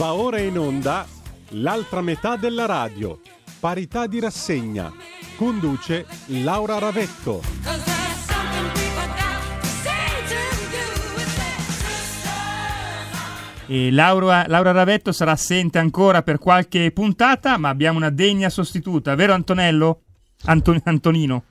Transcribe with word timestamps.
Va 0.00 0.14
ora 0.14 0.38
in 0.40 0.56
onda 0.56 1.06
l'altra 1.50 2.00
metà 2.00 2.36
della 2.36 2.64
radio. 2.64 3.20
Parità 3.60 4.06
di 4.06 4.18
rassegna. 4.18 4.90
Conduce 5.36 6.06
Laura 6.28 6.78
Ravetto. 6.78 7.42
E 13.66 13.90
Laura, 13.90 14.46
Laura 14.48 14.70
Ravetto 14.70 15.12
sarà 15.12 15.32
assente 15.32 15.76
ancora 15.76 16.22
per 16.22 16.38
qualche 16.38 16.90
puntata, 16.92 17.58
ma 17.58 17.68
abbiamo 17.68 17.98
una 17.98 18.08
degna 18.08 18.48
sostituta, 18.48 19.14
vero 19.14 19.34
Antonello? 19.34 20.04
Anton- 20.46 20.80
Antonino. 20.82 21.44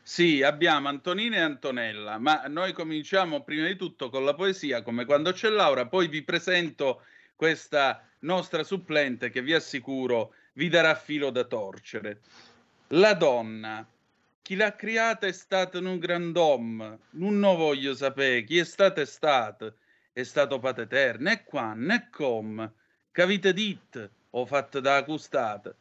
Sì, 0.00 0.40
abbiamo 0.44 0.86
Antonina 0.86 1.38
e 1.38 1.40
Antonella, 1.40 2.16
ma 2.18 2.44
noi 2.46 2.72
cominciamo 2.72 3.42
prima 3.42 3.66
di 3.66 3.74
tutto 3.74 4.08
con 4.08 4.24
la 4.24 4.34
poesia, 4.34 4.82
come 4.82 5.04
quando 5.04 5.32
c'è 5.32 5.48
Laura, 5.48 5.88
poi 5.88 6.06
vi 6.06 6.22
presento 6.22 7.02
questa 7.40 8.06
nostra 8.18 8.62
supplente 8.62 9.30
che 9.30 9.40
vi 9.40 9.54
assicuro 9.54 10.34
vi 10.52 10.68
darà 10.68 10.94
filo 10.94 11.30
da 11.30 11.44
torcere. 11.44 12.20
La 12.88 13.14
donna, 13.14 13.88
chi 14.42 14.56
l'ha 14.56 14.76
creata 14.76 15.26
è 15.26 15.32
stato 15.32 15.78
un 15.78 15.98
grand'uomo, 15.98 16.98
non 17.12 17.38
ne 17.38 17.56
voglio 17.56 17.94
sapere 17.94 18.44
chi 18.44 18.58
è 18.58 18.64
stato 18.64 19.00
è 19.00 19.06
stato, 19.06 19.76
è 20.12 20.22
stato 20.22 20.58
pateter, 20.58 21.18
né 21.18 21.42
qua 21.42 21.72
né 21.72 22.10
com, 22.10 22.70
che 23.10 23.22
avete 23.22 23.54
dit 23.54 24.10
o 24.32 24.44
fatto 24.44 24.80
da 24.80 24.96
accustate. 24.96 25.74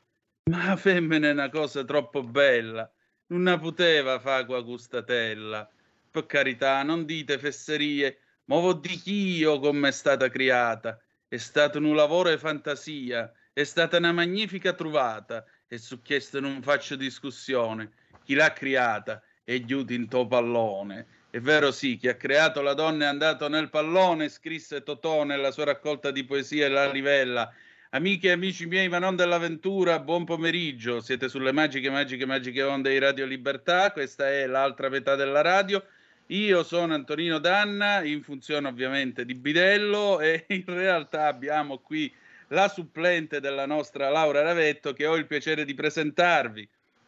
Ma 0.46 0.66
la 0.66 0.78
femmina 0.78 1.28
è 1.28 1.32
una 1.32 1.50
cosa 1.50 1.84
troppo 1.84 2.24
bella, 2.24 2.90
non 3.28 3.42
ne 3.42 3.60
poteva 3.60 4.18
fare 4.22 4.46
qua 4.46 4.62
gustatella. 4.62 5.70
Per 6.10 6.26
carità, 6.26 6.82
non 6.84 7.04
dite 7.04 7.38
fesserie, 7.38 8.18
ma 8.46 8.56
vo 8.60 8.72
di 8.72 9.02
io 9.06 9.60
come 9.60 9.90
è 9.90 9.92
stata 9.92 10.30
creata. 10.30 10.98
È 11.32 11.38
stato 11.38 11.78
un 11.78 11.96
lavoro 11.96 12.32
di 12.32 12.40
fantasia, 12.40 13.32
è 13.54 13.64
stata 13.64 13.98
una 13.98 14.12
magnifica 14.12 14.74
trovata 14.74 15.46
e 15.68 15.78
su 15.78 16.02
questo 16.02 16.40
non 16.40 16.64
faccio 16.64 16.96
discussione. 16.96 17.92
Chi 18.24 18.34
l'ha 18.34 18.52
creata 18.52 19.22
è 19.44 19.60
giuto 19.60 19.94
in 19.94 20.08
pallone. 20.08 21.06
È 21.30 21.40
vero 21.40 21.72
sì, 21.72 21.98
chi 21.98 22.08
ha 22.08 22.16
creato 22.16 22.64
la 22.64 22.74
donna 22.74 23.06
è 23.06 23.08
andato 23.10 23.48
nel 23.48 23.70
pallone, 23.70 24.28
scrisse 24.28 24.82
Totò 24.82 25.24
nella 25.24 25.52
sua 25.52 25.66
raccolta 25.66 26.10
di 26.10 26.24
poesie 26.24 26.68
La 26.68 26.90
Rivella. 26.90 27.54
Amiche 27.92 28.30
e 28.30 28.32
amici 28.32 28.66
miei, 28.66 28.90
ma 28.90 28.98
non 28.98 29.16
dell'avventura, 29.16 30.00
buon 30.00 30.26
pomeriggio. 30.26 31.00
Siete 31.00 31.30
sulle 31.30 31.52
magiche, 31.52 31.92
magiche, 31.92 32.26
magiche 32.26 32.64
onde 32.64 32.90
di 32.90 32.98
Radio 32.98 33.28
Libertà. 33.28 33.92
Questa 33.92 34.28
è 34.28 34.48
l'altra 34.48 34.90
metà 34.90 35.14
della 35.14 35.42
radio. 35.42 35.84
Io 36.32 36.62
sono 36.62 36.94
Antonino 36.94 37.40
Danna, 37.40 38.04
in 38.04 38.22
funzione 38.22 38.68
ovviamente 38.68 39.26
di 39.26 39.34
Bidello 39.34 40.20
e 40.22 40.46
in 40.50 40.64
realtà 40.66 41.26
abbiamo 41.26 41.80
qui 41.80 42.14
la 42.50 42.68
supplente 42.68 43.40
della 43.40 43.66
nostra 43.66 44.10
Laura 44.10 44.44
Ravetto 44.44 44.94
che 44.94 45.08
ho 45.08 45.16
il 45.16 45.26
piacere 45.26 45.66
di 45.66 45.74
presentarvi. 45.74 46.68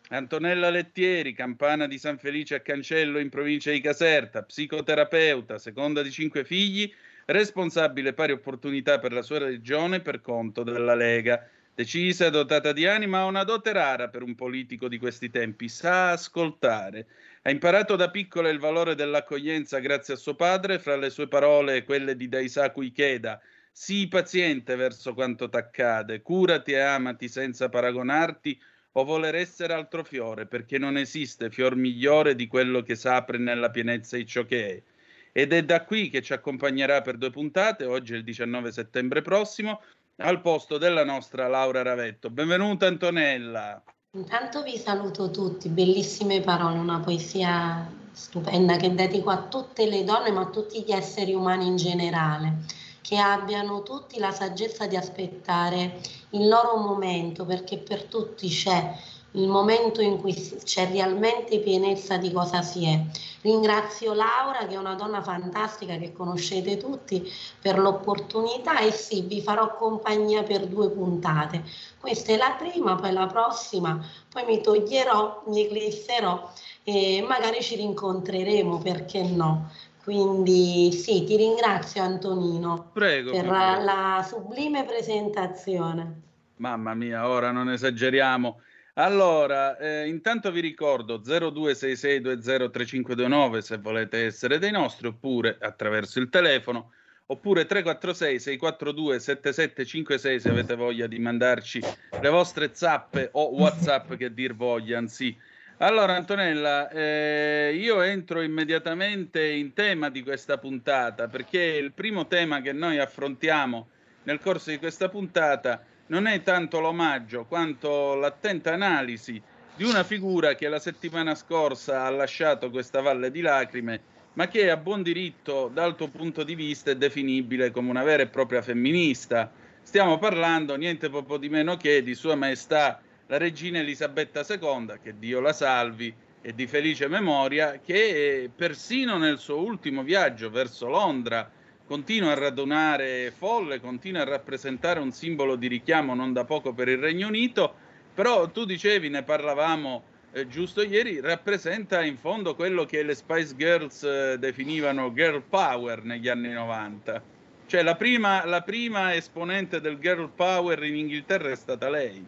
Antonella 0.10 0.72
Lettieri, 0.72 1.34
campana 1.34 1.86
di 1.86 2.00
San 2.00 2.18
Felice 2.18 2.56
a 2.56 2.60
Cancello 2.62 3.20
in 3.20 3.30
provincia 3.30 3.70
di 3.70 3.80
Caserta, 3.80 4.42
psicoterapeuta, 4.42 5.60
seconda 5.60 6.02
di 6.02 6.10
cinque 6.10 6.44
figli, 6.44 6.92
responsabile 7.26 8.14
pari 8.14 8.32
opportunità 8.32 8.98
per 8.98 9.14
la 9.14 9.22
sua 9.22 9.38
regione 9.38 10.00
per 10.00 10.20
conto 10.22 10.64
della 10.64 10.96
Lega. 10.96 11.48
Decisa, 11.74 12.30
dotata 12.30 12.74
di 12.74 12.86
anima, 12.86 13.20
ha 13.20 13.26
una 13.26 13.46
dote 13.46 13.72
rara 13.72 14.10
per 14.10 14.24
un 14.24 14.36
politico 14.36 14.90
di 14.90 14.98
questi 14.98 15.30
tempi, 15.30 15.70
sa 15.70 16.12
ascoltare. 16.12 17.08
Ha 17.44 17.50
imparato 17.50 17.96
da 17.96 18.12
piccola 18.12 18.50
il 18.50 18.60
valore 18.60 18.94
dell'accoglienza 18.94 19.80
grazie 19.80 20.16
a 20.16 20.18
suo 20.18 20.36
padre, 20.36 20.80
fra 20.80 20.98
le 20.98 21.10
sue 21.10 21.30
parole 21.30 21.84
quelle 21.84 22.18
di 22.18 22.28
Daisaku 22.28 22.82
Ikeda. 22.82 23.42
Sii 23.72 24.10
paziente 24.10 24.76
verso 24.76 25.14
quanto 25.14 25.48
t'accade, 25.48 26.22
curati 26.22 26.74
e 26.74 26.80
amati 26.80 27.30
senza 27.30 27.70
paragonarti 27.70 28.62
o 28.94 29.06
voler 29.06 29.36
essere 29.36 29.72
altro 29.74 30.04
fiore, 30.04 30.48
perché 30.48 30.78
non 30.78 30.98
esiste 30.98 31.50
fior 31.50 31.78
migliore 31.78 32.36
di 32.36 32.48
quello 32.48 32.82
che 32.82 32.96
s'apre 32.96 33.38
nella 33.38 33.72
pienezza 33.72 34.18
di 34.18 34.26
ciò 34.26 34.44
che 34.46 34.68
è. 34.68 34.84
Ed 35.32 35.54
è 35.54 35.64
da 35.64 35.86
qui 35.86 36.10
che 36.10 36.22
ci 36.22 36.34
accompagnerà 36.34 37.00
per 37.00 37.16
due 37.16 37.30
puntate, 37.30 37.86
oggi 37.86 38.14
è 38.14 38.18
il 38.18 38.26
19 38.26 38.74
settembre 38.74 39.22
prossimo, 39.22 39.82
al 40.18 40.42
posto 40.42 40.78
della 40.78 41.04
nostra 41.04 41.48
Laura 41.48 41.82
Ravetto. 41.82 42.30
Benvenuta 42.30 42.88
Antonella. 42.88 43.84
Intanto 44.14 44.62
vi 44.62 44.78
saluto 44.78 45.32
tutti, 45.32 45.70
bellissime 45.70 46.42
parole, 46.42 46.78
una 46.78 47.00
poesia 47.00 47.90
stupenda 48.12 48.76
che 48.76 48.94
dedico 48.94 49.30
a 49.30 49.44
tutte 49.44 49.88
le 49.88 50.04
donne 50.04 50.32
ma 50.32 50.42
a 50.42 50.50
tutti 50.50 50.84
gli 50.84 50.92
esseri 50.92 51.34
umani 51.34 51.66
in 51.66 51.78
generale, 51.78 52.66
che 53.02 53.18
abbiano 53.18 53.84
tutti 53.84 54.20
la 54.20 54.32
saggezza 54.32 54.86
di 54.86 54.98
aspettare 54.98 56.00
il 56.32 56.48
loro 56.48 56.78
momento 56.78 57.46
perché 57.46 57.78
per 57.78 58.04
tutti 58.04 58.50
c'è 58.50 58.94
il 59.32 59.48
momento 59.48 60.02
in 60.02 60.18
cui 60.20 60.34
c'è 60.64 60.90
realmente 60.92 61.60
pienezza 61.60 62.18
di 62.18 62.32
cosa 62.32 62.62
si 62.62 62.86
è. 62.86 63.00
Ringrazio 63.42 64.14
Laura 64.14 64.68
che 64.68 64.76
è 64.76 64.78
una 64.78 64.96
donna 64.96 65.22
fantastica 65.22 65.96
che 65.98 66.12
conoscete 66.12 66.78
tutti 66.78 67.32
per 67.62 67.80
l'opportunità 67.80 68.80
e 68.80 68.92
sì, 68.92 69.22
vi 69.22 69.42
farò 69.42 69.76
compagnia 69.76 70.44
per 70.44 70.68
due 70.68 70.90
puntate. 70.90 71.64
Questa 72.00 72.34
è 72.34 72.38
la 72.38 72.56
prima, 72.58 72.96
poi 72.96 73.14
la 73.14 73.28
prossima, 73.28 74.04
poi 74.30 74.44
mi 74.46 74.62
toglierò, 74.62 75.44
mi 75.48 75.66
eclisserò 75.66 76.52
e 76.84 77.24
magari 77.28 77.62
ci 77.62 77.76
rincontreremo, 77.76 78.80
perché 78.80 79.24
no? 79.24 79.70
Quindi 80.04 80.92
sì, 80.92 81.24
ti 81.24 81.36
ringrazio 81.36 82.02
Antonino 82.02 82.90
Prego, 82.92 83.32
per 83.32 83.48
prego. 83.48 83.84
la 83.84 84.26
sublime 84.28 84.84
presentazione. 84.84 86.22
Mamma 86.58 86.94
mia, 86.96 87.28
ora 87.28 87.52
non 87.52 87.70
esageriamo. 87.70 88.62
Allora, 89.02 89.78
eh, 89.78 90.08
intanto 90.08 90.52
vi 90.52 90.60
ricordo 90.60 91.20
0266203529 91.26 93.58
se 93.58 93.78
volete 93.78 94.26
essere 94.26 94.60
dei 94.60 94.70
nostri, 94.70 95.08
oppure 95.08 95.58
attraverso 95.60 96.20
il 96.20 96.30
telefono, 96.30 96.92
oppure 97.26 97.66
346 97.66 98.40
642 98.40 99.20
7756 99.20 100.40
se 100.40 100.50
avete 100.50 100.76
voglia 100.76 101.08
di 101.08 101.18
mandarci 101.18 101.82
le 102.22 102.30
vostre 102.30 102.70
zappe 102.74 103.30
o 103.32 103.56
WhatsApp 103.56 104.14
che 104.14 104.36
dir 104.36 104.54
voglia, 104.54 105.00
anzi. 105.00 105.36
Allora, 105.78 106.16
Antonella, 106.16 106.88
eh, 106.92 107.76
io 107.76 108.02
entro 108.02 108.44
immediatamente 108.44 109.44
in 109.44 109.74
tema 109.74 110.12
di 110.12 110.22
questa 110.22 110.60
puntata 110.60 111.28
perché 111.28 111.60
il 111.60 111.92
primo 111.92 112.28
tema 112.28 112.62
che 112.62 112.72
noi 112.72 113.00
affrontiamo 113.00 113.88
nel 114.26 114.40
corso 114.40 114.70
di 114.70 114.78
questa 114.78 115.10
puntata 115.10 115.84
non 116.12 116.28
è 116.28 116.42
tanto 116.44 116.82
l'omaggio 116.82 117.46
quanto 117.46 118.16
l'attenta 118.16 118.74
analisi 118.74 119.42
di 119.74 119.86
una 119.86 120.04
figura 120.04 120.56
che 120.56 120.68
la 120.68 120.78
settimana 120.78 121.36
scorsa 121.36 122.04
ha 122.04 122.10
lasciato 122.10 122.70
questa 122.70 123.00
valle 123.00 123.32
di 123.32 123.40
lacrime, 123.40 124.02
ma 124.34 124.50
che 124.50 124.70
a 124.70 124.76
buon 124.76 125.04
diritto 125.04 125.70
dal 125.74 125.96
tuo 125.96 126.10
punto 126.10 126.44
di 126.44 126.54
vista 126.54 126.92
è 126.92 126.98
definibile 126.98 127.72
come 127.72 127.90
una 127.90 128.04
vera 128.04 128.24
e 128.24 128.28
propria 128.28 128.62
femminista. 128.62 129.50
Stiamo 129.82 130.18
parlando 130.20 130.76
niente 130.76 131.10
poco 131.10 131.38
di 131.38 131.48
meno 131.48 131.78
che 131.78 132.04
di 132.04 132.14
Sua 132.14 132.36
Maestà 132.36 133.02
la 133.28 133.38
regina 133.38 133.80
Elisabetta 133.80 134.46
II, 134.48 135.00
che 135.02 135.18
Dio 135.18 135.40
la 135.40 135.54
salvi, 135.54 136.14
e 136.42 136.54
di 136.54 136.68
felice 136.68 137.08
memoria, 137.08 137.80
che 137.80 138.50
persino 138.54 139.18
nel 139.18 139.40
suo 139.40 139.62
ultimo 139.62 140.04
viaggio 140.04 140.50
verso 140.50 140.90
Londra 140.90 141.50
continua 141.92 142.32
a 142.32 142.36
radunare 142.36 143.34
folle, 143.38 143.82
continua 143.82 144.22
a 144.22 144.24
rappresentare 144.24 145.02
un 145.02 145.12
simbolo 145.12 145.58
di 145.58 145.68
richiamo 145.68 146.16
non 146.16 146.32
da 146.32 146.46
poco 146.46 146.72
per 146.72 146.88
il 146.88 147.00
Regno 147.00 147.28
Unito, 147.28 147.74
però 148.14 148.50
tu 148.50 148.64
dicevi, 148.64 149.10
ne 149.10 149.24
parlavamo 149.24 150.02
eh, 150.32 150.48
giusto 150.48 150.84
ieri, 150.84 151.20
rappresenta 151.20 152.02
in 152.02 152.16
fondo 152.16 152.56
quello 152.56 152.86
che 152.86 153.04
le 153.04 153.14
Spice 153.14 153.58
Girls 153.58 154.04
eh, 154.04 154.38
definivano 154.40 155.12
girl 155.12 155.42
power 155.42 156.06
negli 156.06 156.30
anni 156.30 156.54
90. 156.54 157.22
Cioè 157.66 157.84
la 157.84 157.96
prima, 157.96 158.46
la 158.46 158.62
prima 158.62 159.14
esponente 159.14 159.82
del 159.82 160.00
girl 160.00 160.30
power 160.34 160.82
in 160.86 160.96
Inghilterra 160.96 161.50
è 161.50 161.56
stata 161.58 161.90
lei. 161.90 162.26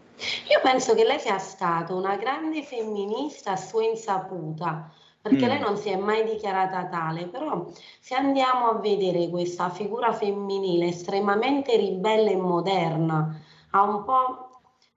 Io 0.50 0.60
penso 0.62 0.94
che 0.94 1.06
lei 1.06 1.20
sia 1.20 1.38
stata 1.38 1.94
una 1.94 2.18
grande 2.18 2.64
femminista 2.64 3.52
a 3.52 3.56
sua 3.56 3.86
insaputa, 3.86 4.92
perché 5.24 5.46
Mm. 5.46 5.50
lei 5.50 5.60
non 5.60 5.78
si 5.78 5.90
è 5.90 5.96
mai 5.96 6.26
dichiarata 6.26 6.86
tale, 6.88 7.28
però 7.28 7.66
se 8.00 8.14
andiamo 8.16 8.68
a 8.68 8.74
vedere 8.80 9.30
questa 9.30 9.70
figura 9.70 10.12
femminile 10.12 10.88
estremamente 10.88 11.78
ribelle 11.78 12.32
e 12.32 12.38
moderna, 12.38 13.40
ha 13.72 13.84
un 13.84 14.04
po' 14.04 14.50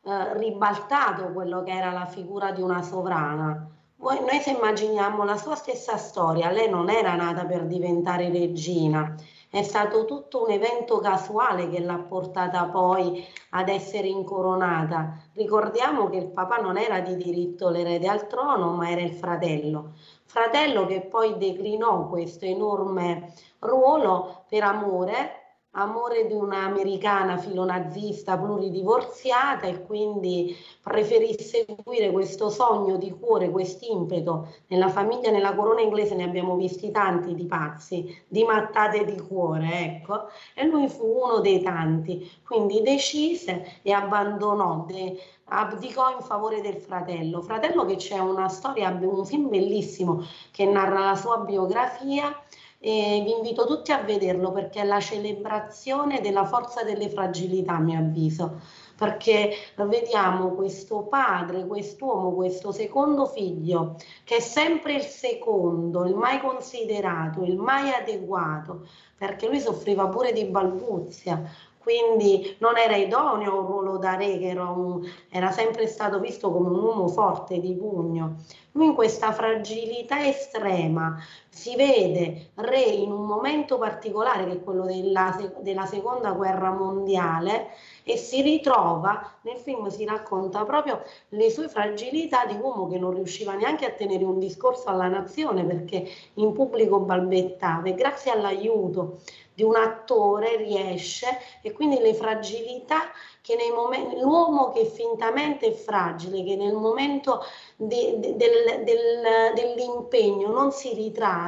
eh, 0.03 0.37
ribaltato 0.39 1.33
quello 1.33 1.63
che 1.63 1.73
era 1.73 1.93
la 1.93 2.07
figura 2.07 2.51
di 2.53 2.61
una 2.63 2.83
sovrana. 2.83 3.69
Voi- 3.99 4.21
noi 4.21 4.41
se 4.41 4.51
immaginiamo 4.51 5.25
la 5.25 5.37
sua 5.37 5.55
stessa 5.57 5.97
storia, 5.97 6.51
lei 6.51 6.69
non 6.69 6.91
era 6.91 7.15
nata 7.15 7.45
per 7.47 7.67
diventare 7.67 8.29
regina, 8.31 9.15
è 9.49 9.63
stato 9.63 10.05
tutto 10.05 10.45
un 10.45 10.51
evento 10.51 10.99
casuale 10.99 11.69
che 11.71 11.81
l'ha 11.81 11.99
portata 11.99 12.65
poi 12.67 13.25
ad 13.51 13.69
essere 13.69 14.09
incoronata. 14.09 15.17
Ricordiamo 15.33 16.09
che 16.11 16.19
il 16.19 16.27
papà 16.29 16.57
non 16.59 16.77
era 16.77 17.01
di 17.01 17.17
diritto 17.17 17.69
l'erede 17.71 18.09
al 18.09 18.27
trono, 18.27 18.73
ma 18.73 18.91
era 18.91 19.01
il 19.01 19.13
fratello. 19.15 19.95
Fratello 20.27 20.87
che 20.87 21.03
poi 21.03 21.39
declinò 21.39 22.09
questo 22.09 22.45
enorme 22.45 23.33
ruolo 23.61 24.45
per 24.49 24.65
amore 24.65 25.46
amore 25.77 26.27
di 26.27 26.33
un'americana 26.33 27.37
filonazista 27.37 28.39
pluridivorziata 28.39 29.67
e 29.67 29.83
quindi 29.83 30.57
preferì 30.83 31.37
seguire 31.39 32.11
questo 32.11 32.49
sogno 32.49 32.97
di 32.97 33.11
cuore, 33.11 33.51
quest'impeto. 33.51 34.49
Nella 34.69 34.89
famiglia, 34.89 35.31
nella 35.31 35.55
corona 35.55 35.81
inglese 35.81 36.15
ne 36.15 36.25
abbiamo 36.25 36.57
visti 36.57 36.91
tanti 36.91 37.35
di 37.35 37.45
pazzi, 37.45 38.25
di 38.27 38.45
mattate 38.45 39.05
di 39.05 39.21
cuore, 39.21 39.69
ecco, 39.85 40.29
e 40.55 40.65
lui 40.65 40.89
fu 40.89 41.05
uno 41.05 41.41
dei 41.41 41.63
tanti, 41.63 42.31
quindi 42.45 42.83
decise 42.83 43.81
e 43.83 43.93
abbandonò, 43.93 44.85
de, 44.87 45.21
abdicò 45.49 46.11
in 46.11 46.23
favore 46.23 46.63
del 46.63 46.77
fratello. 46.77 47.43
Fratello 47.43 47.85
che 47.85 47.97
c'è 47.97 48.19
una 48.19 48.49
storia, 48.49 48.97
un 49.01 49.27
film 49.27 49.49
bellissimo 49.49 50.25
che 50.51 50.65
narra 50.65 51.05
la 51.05 51.17
sua 51.17 51.39
biografia 51.39 52.35
e 52.79 53.23
vi 53.25 53.33
invito 53.33 53.67
tutti 53.67 53.93
a 53.93 54.03
vederlo 54.03 54.53
perché 54.53 54.81
è 54.81 54.85
la 54.85 55.01
celebrazione 55.01 56.21
della 56.21 56.45
forza 56.45 56.83
delle 56.83 57.09
fragilità, 57.09 57.75
a 57.75 57.81
mio 57.81 57.99
avviso, 57.99 58.61
perché 58.97 59.53
vediamo 59.77 60.51
questo 60.51 61.03
padre, 61.03 61.67
quest'uomo, 61.67 62.33
questo 62.33 62.73
secondo 62.73 63.27
figlio, 63.27 63.97
che 64.25 64.37
è 64.37 64.41
sempre 64.41 64.95
il 64.95 65.03
secondo, 65.03 66.05
il 66.05 66.15
mai 66.15 66.41
considerato, 66.41 67.43
il 67.43 67.57
mai 67.57 67.91
adeguato, 67.91 68.87
perché 69.17 69.49
lui 69.49 69.61
soffriva 69.61 70.09
pure 70.09 70.33
di 70.33 70.45
balbuzia, 70.45 71.43
quindi 71.87 72.57
non 72.59 72.77
era 72.79 72.97
idoneo 72.97 73.53
a 73.53 73.61
un 73.61 73.67
ruolo 73.67 73.97
da 73.97 74.17
re, 74.17 74.39
che 74.39 74.49
era, 74.49 74.69
un, 74.69 75.09
era, 75.31 75.53
sempre 75.53 75.87
stato 75.87 76.19
visto 76.19 76.51
come 76.51 76.69
un 76.69 76.83
uomo 76.83 77.07
forte 77.07 77.61
di 77.61 77.75
pugno. 77.75 78.39
Lui 78.73 78.87
in 78.87 78.95
questa 78.95 79.33
fragilità 79.33 80.27
estrema 80.27 81.17
si 81.57 81.75
vede 81.75 82.51
re 82.57 82.83
in 82.83 83.11
un 83.11 83.25
momento 83.25 83.79
particolare, 83.79 84.45
che 84.45 84.53
è 84.53 84.63
quello 84.63 84.85
della, 84.85 85.35
della 85.61 85.87
seconda 85.87 86.33
guerra 86.33 86.71
mondiale, 86.71 87.71
e 88.05 88.19
si 88.19 88.43
ritrova, 88.43 89.39
nel 89.41 89.57
film 89.57 89.89
si 89.89 90.05
racconta 90.05 90.65
proprio 90.67 91.03
le 91.31 91.51
sue 91.51 91.69
fragilità 91.69 92.45
di 92.45 92.57
uomo 92.61 92.87
che 92.89 92.99
non 92.99 93.15
riusciva 93.15 93.55
neanche 93.55 93.87
a 93.87 93.93
tenere 93.93 94.23
un 94.23 94.39
discorso 94.39 94.89
alla 94.89 95.09
nazione 95.09 95.65
perché 95.65 96.07
in 96.35 96.53
pubblico 96.53 97.01
balbettava 97.01 97.89
e 97.89 97.95
grazie 97.95 98.31
all'aiuto 98.31 99.21
di 99.55 99.63
un 99.63 99.75
attore 99.75 100.57
riesce 100.57 101.27
e 101.63 101.73
quindi 101.73 101.99
le 101.99 102.13
fragilità 102.13 103.11
che 103.47 103.55
nei 103.55 103.71
momenti, 103.71 104.19
l'uomo 104.19 104.73
che 104.73 104.85
fintamente 104.87 105.69
è 105.69 105.73
fragile, 105.73 106.43
che 106.43 106.57
nel 106.57 106.75
momento 106.75 107.45
de, 107.77 108.19
del, 108.19 108.83
del, 108.83 109.53
dell'impegno 109.55 110.51
non 110.51 110.73
si 110.73 110.93
ritrae, 110.95 111.46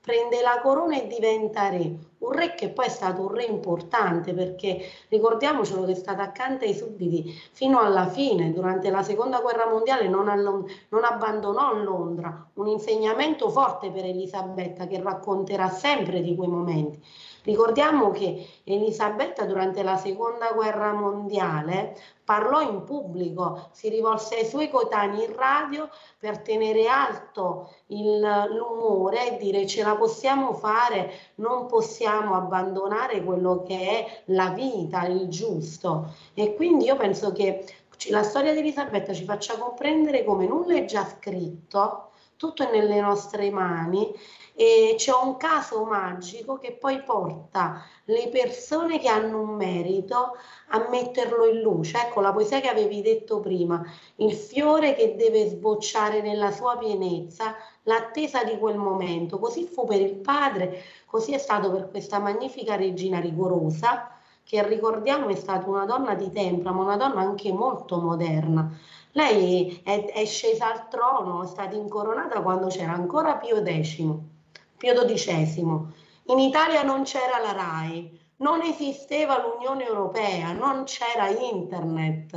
prende 0.00 0.40
la 0.40 0.60
corona 0.62 0.96
e 0.96 1.06
diventa 1.06 1.68
re. 1.68 2.08
Un 2.18 2.32
re 2.32 2.54
che 2.54 2.70
poi 2.70 2.86
è 2.86 2.88
stato 2.88 3.22
un 3.22 3.34
re 3.34 3.44
importante 3.44 4.32
perché 4.32 4.82
ricordiamocelo 5.08 5.84
che 5.84 5.92
è 5.92 5.94
stato 5.94 6.20
accanto 6.22 6.64
ai 6.64 6.74
sudditi 6.74 7.32
fino 7.52 7.80
alla 7.80 8.06
fine, 8.08 8.52
durante 8.52 8.90
la 8.90 9.02
seconda 9.02 9.40
guerra 9.40 9.68
mondiale 9.68 10.08
non, 10.08 10.26
non 10.26 11.04
abbandonò 11.04 11.74
Londra, 11.74 12.50
un 12.54 12.66
insegnamento 12.66 13.50
forte 13.50 13.90
per 13.90 14.04
Elisabetta 14.04 14.86
che 14.86 15.00
racconterà 15.00 15.68
sempre 15.68 16.20
di 16.22 16.34
quei 16.34 16.48
momenti. 16.48 17.02
Ricordiamo 17.42 18.10
che 18.10 18.46
Elisabetta 18.64 19.44
durante 19.44 19.82
la 19.82 19.96
seconda 19.96 20.52
guerra 20.52 20.92
mondiale 20.92 21.96
parlò 22.22 22.60
in 22.60 22.84
pubblico, 22.84 23.70
si 23.72 23.88
rivolse 23.88 24.36
ai 24.36 24.44
suoi 24.44 24.68
coetanei 24.68 25.24
in 25.24 25.34
radio 25.34 25.88
per 26.18 26.42
tenere 26.42 26.86
alto 26.86 27.72
il, 27.86 28.20
l'umore 28.50 29.32
e 29.32 29.36
dire 29.38 29.66
ce 29.66 29.82
la 29.82 29.96
possiamo 29.96 30.52
fare, 30.52 31.10
non 31.36 31.66
possiamo 31.66 32.34
abbandonare 32.34 33.24
quello 33.24 33.62
che 33.62 33.78
è 33.78 34.22
la 34.26 34.50
vita, 34.50 35.06
il 35.06 35.28
giusto. 35.28 36.14
E 36.34 36.54
quindi 36.54 36.84
io 36.84 36.96
penso 36.96 37.32
che 37.32 37.64
la 38.10 38.22
storia 38.22 38.52
di 38.52 38.60
Elisabetta 38.60 39.12
ci 39.12 39.24
faccia 39.24 39.58
comprendere 39.58 40.24
come 40.24 40.46
nulla 40.46 40.74
è 40.74 40.84
già 40.84 41.04
scritto, 41.04 42.10
tutto 42.36 42.62
è 42.62 42.70
nelle 42.70 43.00
nostre 43.00 43.50
mani 43.50 44.10
e 44.54 44.94
c'è 44.96 45.12
un 45.12 45.36
caso 45.36 45.84
magico 45.84 46.58
che 46.58 46.72
poi 46.72 47.02
porta 47.02 47.82
le 48.04 48.28
persone 48.28 48.98
che 48.98 49.08
hanno 49.08 49.40
un 49.40 49.56
merito 49.56 50.36
a 50.68 50.86
metterlo 50.88 51.46
in 51.46 51.60
luce. 51.60 51.96
Ecco 51.96 52.20
la 52.20 52.32
poesia 52.32 52.60
che 52.60 52.68
avevi 52.68 53.02
detto 53.02 53.40
prima, 53.40 53.82
il 54.16 54.32
fiore 54.32 54.94
che 54.94 55.16
deve 55.16 55.48
sbocciare 55.48 56.20
nella 56.20 56.50
sua 56.50 56.76
pienezza, 56.76 57.54
l'attesa 57.84 58.44
di 58.44 58.58
quel 58.58 58.76
momento. 58.76 59.38
Così 59.38 59.64
fu 59.64 59.86
per 59.86 60.00
il 60.00 60.16
padre, 60.16 60.82
così 61.06 61.32
è 61.32 61.38
stato 61.38 61.70
per 61.70 61.88
questa 61.90 62.18
magnifica 62.18 62.76
regina 62.76 63.20
rigorosa 63.20 64.14
che 64.50 64.66
ricordiamo 64.66 65.28
è 65.28 65.36
stata 65.36 65.68
una 65.68 65.84
donna 65.84 66.14
di 66.14 66.30
tempra, 66.32 66.72
ma 66.72 66.82
una 66.82 66.96
donna 66.96 67.20
anche 67.20 67.52
molto 67.52 68.00
moderna. 68.00 68.68
Lei 69.12 69.80
è, 69.84 70.06
è 70.06 70.24
scesa 70.24 70.72
al 70.72 70.88
trono, 70.88 71.44
è 71.44 71.46
stata 71.46 71.76
incoronata 71.76 72.42
quando 72.42 72.66
c'era 72.66 72.92
ancora 72.92 73.36
Pio 73.36 73.62
X 73.62 74.38
Pio 74.80 74.94
XII. 74.94 75.60
In 76.28 76.38
Italia 76.38 76.82
non 76.82 77.02
c'era 77.02 77.38
la 77.38 77.52
RAI, 77.52 78.18
non 78.36 78.62
esisteva 78.62 79.38
l'Unione 79.38 79.84
Europea, 79.84 80.52
non 80.52 80.84
c'era 80.84 81.28
internet 81.28 82.32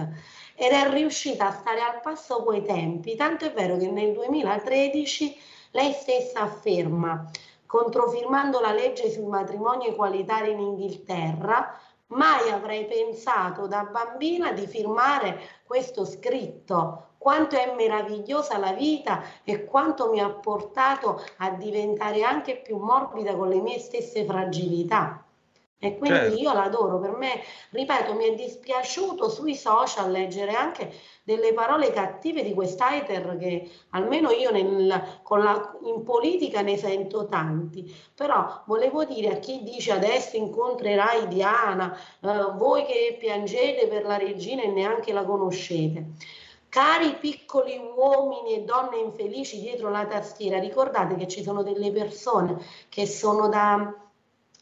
ed 0.54 0.74
è 0.74 0.90
riuscita 0.90 1.48
a 1.48 1.52
stare 1.54 1.80
al 1.80 2.02
passo 2.02 2.44
coi 2.44 2.62
tempi, 2.62 3.16
tanto 3.16 3.46
è 3.46 3.54
vero 3.54 3.78
che 3.78 3.90
nel 3.90 4.12
2013 4.12 5.38
lei 5.72 5.94
stessa 5.94 6.42
afferma, 6.42 7.32
controfirmando 7.66 8.60
la 8.60 8.74
legge 8.74 9.10
sul 9.10 9.30
matrimonio 9.30 9.88
egualitario 9.88 10.52
in 10.52 10.60
Inghilterra, 10.60 11.80
mai 12.08 12.52
avrei 12.52 12.86
pensato 12.88 13.68
da 13.68 13.86
bambina 13.86 14.52
di 14.52 14.68
firmare 14.68 15.40
questo 15.66 16.04
scritto, 16.04 17.13
quanto 17.24 17.56
è 17.56 17.74
meravigliosa 17.74 18.58
la 18.58 18.74
vita 18.74 19.24
e 19.46 19.64
quanto 19.64 20.10
mi 20.10 20.20
ha 20.20 20.30
portato 20.30 21.24
a 21.38 21.52
diventare 21.52 22.22
anche 22.22 22.58
più 22.58 22.76
morbida 22.76 23.34
con 23.34 23.48
le 23.48 23.62
mie 23.62 23.80
stesse 23.80 24.26
fragilità. 24.26 25.24
E 25.80 25.98
quindi 25.98 26.18
certo. 26.18 26.36
io 26.36 26.54
l'adoro, 26.54 27.00
per 27.00 27.12
me, 27.12 27.42
ripeto, 27.70 28.14
mi 28.14 28.26
è 28.26 28.36
dispiaciuto 28.36 29.30
sui 29.30 29.56
social 29.56 30.12
leggere 30.12 30.52
anche 30.52 30.92
delle 31.24 31.54
parole 31.54 31.92
cattive 31.92 32.44
di 32.44 32.54
quest'hater 32.54 33.38
che 33.38 33.70
almeno 33.92 34.30
io 34.30 34.52
nel, 34.52 34.86
la, 34.86 35.78
in 35.86 36.04
politica 36.04 36.62
ne 36.62 36.76
sento 36.76 37.28
tanti, 37.28 37.94
però 38.14 38.64
volevo 38.66 39.06
dire 39.06 39.30
a 39.30 39.38
chi 39.38 39.64
dice 39.64 39.94
adesso 39.94 40.36
incontrerai 40.36 41.30
Diana, 41.30 41.98
eh, 42.20 42.52
voi 42.56 42.84
che 42.86 43.16
piangete 43.18 43.88
per 43.88 44.04
la 44.04 44.18
regina 44.18 44.62
e 44.62 44.68
neanche 44.68 45.14
la 45.14 45.24
conoscete. 45.24 46.42
Cari 46.74 47.18
piccoli 47.18 47.78
uomini 47.78 48.56
e 48.56 48.64
donne 48.64 48.98
infelici 48.98 49.60
dietro 49.60 49.92
la 49.92 50.08
tastiera, 50.08 50.58
ricordate 50.58 51.14
che 51.14 51.28
ci 51.28 51.44
sono 51.44 51.62
delle 51.62 51.92
persone 51.92 52.60
che 52.90 53.06
sono 53.06 53.48
da, 53.48 53.94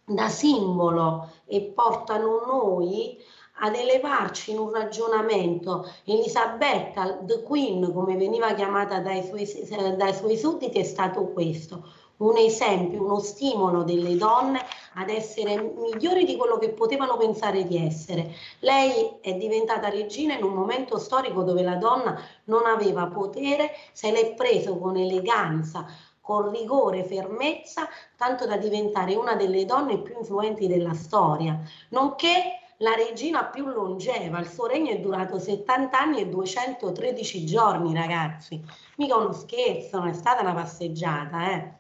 da 0.04 0.28
simbolo 0.28 1.30
e 1.46 1.72
portano 1.74 2.44
noi 2.46 3.18
ad 3.62 3.76
elevarci 3.76 4.52
in 4.52 4.58
un 4.58 4.74
ragionamento. 4.74 5.90
Elisabetta, 6.04 7.20
the 7.24 7.44
Queen, 7.44 7.94
come 7.94 8.18
veniva 8.18 8.54
chiamata 8.56 9.00
dai 9.00 9.24
suoi, 9.24 9.48
dai 9.96 10.14
suoi 10.14 10.36
sudditi, 10.36 10.80
è 10.80 10.84
stato 10.84 11.28
questo 11.28 11.82
un 12.22 12.38
esempio, 12.38 13.04
uno 13.04 13.20
stimolo 13.20 13.84
delle 13.84 14.16
donne 14.16 14.62
ad 14.96 15.10
essere 15.10 15.60
migliori 15.62 16.26
di 16.26 16.36
quello 16.36 16.58
che 16.58 16.70
potevano 16.70 17.18
pensare 17.18 17.66
di 17.66 17.84
essere. 17.84 18.34
Lei 18.60 19.18
è 19.22 19.34
diventata 19.36 19.90
regina 19.90 20.38
in 20.38 20.44
un 20.44 20.54
momento 20.54 20.98
storico 20.98 21.44
dove 21.44 21.64
la 21.64 21.76
donna 21.76 22.20
non 22.46 22.66
aveva 22.66 23.08
potere, 23.08 23.72
se 23.94 24.12
l'è 24.12 24.34
preso 24.34 24.78
con 24.78 24.98
eleganza, 24.98 25.86
con 26.20 26.52
rigore, 26.52 27.04
fermezza, 27.04 27.88
tanto 28.16 28.46
da 28.46 28.58
diventare 28.58 29.16
una 29.16 29.36
delle 29.36 29.66
donne 29.66 30.00
più 30.00 30.16
influenti 30.18 30.68
della 30.68 30.94
storia, 30.94 31.60
nonché 31.90 32.60
la 32.78 32.96
regina 32.96 33.46
più 33.46 33.68
longeva, 33.68 34.40
il 34.40 34.48
suo 34.48 34.66
regno 34.66 34.92
è 34.92 35.00
durato 35.00 35.40
70 35.40 36.00
anni 36.00 36.20
e 36.20 36.30
213 36.30 37.46
giorni, 37.46 37.94
ragazzi. 37.94 38.62
Mica 38.98 39.18
uno 39.18 39.34
scherzo, 39.34 40.00
non 40.00 40.08
è 40.08 40.14
stata 40.14 40.42
una 40.42 40.54
passeggiata, 40.54 41.52
eh. 41.52 41.80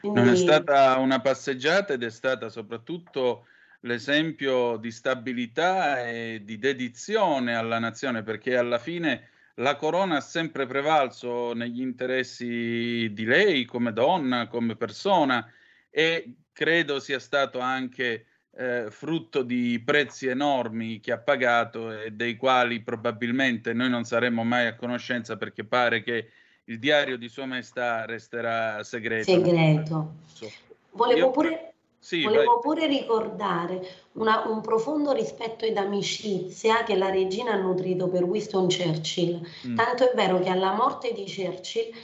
Quindi... 0.00 0.20
Non 0.20 0.28
è 0.28 0.36
stata 0.36 0.96
una 0.98 1.20
passeggiata 1.20 1.92
ed 1.92 2.02
è 2.02 2.10
stata 2.10 2.48
soprattutto 2.48 3.46
l'esempio 3.80 4.76
di 4.76 4.90
stabilità 4.90 6.06
e 6.06 6.42
di 6.44 6.58
dedizione 6.58 7.54
alla 7.54 7.78
nazione, 7.78 8.22
perché 8.22 8.56
alla 8.56 8.78
fine 8.78 9.28
la 9.56 9.76
corona 9.76 10.16
ha 10.16 10.20
sempre 10.20 10.66
prevalso 10.66 11.52
negli 11.52 11.80
interessi 11.80 13.10
di 13.12 13.24
lei 13.24 13.64
come 13.64 13.92
donna, 13.92 14.48
come 14.48 14.76
persona 14.76 15.50
e 15.90 16.34
credo 16.52 17.00
sia 17.00 17.18
stato 17.18 17.58
anche 17.58 18.26
eh, 18.54 18.86
frutto 18.90 19.42
di 19.42 19.80
prezzi 19.84 20.26
enormi 20.26 21.00
che 21.00 21.12
ha 21.12 21.18
pagato 21.18 21.90
e 21.90 22.10
dei 22.12 22.36
quali 22.36 22.82
probabilmente 22.82 23.72
noi 23.72 23.88
non 23.88 24.04
saremo 24.04 24.44
mai 24.44 24.66
a 24.66 24.74
conoscenza 24.76 25.36
perché 25.36 25.64
pare 25.64 26.02
che 26.02 26.30
il 26.64 26.78
diario 26.78 27.16
di 27.16 27.28
Sua 27.28 27.46
Maestà 27.46 28.04
resterà 28.04 28.82
segreto. 28.82 29.30
Segreto. 29.30 30.12
Volevo 30.92 31.18
Io... 31.18 31.30
pure 31.30 31.72
Sì, 31.98 32.24
Volevo 32.24 32.58
pure 32.58 32.86
ricordare 32.86 34.08
una, 34.14 34.48
un 34.48 34.60
profondo 34.60 35.12
rispetto 35.12 35.64
ed 35.64 35.76
amicizia 35.76 36.82
che 36.82 36.96
la 36.96 37.10
regina 37.10 37.52
ha 37.52 37.56
nutrito 37.56 38.08
per 38.08 38.24
Winston 38.24 38.66
Churchill. 38.66 39.40
Mm. 39.68 39.76
Tanto 39.76 40.10
è 40.10 40.12
vero 40.14 40.40
che 40.40 40.48
alla 40.48 40.72
morte 40.72 41.12
di 41.12 41.24
Churchill 41.24 41.94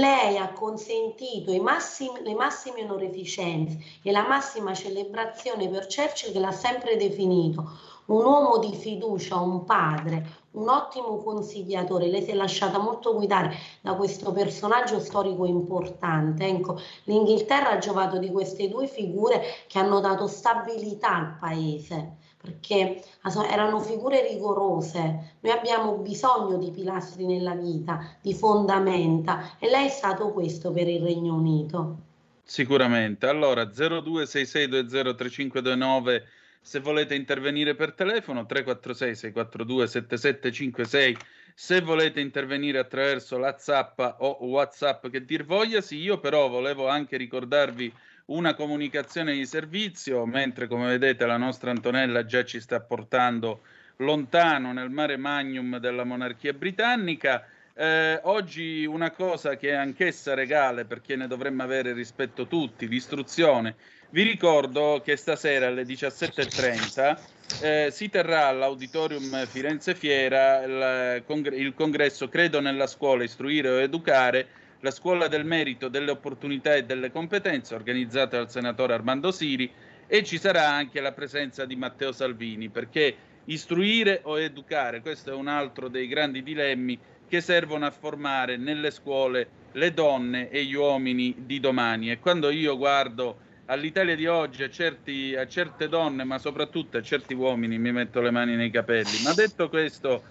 lei 0.00 0.38
ha 0.38 0.52
consentito 0.52 1.52
massimi, 1.60 2.22
le 2.22 2.34
massime 2.34 2.82
onorificenze 2.82 3.78
e 4.02 4.10
la 4.10 4.26
massima 4.26 4.72
celebrazione 4.72 5.68
per 5.68 5.86
Churchill 5.86 6.32
che 6.32 6.38
l'ha 6.38 6.52
sempre 6.52 6.96
definito 6.96 7.78
un 8.06 8.24
uomo 8.24 8.58
di 8.58 8.74
fiducia, 8.74 9.36
un 9.36 9.64
padre, 9.64 10.44
un 10.56 10.68
ottimo 10.68 11.16
consigliatore. 11.18 12.08
Lei 12.08 12.22
si 12.22 12.30
è 12.30 12.34
lasciata 12.34 12.78
molto 12.78 13.14
guidare 13.14 13.56
da 13.80 13.94
questo 13.94 14.32
personaggio 14.32 15.00
storico 15.00 15.46
importante. 15.46 16.46
Ecco, 16.46 16.78
l'Inghilterra 17.04 17.70
ha 17.70 17.78
giovato 17.78 18.18
di 18.18 18.30
queste 18.30 18.68
due 18.68 18.86
figure 18.86 19.42
che 19.66 19.78
hanno 19.78 20.00
dato 20.00 20.26
stabilità 20.26 21.14
al 21.14 21.36
paese 21.38 22.24
perché 22.46 23.02
erano 23.50 23.80
figure 23.80 24.24
rigorose. 24.28 25.38
Noi 25.40 25.52
abbiamo 25.52 25.96
bisogno 25.96 26.58
di 26.58 26.70
pilastri 26.70 27.26
nella 27.26 27.54
vita, 27.54 28.16
di 28.20 28.34
fondamenta 28.34 29.56
e 29.58 29.68
lei 29.68 29.86
è 29.86 29.90
stato 29.90 30.30
questo 30.30 30.70
per 30.70 30.86
il 30.86 31.02
Regno 31.02 31.34
Unito. 31.34 31.96
Sicuramente. 32.44 33.26
Allora 33.26 33.64
0266203529 33.64 36.22
se 36.66 36.80
volete 36.80 37.14
intervenire 37.14 37.76
per 37.76 37.92
telefono 37.92 38.44
346 38.44 39.14
642 39.14 39.86
7756 39.86 41.16
se 41.54 41.80
volete 41.80 42.18
intervenire 42.18 42.80
attraverso 42.80 43.38
la 43.38 43.56
zappa 43.56 44.16
o 44.18 44.44
whatsapp 44.46 45.06
che 45.06 45.24
dir 45.24 45.44
voglia 45.44 45.80
sì 45.80 45.98
io 45.98 46.18
però 46.18 46.48
volevo 46.48 46.88
anche 46.88 47.16
ricordarvi 47.16 47.92
una 48.26 48.54
comunicazione 48.54 49.32
di 49.34 49.46
servizio 49.46 50.26
mentre 50.26 50.66
come 50.66 50.88
vedete 50.88 51.24
la 51.24 51.36
nostra 51.36 51.70
Antonella 51.70 52.24
già 52.24 52.44
ci 52.44 52.58
sta 52.58 52.80
portando 52.80 53.60
lontano 53.98 54.72
nel 54.72 54.90
mare 54.90 55.16
magnum 55.16 55.78
della 55.78 56.02
monarchia 56.02 56.52
britannica. 56.52 57.46
Eh, 57.74 58.18
oggi 58.24 58.84
una 58.84 59.12
cosa 59.12 59.56
che 59.56 59.70
è 59.70 59.74
anch'essa 59.74 60.34
regale 60.34 60.84
perché 60.84 61.14
ne 61.14 61.28
dovremmo 61.28 61.62
avere 61.62 61.92
rispetto 61.92 62.48
tutti 62.48 62.88
l'istruzione 62.88 63.76
vi 64.10 64.22
ricordo 64.22 65.00
che 65.04 65.16
stasera 65.16 65.66
alle 65.66 65.82
17.30 65.82 67.18
eh, 67.60 67.88
si 67.90 68.08
terrà 68.08 68.46
all'Auditorium 68.48 69.46
Firenze 69.46 69.94
Fiera 69.94 70.62
il, 70.62 71.24
il 71.52 71.74
congresso 71.74 72.28
Credo 72.28 72.60
nella 72.60 72.86
scuola, 72.86 73.24
istruire 73.24 73.68
o 73.68 73.80
educare, 73.80 74.48
la 74.80 74.90
scuola 74.90 75.28
del 75.28 75.44
merito, 75.44 75.88
delle 75.88 76.10
opportunità 76.10 76.74
e 76.74 76.84
delle 76.84 77.10
competenze, 77.10 77.74
organizzata 77.74 78.36
dal 78.36 78.50
senatore 78.50 78.94
Armando 78.94 79.30
Siri, 79.30 79.70
e 80.06 80.22
ci 80.22 80.38
sarà 80.38 80.68
anche 80.68 81.00
la 81.00 81.12
presenza 81.12 81.64
di 81.64 81.76
Matteo 81.76 82.12
Salvini, 82.12 82.68
perché 82.68 83.16
istruire 83.46 84.20
o 84.24 84.38
educare, 84.38 85.00
questo 85.00 85.30
è 85.30 85.34
un 85.34 85.48
altro 85.48 85.88
dei 85.88 86.06
grandi 86.06 86.42
dilemmi 86.42 86.98
che 87.28 87.40
servono 87.40 87.86
a 87.86 87.90
formare 87.90 88.56
nelle 88.56 88.90
scuole 88.90 89.48
le 89.72 89.92
donne 89.92 90.50
e 90.50 90.64
gli 90.64 90.74
uomini 90.74 91.34
di 91.38 91.58
domani. 91.60 92.10
E 92.10 92.18
quando 92.18 92.50
io 92.50 92.76
guardo 92.76 93.44
all'Italia 93.66 94.14
di 94.14 94.26
oggi, 94.26 94.62
a, 94.62 94.70
certi, 94.70 95.34
a, 95.34 95.46
certe 95.46 95.88
donne, 95.88 96.24
ma 96.24 96.38
soprattutto 96.38 96.98
a 96.98 97.02
certi 97.02 97.34
uomini, 97.34 97.78
mi 97.78 97.92
metto 97.92 98.20
le 98.20 98.30
mani 98.30 98.54
nei 98.56 98.70
capelli. 98.70 99.22
Ma 99.24 99.32
detto 99.32 99.68
questo, 99.68 100.22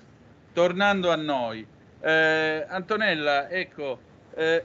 tornando 0.54 1.12
a 1.12 1.16
noi, 1.16 1.66
eh, 2.02 2.66
Antonella, 2.68 3.50
ecco, 3.50 4.00
eh, 4.36 4.64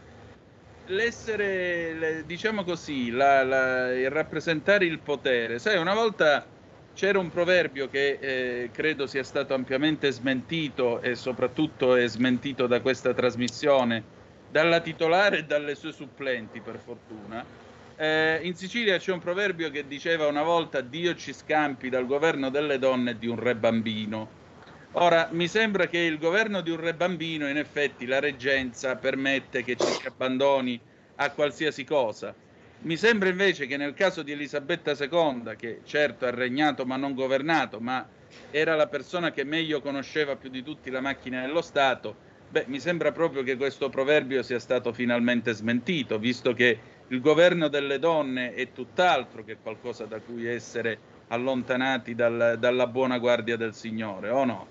l'essere, 0.87 1.95
le, 1.95 2.25
diciamo 2.27 2.65
così, 2.65 3.11
la, 3.11 3.43
la, 3.43 3.93
il 3.93 4.11
rappresentare 4.11 4.85
il 4.85 5.00
potere, 5.00 5.59
sai, 5.59 5.79
una 5.79 5.95
volta 5.95 6.47
c'era 6.93 7.19
un 7.19 7.31
proverbio 7.31 7.89
che 7.89 8.19
eh, 8.21 8.71
credo 8.73 9.07
sia 9.07 9.23
stato 9.23 9.55
ampiamente 9.55 10.11
smentito 10.11 11.00
e 11.00 11.15
soprattutto 11.15 11.95
è 11.95 12.07
smentito 12.07 12.67
da 12.67 12.81
questa 12.81 13.15
trasmissione, 13.15 14.19
dalla 14.50 14.81
titolare 14.81 15.39
e 15.39 15.45
dalle 15.45 15.75
sue 15.75 15.93
supplenti, 15.93 16.61
per 16.61 16.79
fortuna 16.79 17.69
eh, 18.00 18.40
in 18.45 18.54
Sicilia 18.54 18.97
c'è 18.97 19.12
un 19.12 19.19
proverbio 19.19 19.71
che 19.71 19.87
diceva 19.87 20.26
una 20.26 20.42
volta 20.42 20.80
Dio 20.80 21.14
ci 21.14 21.35
scampi 21.35 21.90
dal 21.90 22.07
governo 22.07 22.49
delle 22.49 22.78
donne 22.78 23.19
di 23.19 23.26
un 23.26 23.38
re 23.38 23.54
bambino. 23.54 24.38
Ora, 24.92 25.28
mi 25.33 25.47
sembra 25.47 25.87
che 25.87 25.99
il 25.99 26.19
governo 26.19 26.62
di 26.62 26.71
un 26.71 26.80
re 26.80 26.95
bambino, 26.95 27.47
in 27.47 27.59
effetti, 27.59 28.07
la 28.07 28.19
reggenza 28.19 28.97
permette 28.97 29.62
che 29.62 29.76
ci 29.76 29.87
si 29.87 30.07
abbandoni 30.07 30.80
a 31.16 31.30
qualsiasi 31.33 31.85
cosa. 31.85 32.35
Mi 32.80 32.97
sembra 32.97 33.28
invece 33.28 33.66
che 33.66 33.76
nel 33.76 33.92
caso 33.92 34.23
di 34.23 34.33
Elisabetta 34.33 34.92
II, 34.99 35.54
che 35.57 35.83
certo 35.85 36.25
ha 36.25 36.30
regnato 36.30 36.87
ma 36.87 36.97
non 36.97 37.12
governato, 37.12 37.80
ma 37.80 38.09
era 38.50 38.76
la 38.76 38.87
persona 38.87 39.30
che 39.30 39.45
meglio 39.45 39.83
conosceva 39.83 40.37
più 40.37 40.49
di 40.49 40.62
tutti 40.62 40.88
la 40.88 41.02
macchina 41.02 41.42
dello 41.42 41.61
Stato, 41.61 42.16
beh, 42.49 42.64
mi 42.66 42.80
sembra 42.80 43.12
proprio 43.12 43.42
che 43.42 43.57
questo 43.57 43.90
proverbio 43.90 44.42
sia 44.42 44.59
stato 44.59 44.90
finalmente 44.95 45.52
smentito, 45.52 46.19
visto 46.19 46.54
che 46.54 46.89
il 47.11 47.21
governo 47.21 47.69
delle 47.69 47.99
donne 47.99 48.55
è 48.55 48.73
tutt'altro 48.73 49.45
che 49.45 49.57
qualcosa 49.61 50.05
da 50.05 50.21
cui 50.21 50.47
essere 50.47 50.99
allontanati 51.29 52.14
dal, 52.14 52.57
dalla 52.59 52.87
buona 52.87 53.19
guardia 53.19 53.57
del 53.57 53.75
Signore, 53.75 54.31
o 54.31 54.45
no? 54.45 54.67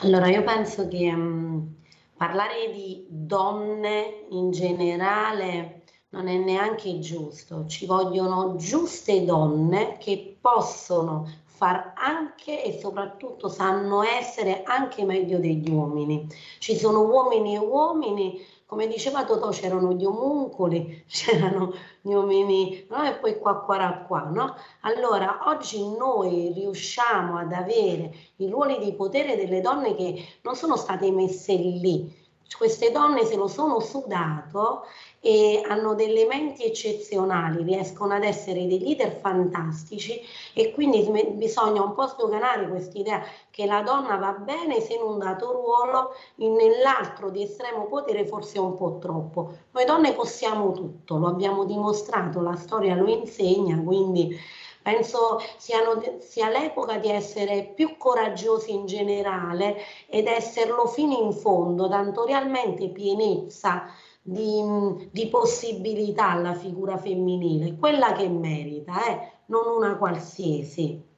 Allora, 0.00 0.28
io 0.28 0.42
penso 0.42 0.88
che 0.88 1.12
um, 1.12 1.74
parlare 2.16 2.72
di 2.72 3.06
donne 3.08 4.26
in 4.30 4.50
generale 4.50 5.82
non 6.10 6.28
è 6.28 6.36
neanche 6.36 6.98
giusto. 6.98 7.66
Ci 7.66 7.86
vogliono 7.86 8.56
giuste 8.56 9.24
donne 9.24 9.96
che 9.98 10.36
possono 10.40 11.28
far 11.44 11.92
anche 11.96 12.64
e 12.64 12.78
soprattutto 12.80 13.48
sanno 13.48 14.02
essere 14.02 14.64
anche 14.64 15.04
meglio 15.04 15.38
degli 15.38 15.70
uomini. 15.70 16.26
Ci 16.58 16.76
sono 16.76 17.02
uomini 17.02 17.54
e 17.54 17.58
uomini 17.58 18.40
come 18.66 18.86
diceva 18.86 19.24
Totò 19.24 19.50
c'erano 19.50 19.92
gli 19.92 20.04
omuncoli, 20.04 21.04
c'erano 21.08 21.72
gli 22.00 22.12
omini, 22.12 22.86
no? 22.88 23.04
e 23.04 23.14
poi 23.14 23.38
qua 23.38 23.60
qua 23.60 24.04
qua, 24.06 24.20
no? 24.24 24.56
Allora 24.80 25.40
oggi 25.46 25.80
noi 25.96 26.52
riusciamo 26.52 27.38
ad 27.38 27.52
avere 27.52 28.12
i 28.36 28.48
ruoli 28.48 28.78
di 28.78 28.94
potere 28.94 29.36
delle 29.36 29.60
donne 29.60 29.94
che 29.94 30.24
non 30.42 30.56
sono 30.56 30.76
state 30.76 31.10
messe 31.10 31.54
lì, 31.54 32.23
queste 32.56 32.90
donne 32.90 33.24
se 33.24 33.36
lo 33.36 33.48
sono 33.48 33.80
sudato 33.80 34.84
e 35.20 35.62
hanno 35.66 35.94
delle 35.94 36.26
menti 36.26 36.64
eccezionali, 36.64 37.62
riescono 37.62 38.12
ad 38.12 38.24
essere 38.24 38.66
dei 38.66 38.78
leader 38.78 39.18
fantastici 39.20 40.20
e 40.52 40.70
quindi 40.72 41.08
bisogna 41.32 41.82
un 41.82 41.94
po' 41.94 42.06
sdoganare 42.06 42.68
quest'idea 42.68 43.22
che 43.50 43.64
la 43.64 43.80
donna 43.80 44.16
va 44.16 44.32
bene 44.32 44.80
se 44.80 44.94
in 44.94 45.02
un 45.02 45.18
dato 45.18 45.50
ruolo, 45.50 46.14
nell'altro 46.36 47.30
di 47.30 47.42
estremo 47.42 47.86
potere 47.86 48.26
forse 48.26 48.58
un 48.58 48.76
po' 48.76 48.98
troppo. 48.98 49.54
Noi 49.70 49.84
donne 49.86 50.12
possiamo 50.12 50.72
tutto, 50.72 51.16
lo 51.16 51.28
abbiamo 51.28 51.64
dimostrato, 51.64 52.40
la 52.40 52.56
storia 52.56 52.94
lo 52.94 53.08
insegna, 53.08 53.80
quindi 53.82 54.36
penso 54.84 55.40
siano, 55.56 56.02
sia 56.18 56.50
l'epoca 56.50 56.98
di 56.98 57.08
essere 57.08 57.72
più 57.74 57.96
coraggiosi 57.96 58.70
in 58.74 58.84
generale 58.84 59.76
ed 60.06 60.26
esserlo 60.26 60.86
fino 60.86 61.18
in 61.18 61.32
fondo, 61.32 61.88
dando 61.88 62.26
realmente 62.26 62.90
pienezza 62.90 63.86
di, 64.20 65.08
di 65.10 65.26
possibilità 65.28 66.32
alla 66.32 66.52
figura 66.52 66.98
femminile, 66.98 67.76
quella 67.78 68.12
che 68.12 68.28
merita, 68.28 69.06
eh? 69.06 69.32
non 69.46 69.66
una 69.74 69.96
qualsiasi. 69.96 71.12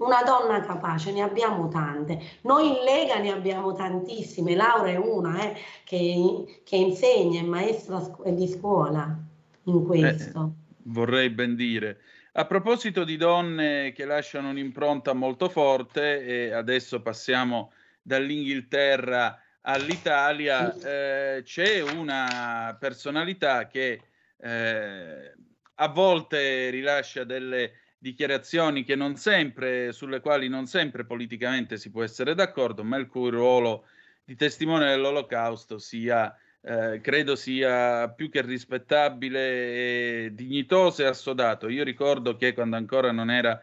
Una 0.00 0.22
donna 0.24 0.60
capace, 0.62 1.12
ne 1.12 1.22
abbiamo 1.22 1.68
tante. 1.68 2.18
Noi 2.42 2.66
in 2.66 2.82
Lega 2.82 3.18
ne 3.18 3.30
abbiamo 3.30 3.72
tantissime. 3.72 4.56
Laura 4.56 4.88
è 4.88 4.96
una 4.96 5.42
eh, 5.42 5.56
che, 5.84 6.62
che, 6.64 6.76
insegna, 6.76 7.40
è 7.40 7.44
maestra 7.44 8.02
di 8.24 8.48
scuola 8.48 9.16
in 9.64 9.84
questo. 9.84 10.40
Eh, 10.40 10.74
vorrei 10.84 11.30
ben 11.30 11.54
dire. 11.54 11.98
A 12.34 12.46
proposito 12.46 13.04
di 13.04 13.18
donne 13.18 13.92
che 13.92 14.06
lasciano 14.06 14.48
un'impronta 14.48 15.12
molto 15.12 15.50
forte, 15.50 16.24
e 16.24 16.52
adesso 16.52 17.02
passiamo 17.02 17.72
dall'Inghilterra 18.00 19.38
all'Italia 19.60 20.74
eh, 20.74 21.42
c'è 21.44 21.82
una 21.82 22.74
personalità 22.80 23.66
che 23.66 24.00
eh, 24.38 25.32
a 25.74 25.88
volte 25.88 26.70
rilascia 26.70 27.24
delle 27.24 27.74
dichiarazioni 27.98 28.82
che 28.82 28.96
non 28.96 29.16
sempre, 29.16 29.92
sulle 29.92 30.20
quali 30.20 30.48
non 30.48 30.64
sempre 30.64 31.04
politicamente 31.04 31.76
si 31.76 31.90
può 31.90 32.02
essere 32.02 32.34
d'accordo, 32.34 32.82
ma 32.82 32.96
il 32.96 33.08
cui 33.08 33.28
ruolo 33.28 33.86
di 34.24 34.36
testimone 34.36 34.86
dell'olocausto 34.86 35.76
sia, 35.76 36.34
eh, 36.64 37.00
credo 37.00 37.34
sia 37.34 38.08
più 38.08 38.30
che 38.30 38.42
rispettabile, 38.42 40.26
e 40.26 40.30
dignitoso 40.32 41.02
e 41.02 41.06
assodato. 41.06 41.68
Io 41.68 41.84
ricordo 41.84 42.36
che 42.36 42.54
quando 42.54 42.76
ancora 42.76 43.10
non 43.10 43.30
era 43.30 43.60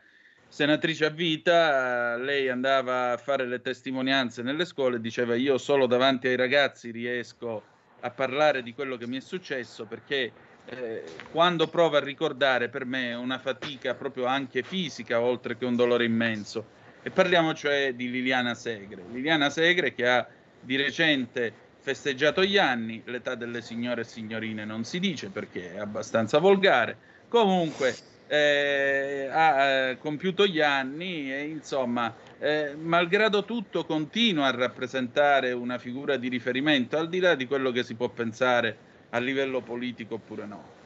senatrice 0.47 1.05
a 1.05 1.09
vita, 1.09 2.17
lei 2.17 2.49
andava 2.49 3.11
a 3.13 3.17
fare 3.17 3.45
le 3.45 3.61
testimonianze 3.61 4.41
nelle 4.41 4.65
scuole 4.65 4.97
e 4.97 5.01
diceva 5.01 5.35
io 5.35 5.57
solo 5.57 5.85
davanti 5.85 6.27
ai 6.27 6.35
ragazzi 6.35 6.91
riesco 6.91 7.63
a 8.01 8.09
parlare 8.09 8.63
di 8.63 8.73
quello 8.73 8.97
che 8.97 9.07
mi 9.07 9.17
è 9.17 9.21
successo 9.21 9.85
perché 9.85 10.31
eh, 10.65 11.03
quando 11.31 11.67
provo 11.67 11.97
a 11.97 11.99
ricordare 11.99 12.69
per 12.69 12.85
me 12.85 13.09
è 13.09 13.15
una 13.15 13.39
fatica 13.39 13.93
proprio 13.95 14.25
anche 14.25 14.63
fisica 14.63 15.21
oltre 15.21 15.57
che 15.57 15.65
un 15.65 15.75
dolore 15.75 16.05
immenso. 16.05 16.77
E 17.01 17.11
parliamo 17.11 17.53
cioè 17.53 17.93
di 17.93 18.09
Liliana 18.09 18.53
Segre. 18.55 19.03
Liliana 19.09 19.49
Segre 19.49 19.93
che 19.93 20.07
ha 20.07 20.27
di 20.59 20.75
recente 20.75 21.67
festeggiato 21.79 22.43
gli 22.43 22.57
anni, 22.57 23.01
l'età 23.05 23.36
delle 23.36 23.62
signore 23.62 24.01
e 24.01 24.05
signorine 24.05 24.65
non 24.65 24.83
si 24.83 25.00
dice 25.00 25.29
perché 25.29 25.74
è 25.74 25.79
abbastanza 25.79 26.38
volgare, 26.39 26.98
comunque 27.27 27.95
eh, 28.27 29.27
ha 29.31 29.63
eh, 29.63 29.98
compiuto 29.98 30.45
gli 30.45 30.62
anni 30.62 31.33
e 31.33 31.43
insomma, 31.45 32.13
eh, 32.38 32.75
malgrado 32.79 33.43
tutto, 33.43 33.86
continua 33.86 34.48
a 34.48 34.51
rappresentare 34.51 35.51
una 35.51 35.79
figura 35.79 36.15
di 36.17 36.27
riferimento, 36.27 36.98
al 36.98 37.09
di 37.09 37.19
là 37.19 37.33
di 37.33 37.48
quello 37.48 37.71
che 37.71 37.83
si 37.83 37.95
può 37.95 38.09
pensare 38.09 38.77
a 39.09 39.17
livello 39.17 39.62
politico 39.62 40.15
oppure 40.15 40.45
no. 40.45 40.77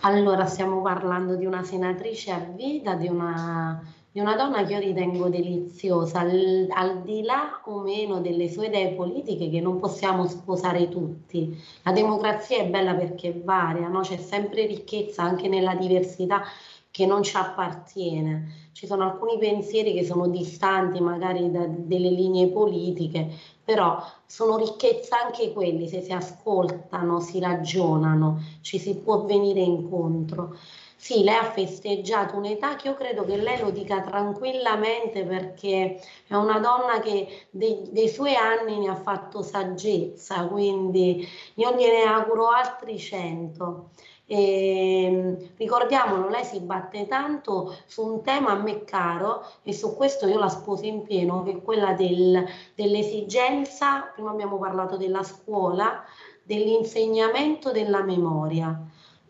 Allora, 0.00 0.46
stiamo 0.46 0.80
parlando 0.80 1.34
di 1.34 1.44
una 1.44 1.62
senatrice 1.62 2.30
a 2.30 2.38
vita, 2.38 2.94
di 2.94 3.06
una 3.06 3.78
di 4.12 4.18
una 4.18 4.34
donna 4.34 4.64
che 4.64 4.72
io 4.72 4.80
ritengo 4.80 5.28
deliziosa, 5.28 6.20
al, 6.20 6.66
al, 6.70 7.02
di 7.02 7.22
là 7.22 7.60
o 7.66 7.80
meno 7.80 8.20
delle 8.20 8.48
sue 8.50 8.66
idee 8.66 8.94
politiche 8.94 9.48
che 9.48 9.60
non 9.60 9.78
possiamo 9.78 10.26
sposare 10.26 10.88
tutti. 10.88 11.56
La 11.84 11.92
democrazia 11.92 12.58
è 12.58 12.66
bella 12.68 12.94
perché 12.94 13.40
varia, 13.44 13.86
no? 13.86 14.00
c'è 14.00 14.16
sempre 14.16 14.66
ricchezza 14.66 15.22
anche 15.22 15.46
nella 15.46 15.76
diversità 15.76 16.42
che 16.90 17.06
non 17.06 17.22
ci 17.22 17.36
appartiene. 17.36 18.68
Ci 18.72 18.86
sono 18.86 19.04
alcuni 19.04 19.38
pensieri 19.38 19.94
che 19.94 20.04
sono 20.04 20.26
distanti 20.26 21.00
magari 21.00 21.48
da 21.50 21.66
delle 21.68 22.10
linee 22.10 22.48
politiche, 22.48 23.28
però 23.64 24.02
sono 24.26 24.56
ricchezza 24.56 25.22
anche 25.24 25.52
quelli, 25.52 25.86
se 25.86 26.00
si 26.00 26.12
ascoltano, 26.12 27.20
si 27.20 27.38
ragionano, 27.38 28.42
ci 28.60 28.78
si 28.78 28.96
può 28.96 29.24
venire 29.24 29.60
incontro. 29.60 30.56
Sì, 31.02 31.22
lei 31.24 31.34
ha 31.34 31.50
festeggiato 31.50 32.36
un'età 32.36 32.76
che 32.76 32.88
io 32.88 32.94
credo 32.94 33.24
che 33.24 33.36
lei 33.38 33.58
lo 33.58 33.70
dica 33.70 34.02
tranquillamente 34.02 35.24
perché 35.24 35.98
è 36.26 36.34
una 36.34 36.58
donna 36.58 37.00
che 37.00 37.46
dei, 37.50 37.88
dei 37.90 38.06
suoi 38.08 38.34
anni 38.34 38.78
ne 38.78 38.90
ha 38.90 38.94
fatto 38.96 39.40
saggezza, 39.42 40.46
quindi 40.46 41.26
io 41.54 41.74
gliene 41.74 42.02
auguro 42.02 42.48
altri 42.50 42.98
cento. 42.98 43.92
E, 44.26 45.52
ricordiamolo, 45.56 46.28
lei 46.28 46.44
si 46.44 46.60
batte 46.60 47.06
tanto 47.06 47.74
su 47.86 48.04
un 48.04 48.22
tema 48.22 48.50
a 48.50 48.56
me 48.60 48.84
caro 48.84 49.44
e 49.62 49.72
su 49.72 49.96
questo 49.96 50.28
io 50.28 50.38
la 50.38 50.48
sposo 50.50 50.84
in 50.84 51.02
pieno, 51.02 51.42
che 51.42 51.52
è 51.52 51.62
quella 51.62 51.94
del, 51.94 52.44
dell'esigenza, 52.74 54.02
prima 54.14 54.30
abbiamo 54.30 54.58
parlato 54.58 54.96
della 54.98 55.22
scuola, 55.22 56.04
dell'insegnamento 56.42 57.72
della 57.72 58.02
memoria 58.02 58.78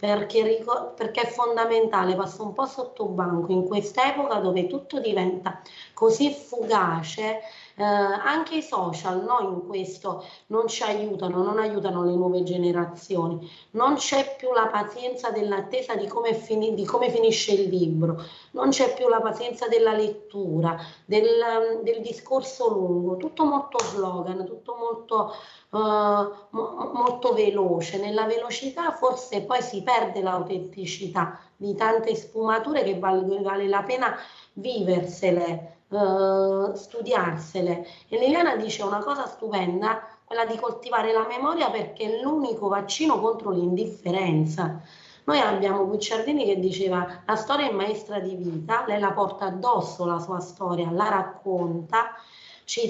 perché, 0.00 0.64
perché, 0.96 1.20
è 1.20 1.26
fondamentale, 1.26 2.16
passa 2.16 2.42
un 2.42 2.54
po' 2.54 2.64
sotto 2.64 3.04
banco 3.06 3.52
in 3.52 3.66
quest'epoca 3.66 4.36
dove 4.36 4.66
tutto 4.66 4.98
diventa 4.98 5.60
così 5.92 6.32
fugace, 6.32 7.40
eh, 7.80 7.82
anche 7.82 8.56
i 8.56 8.62
social 8.62 9.24
no, 9.24 9.40
in 9.40 9.66
questo 9.66 10.22
non 10.48 10.68
ci 10.68 10.82
aiutano, 10.82 11.42
non 11.42 11.58
aiutano 11.58 12.04
le 12.04 12.12
nuove 12.12 12.42
generazioni, 12.42 13.50
non 13.70 13.94
c'è 13.94 14.36
più 14.36 14.52
la 14.52 14.66
pazienza 14.66 15.30
dell'attesa 15.30 15.94
di 15.94 16.06
come, 16.06 16.34
fini, 16.34 16.74
di 16.74 16.84
come 16.84 17.08
finisce 17.08 17.52
il 17.52 17.70
libro, 17.70 18.22
non 18.50 18.68
c'è 18.68 18.92
più 18.92 19.08
la 19.08 19.22
pazienza 19.22 19.66
della 19.66 19.94
lettura, 19.94 20.76
del, 21.06 21.80
del 21.82 22.02
discorso 22.02 22.68
lungo, 22.68 23.16
tutto 23.16 23.44
molto 23.44 23.78
slogan, 23.78 24.44
tutto 24.44 24.76
molto 24.76 25.34
uh, 25.70 26.58
molto 26.92 27.32
veloce. 27.32 27.98
Nella 27.98 28.26
velocità 28.26 28.90
forse 28.92 29.42
poi 29.42 29.62
si 29.62 29.82
perde 29.82 30.20
l'autenticità 30.20 31.40
di 31.56 31.74
tante 31.74 32.14
sfumature 32.14 32.82
che 32.82 32.98
vale, 32.98 33.40
vale 33.40 33.68
la 33.68 33.82
pena 33.82 34.14
viversele, 34.52 35.79
uh, 35.90 36.74
studiarsele. 36.74 37.86
E 38.08 38.18
Liliana 38.18 38.56
dice 38.56 38.82
una 38.82 38.98
cosa 38.98 39.26
stupenda, 39.26 40.02
quella 40.24 40.44
di 40.44 40.56
coltivare 40.56 41.12
la 41.12 41.26
memoria 41.26 41.70
perché 41.70 42.04
è 42.04 42.22
l'unico 42.22 42.68
vaccino 42.68 43.20
contro 43.20 43.50
l'indifferenza. 43.50 44.80
Noi 45.24 45.38
abbiamo 45.38 45.86
Guicciardini 45.86 46.44
che 46.44 46.58
diceva 46.58 47.22
la 47.26 47.36
storia 47.36 47.68
è 47.68 47.72
maestra 47.72 48.18
di 48.18 48.34
vita, 48.34 48.84
lei 48.86 48.98
la 48.98 49.12
porta 49.12 49.46
addosso 49.46 50.04
la 50.04 50.18
sua 50.18 50.40
storia, 50.40 50.90
la 50.90 51.08
racconta 51.08 52.14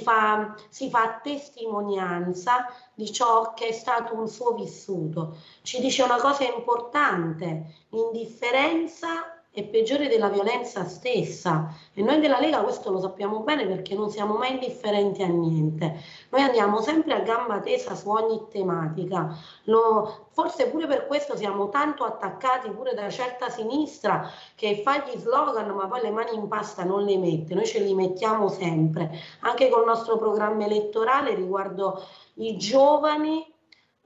fa, 0.03 0.55
si 0.69 0.91
fa 0.91 1.21
testimonianza 1.23 2.67
di 2.93 3.11
ciò 3.11 3.55
che 3.55 3.69
è 3.69 3.73
stato 3.73 4.15
un 4.15 4.29
suo 4.29 4.53
vissuto. 4.53 5.37
Ci 5.63 5.81
dice 5.81 6.03
una 6.03 6.21
cosa 6.21 6.45
importante, 6.45 7.87
l'indifferenza 7.89 9.40
è 9.53 9.65
peggiore 9.65 10.07
della 10.07 10.29
violenza 10.29 10.85
stessa 10.85 11.75
e 11.93 12.03
noi 12.03 12.21
della 12.21 12.39
Lega 12.39 12.63
questo 12.63 12.93
lo 12.93 13.01
sappiamo 13.01 13.41
bene 13.41 13.67
perché 13.67 13.97
non 13.97 14.09
siamo 14.09 14.37
mai 14.37 14.53
indifferenti 14.53 15.25
a 15.25 15.27
niente. 15.27 16.01
Noi 16.29 16.43
andiamo 16.43 16.81
sempre 16.81 17.15
a 17.15 17.21
gamba 17.21 17.59
tesa 17.59 17.97
su 17.97 18.09
ogni 18.11 18.47
tematica. 18.49 19.37
Lo, 19.65 20.29
forse 20.31 20.69
pure 20.69 20.87
per 20.87 21.09
questo 21.09 21.37
siamo 21.37 21.69
tanto 21.69 22.05
attaccati 22.05 22.71
pure 22.71 22.95
da 22.95 23.11
certa 23.11 23.49
sinistra 23.49 24.31
che 24.55 24.83
fa 24.85 24.99
gli 24.99 25.19
slogan 25.19 25.69
ma 25.71 25.89
poi 25.89 26.03
le 26.03 26.11
mani 26.13 26.37
in 26.37 26.47
pasta 26.47 26.85
non 26.85 27.03
le 27.03 27.19
mette. 27.19 27.55
Noi 27.55 27.67
ce 27.67 27.81
li 27.81 27.93
mettiamo 27.93 28.47
sempre. 28.49 29.11
Anche 29.41 29.69
col 29.69 29.85
nostro 29.85 30.17
programma 30.17 30.65
elettorale 30.65 31.35
riguardo 31.35 32.01
i 32.35 32.57
giovani 32.57 33.50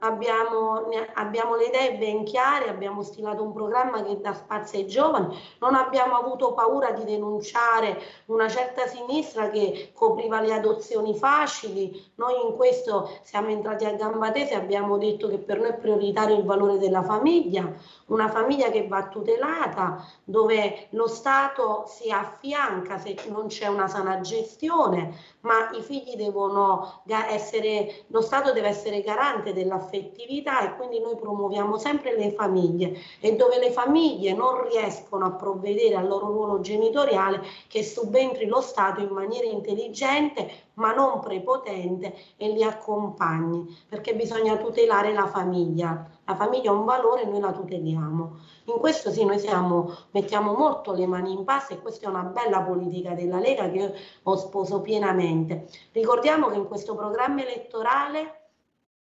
abbiamo, 0.05 0.88
abbiamo, 1.14 1.57
le 1.57 1.67
idee 1.67 1.97
ben 1.97 2.25
chiare, 2.25 2.69
abbiamo 2.69 3.03
stilato 3.03 3.43
un 3.43 3.53
programma 3.53 4.03
che 4.03 4.21
dà 4.21 4.35
spazio 4.35 4.79
ai 4.79 4.87
giovani, 4.87 5.37
non 5.61 5.75
abbiamo 5.75 6.17
avuto 6.17 6.53
paura 6.53 6.93
di 6.93 7.05
denunciare 7.05 8.01
una 8.27 8.49
certa 8.49 8.87
sinistra 8.87 9.51
che 9.51 9.90
copriva 9.95 10.40
le 10.40 10.53
adozioni 10.53 11.14
facili, 11.14 12.12
noi 12.17 12.35
in 12.47 12.55
questo 12.57 13.11
siamo 13.23 13.49
entrati 13.49 13.85
a 13.85 13.93
gamba 13.93 14.31
tesa 14.31 14.53
e 14.53 14.57
abbiamo 14.57 14.99
detto 14.99 15.29
che 15.29 15.38
per 15.38 15.59
noi 15.59 15.71
è 15.71 15.75
prioritario 15.75 16.37
il 16.37 16.45
valore 16.45 16.79
della 16.79 17.03
famiglia, 17.03 17.73
una 18.07 18.29
famiglia 18.29 18.71
che 18.71 18.87
va 18.87 19.09
tutelata, 19.09 20.05
dove 20.25 20.88
lo 20.90 21.07
Stato 21.07 21.85
si 21.87 22.11
affianca 22.11 22.99
se 22.99 23.17
non 23.29 23.47
c'è 23.47 23.67
una 23.67 23.88
sana 23.88 24.21
gestione, 24.21 25.17
ma 25.40 25.71
i 25.73 25.83
figli 25.83 26.17
devono 26.17 27.03
essere, 27.07 28.05
lo 28.09 28.21
Stato 28.21 28.53
deve 28.53 28.69
essere 28.69 29.01
garante 29.01 29.53
dell'affettività 29.53 30.62
e 30.62 30.77
quindi 30.77 31.01
noi 31.01 31.17
promuoviamo 31.17 31.79
sempre 31.79 32.17
le 32.17 32.33
famiglie 32.33 32.99
e 33.21 33.37
dove 33.37 33.59
le 33.59 33.71
famiglie 33.71 34.33
non 34.35 34.69
riescono 34.69 35.27
a 35.27 35.33
provvedere 35.33 35.97
al 35.97 36.07
loro 36.07 36.27
ruolo 36.27 36.61
genitoriale 36.61 37.43
che 37.69 37.83
subentri 37.83 38.47
lo 38.47 38.61
Stato 38.61 39.01
in 39.01 39.11
maniera 39.11 39.47
intelligente 39.47 40.73
ma 40.75 40.93
non 40.93 41.21
prepotente 41.21 42.14
e 42.37 42.49
li 42.49 42.62
accompagni 42.62 43.85
perché 43.88 44.14
bisogna 44.14 44.57
tutelare 44.57 45.12
la 45.12 45.27
famiglia. 45.27 46.13
La 46.26 46.34
famiglia 46.37 46.70
è 46.70 46.74
un 46.74 46.84
valore 46.84 47.22
e 47.22 47.26
noi 47.26 47.40
la 47.40 47.52
tuteliamo. 47.52 48.38
In 48.64 48.78
questo 48.78 49.10
sì, 49.10 49.24
noi 49.24 49.38
siamo, 49.38 49.94
mettiamo 50.12 50.54
molto 50.54 50.92
le 50.92 51.06
mani 51.06 51.32
in 51.32 51.44
pasta 51.44 51.74
e 51.74 51.80
questa 51.80 52.06
è 52.06 52.08
una 52.08 52.22
bella 52.22 52.62
politica 52.62 53.12
della 53.12 53.38
Lega 53.38 53.68
che 53.70 53.76
io 53.76 53.92
ho 54.22 54.37
sposo 54.37 54.80
pienamente. 54.80 55.68
Ricordiamo 55.92 56.48
che 56.48 56.56
in 56.56 56.66
questo 56.66 56.94
programma 56.94 57.42
elettorale 57.42 58.44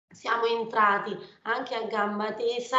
siamo 0.09 0.45
entrati 0.45 1.17
anche 1.43 1.75
a 1.75 1.83
gamba 1.83 2.33
tesa 2.33 2.77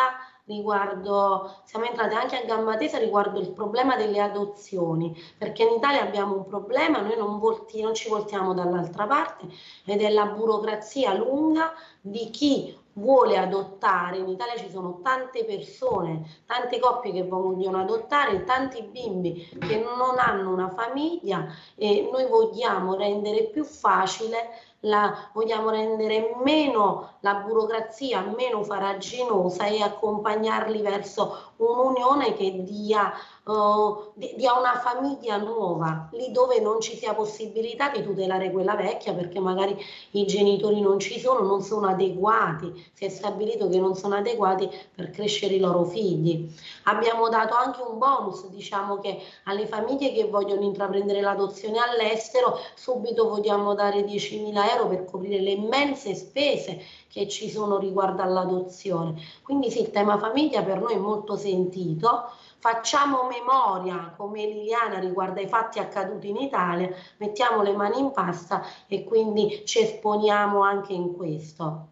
riguardo, 0.48 1.60
siamo 1.64 1.84
entrati 1.84 2.14
anche 2.14 2.36
a 2.36 2.44
gamba 2.44 2.76
tesa 2.76 2.98
riguardo 2.98 3.38
il 3.38 3.50
problema 3.50 3.96
delle 3.96 4.20
adozioni, 4.20 5.14
perché 5.36 5.62
in 5.62 5.74
Italia 5.74 6.02
abbiamo 6.02 6.36
un 6.36 6.46
problema, 6.46 7.00
noi 7.00 7.16
non, 7.16 7.38
volti, 7.38 7.82
non 7.82 7.94
ci 7.94 8.08
voltiamo 8.08 8.54
dall'altra 8.54 9.06
parte 9.06 9.46
ed 9.84 10.00
è 10.00 10.10
la 10.10 10.26
burocrazia 10.26 11.12
lunga 11.12 11.72
di 12.00 12.30
chi 12.30 12.77
vuole 12.98 13.36
adottare, 13.38 14.18
in 14.18 14.28
Italia 14.28 14.56
ci 14.56 14.68
sono 14.70 15.00
tante 15.02 15.44
persone, 15.44 16.42
tante 16.46 16.78
coppie 16.78 17.12
che 17.12 17.24
vogliono 17.24 17.80
adottare, 17.80 18.44
tanti 18.44 18.82
bimbi 18.82 19.48
che 19.58 19.76
non 19.78 20.18
hanno 20.18 20.52
una 20.52 20.68
famiglia 20.68 21.46
e 21.74 22.08
noi 22.12 22.26
vogliamo 22.26 22.94
rendere 22.94 23.44
più 23.44 23.64
facile 23.64 24.50
la 24.82 25.30
vogliamo 25.32 25.70
rendere 25.70 26.36
meno 26.44 27.16
la 27.20 27.34
burocrazia 27.34 28.20
meno 28.20 28.62
faraginosa 28.62 29.66
e 29.66 29.82
accompagnarli 29.82 30.82
verso 30.82 31.47
un'unione 31.58 32.34
che 32.34 32.62
dia 32.62 33.12
uh, 33.48 34.12
dia 34.14 34.58
una 34.58 34.78
famiglia 34.78 35.38
nuova, 35.38 36.08
lì 36.12 36.30
dove 36.30 36.60
non 36.60 36.80
ci 36.80 36.96
sia 36.96 37.14
possibilità 37.14 37.90
di 37.90 38.02
tutelare 38.02 38.50
quella 38.50 38.74
vecchia 38.74 39.14
perché 39.14 39.40
magari 39.40 39.76
i 40.12 40.26
genitori 40.26 40.80
non 40.80 40.98
ci 40.98 41.18
sono, 41.18 41.40
non 41.40 41.62
sono 41.62 41.88
adeguati, 41.88 42.90
si 42.92 43.04
è 43.06 43.08
stabilito 43.08 43.68
che 43.68 43.78
non 43.78 43.94
sono 43.94 44.16
adeguati 44.16 44.68
per 44.94 45.10
crescere 45.10 45.54
i 45.54 45.60
loro 45.60 45.84
figli. 45.84 46.48
Abbiamo 46.84 47.28
dato 47.28 47.54
anche 47.54 47.80
un 47.80 47.98
bonus, 47.98 48.46
diciamo 48.48 48.98
che 48.98 49.18
alle 49.44 49.66
famiglie 49.66 50.12
che 50.12 50.24
vogliono 50.28 50.62
intraprendere 50.62 51.20
l'adozione 51.20 51.78
all'estero, 51.78 52.58
subito 52.74 53.28
vogliamo 53.28 53.74
dare 53.74 54.04
10.000 54.04 54.70
euro 54.76 54.88
per 54.88 55.04
coprire 55.04 55.40
le 55.40 55.52
immense 55.52 56.14
spese 56.14 56.80
che 57.10 57.26
ci 57.26 57.48
sono 57.48 57.78
riguardo 57.78 58.22
all'adozione. 58.22 59.20
Quindi 59.42 59.70
sì, 59.70 59.80
il 59.80 59.90
tema 59.90 60.18
famiglia 60.18 60.62
per 60.62 60.80
noi 60.80 60.92
è 60.92 60.98
molto 60.98 61.36
sentito. 61.48 62.30
Facciamo 62.60 63.28
memoria 63.28 64.12
come 64.16 64.44
Liliana 64.44 64.98
riguardo 64.98 65.40
ai 65.40 65.48
fatti 65.48 65.78
accaduti 65.78 66.28
in 66.28 66.36
Italia, 66.36 66.90
mettiamo 67.18 67.62
le 67.62 67.72
mani 67.72 67.98
in 67.98 68.10
pasta 68.10 68.64
e 68.86 69.04
quindi 69.04 69.62
ci 69.64 69.80
esponiamo 69.80 70.62
anche 70.62 70.92
in 70.92 71.14
questo. 71.14 71.88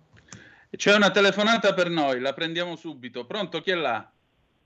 C'è 0.69 0.95
una 0.95 1.11
telefonata 1.11 1.73
per 1.73 1.89
noi, 1.89 2.21
la 2.21 2.35
prendiamo 2.35 2.77
subito. 2.77 3.25
Pronto, 3.25 3.61
chi 3.61 3.71
è 3.71 3.75
là? 3.75 4.11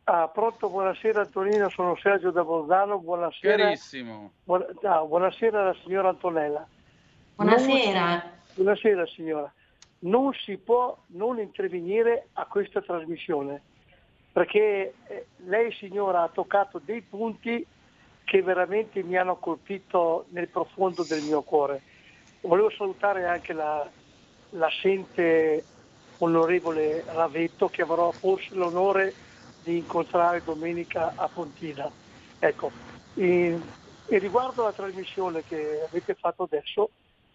Ah, 0.04 0.26
pronto, 0.28 0.68
buonasera 0.70 1.20
Antonino, 1.20 1.68
sono 1.68 1.96
Sergio 2.02 2.30
da 2.30 2.42
Bolzano, 2.42 2.98
buonasera. 2.98 3.56
Chiarissimo. 3.56 4.32
Buona, 4.42 4.66
ah, 4.82 5.04
buonasera 5.04 5.60
alla 5.60 5.76
signora 5.84 6.08
Antonella. 6.08 6.66
Buonasera. 7.36 8.08
Non, 8.08 8.22
buonasera 8.54 9.06
signora. 9.06 9.52
Non 10.00 10.32
si 10.32 10.56
può 10.56 10.96
non 11.08 11.38
intervenire 11.38 12.28
a 12.32 12.46
questa 12.46 12.80
trasmissione 12.80 13.62
perché 14.32 14.94
eh, 15.06 15.26
lei 15.46 15.72
signora 15.72 16.22
ha 16.22 16.28
toccato 16.28 16.80
dei 16.82 17.02
punti 17.02 17.66
che 18.24 18.42
veramente 18.42 19.02
mi 19.02 19.16
hanno 19.16 19.36
colpito 19.36 20.26
nel 20.28 20.48
profondo 20.48 21.02
del 21.02 21.22
mio 21.22 21.42
cuore. 21.42 21.82
Volevo 22.42 22.70
salutare 22.70 23.26
anche 23.26 23.52
la, 23.52 23.88
l'assente 24.50 25.64
onorevole 26.18 27.02
Ravetto 27.06 27.68
che 27.68 27.82
avrò 27.82 28.10
forse 28.12 28.54
l'onore 28.54 29.12
di 29.64 29.78
incontrare 29.78 30.42
domenica 30.44 31.12
a 31.16 31.28
Pontina. 31.28 31.90
Ecco, 32.38 32.70
e, 33.14 33.58
e 34.06 34.18
riguardo 34.18 34.62
alla 34.62 34.72
trasmissione 34.72 35.42
che 35.42 35.82
avete 35.88 36.14
fatto 36.14 36.44
adesso, 36.44 36.90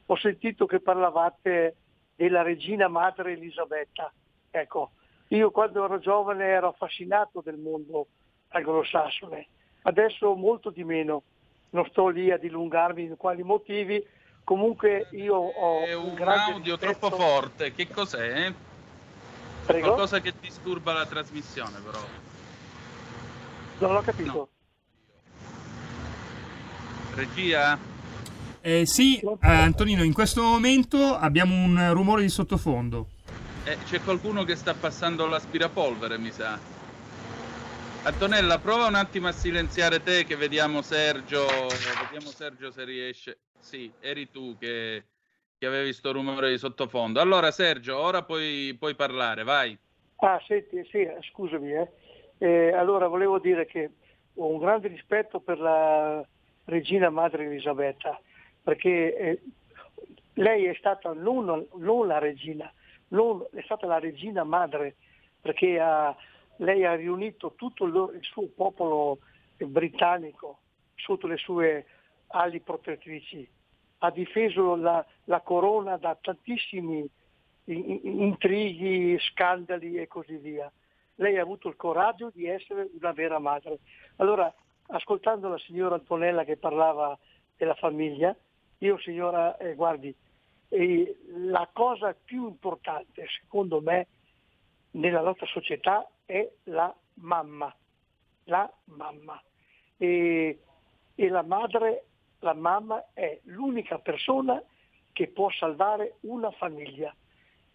ho 0.05 0.15
sentito 0.15 0.65
che 0.65 0.79
parlavate 0.79 1.75
della 2.15 2.41
regina 2.41 2.87
madre 2.87 3.33
Elisabetta. 3.33 4.11
Ecco, 4.49 4.91
io 5.35 5.51
quando 5.51 5.83
ero 5.83 5.99
giovane 5.99 6.45
ero 6.45 6.69
affascinato 6.69 7.41
del 7.43 7.57
mondo 7.57 8.07
anglosassone, 8.49 9.47
adesso 9.83 10.33
molto 10.35 10.69
di 10.69 10.83
meno, 10.83 11.23
non 11.71 11.85
sto 11.89 12.07
lì 12.07 12.31
a 12.31 12.37
dilungarmi 12.37 13.03
in 13.03 13.17
quali 13.17 13.43
motivi, 13.43 14.03
comunque 14.43 15.07
io 15.11 15.35
ho 15.35 15.81
È 15.81 15.93
un, 15.93 16.09
un 16.09 16.13
grande 16.13 16.53
audio 16.53 16.75
rispetto- 16.75 17.07
troppo 17.07 17.15
forte, 17.15 17.73
che 17.73 17.89
cos'è? 17.89 18.53
Prego? 19.65 19.87
Qualcosa 19.87 20.21
che 20.21 20.33
disturba 20.39 20.93
la 20.93 21.05
trasmissione 21.05 21.79
però. 21.83 21.99
Non 23.79 23.95
ho 23.95 24.01
capito. 24.01 24.31
No. 24.31 24.47
Regia? 27.15 27.77
Eh, 28.61 28.85
sì, 28.85 29.19
eh, 29.19 29.37
Antonino, 29.41 30.03
in 30.03 30.13
questo 30.13 30.41
momento 30.41 31.15
abbiamo 31.15 31.55
un 31.55 31.91
rumore 31.93 32.21
di 32.21 32.29
sottofondo. 32.29 33.07
Eh, 33.67 33.77
c'è 33.85 33.99
qualcuno 34.01 34.43
che 34.43 34.55
sta 34.55 34.75
passando 34.75 35.25
l'aspirapolvere, 35.25 36.19
mi 36.19 36.29
sa. 36.29 36.59
Antonella, 38.03 38.59
prova 38.59 38.85
un 38.85 38.93
attimo 38.93 39.27
a 39.27 39.31
silenziare 39.31 40.03
te 40.03 40.23
che 40.23 40.35
vediamo 40.35 40.83
Sergio, 40.83 41.47
vediamo 42.03 42.27
Sergio 42.27 42.69
se 42.69 42.83
riesce. 42.83 43.39
Sì, 43.59 43.91
eri 43.99 44.29
tu 44.29 44.55
che, 44.59 45.05
che 45.57 45.65
avevi 45.65 45.93
sto 45.93 46.11
rumore 46.11 46.51
di 46.51 46.59
sottofondo. 46.59 47.19
Allora 47.19 47.49
Sergio, 47.49 47.97
ora 47.97 48.21
puoi, 48.21 48.75
puoi 48.77 48.93
parlare, 48.93 49.41
vai. 49.41 49.75
Ah, 50.17 50.39
senti, 50.45 50.87
sì, 50.91 51.07
scusami. 51.31 51.73
Eh. 51.73 51.89
Eh, 52.37 52.71
allora, 52.71 53.07
volevo 53.07 53.39
dire 53.39 53.65
che 53.65 53.89
ho 54.35 54.45
un 54.45 54.59
grande 54.59 54.89
rispetto 54.89 55.39
per 55.39 55.57
la 55.57 56.23
regina 56.65 57.09
madre 57.09 57.45
Elisabetta, 57.45 58.21
perché 58.61 59.17
eh, 59.17 59.41
lei 60.33 60.65
è 60.65 60.75
stata 60.77 61.13
non, 61.13 61.65
non 61.73 62.05
la 62.05 62.19
regina, 62.19 62.71
non- 63.09 63.45
è 63.51 63.61
stata 63.63 63.85
la 63.85 63.99
regina 63.99 64.43
madre, 64.43 64.95
perché 65.41 65.79
ha- 65.79 66.15
lei 66.57 66.85
ha 66.85 66.95
riunito 66.95 67.53
tutto 67.55 67.85
il, 67.85 68.19
suo 68.21 68.47
popolo 68.55 69.19
britannico 69.57 70.59
sotto 70.95 71.27
le 71.27 71.37
sue 71.37 71.85
ali 72.27 72.59
protettrici, 72.59 73.47
ha 73.99 74.11
difeso 74.11 74.75
la, 74.75 75.05
la 75.25 75.41
corona 75.41 75.97
da 75.97 76.17
tantissimi 76.19 77.07
in- 77.65 77.99
in- 78.03 78.21
intrighi, 78.21 79.17
scandali 79.19 79.97
e 79.97 80.07
così 80.07 80.37
via. 80.37 80.71
Lei 81.15 81.37
ha 81.37 81.41
avuto 81.41 81.67
il 81.67 81.75
coraggio 81.75 82.29
di 82.33 82.45
essere 82.45 82.89
una 82.99 83.13
vera 83.13 83.39
madre. 83.39 83.79
Allora, 84.17 84.53
ascoltando 84.87 85.47
la 85.47 85.57
signora 85.59 85.95
Antonella 85.95 86.43
che 86.43 86.57
parlava 86.57 87.17
della 87.55 87.75
famiglia, 87.75 88.35
io 88.79 88.97
signora, 88.99 89.57
eh, 89.57 89.75
guardi, 89.75 90.13
eh, 90.69 91.17
la 91.27 91.69
cosa 91.71 92.13
più 92.13 92.47
importante 92.47 93.25
secondo 93.41 93.81
me 93.81 94.07
nella 94.91 95.21
nostra 95.21 95.45
società 95.45 96.07
è 96.25 96.49
la 96.63 96.93
mamma, 97.15 97.73
la 98.45 98.71
mamma. 98.85 99.41
E, 99.97 100.59
e 101.15 101.27
la 101.29 101.43
madre, 101.43 102.05
la 102.39 102.53
mamma 102.53 103.05
è 103.13 103.39
l'unica 103.43 103.99
persona 103.99 104.61
che 105.13 105.27
può 105.27 105.49
salvare 105.51 106.15
una 106.21 106.51
famiglia. 106.51 107.15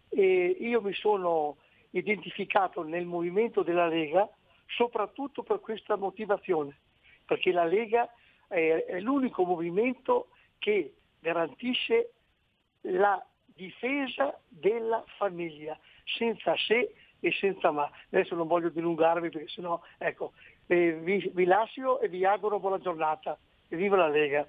E 0.08 0.56
io 0.60 0.82
mi 0.82 0.92
sono 0.92 1.56
identificato 1.90 2.82
nel 2.82 3.06
movimento 3.06 3.62
della 3.62 3.86
Lega 3.86 4.28
soprattutto 4.66 5.42
per 5.42 5.60
questa 5.60 5.96
motivazione, 5.96 6.78
perché 7.24 7.50
la 7.50 7.64
Lega 7.64 8.12
è 8.46 8.98
l'unico 9.00 9.44
movimento 9.44 10.28
che 10.58 10.94
garantisce 11.20 12.12
la 12.82 13.24
difesa 13.44 14.38
della 14.48 15.04
famiglia, 15.18 15.78
senza 16.04 16.54
se 16.56 16.94
e 17.20 17.32
senza 17.32 17.70
ma. 17.70 17.90
Adesso 18.10 18.34
non 18.34 18.46
voglio 18.46 18.70
dilungarmi 18.70 19.30
perché 19.30 19.48
sennò, 19.48 19.80
ecco, 19.98 20.32
eh, 20.66 20.92
vi, 20.92 21.30
vi 21.34 21.44
lascio 21.44 22.00
e 22.00 22.08
vi 22.08 22.24
auguro 22.24 22.58
buona 22.58 22.78
giornata. 22.78 23.38
E 23.68 23.76
viva 23.76 23.96
la 23.96 24.08
Lega! 24.08 24.48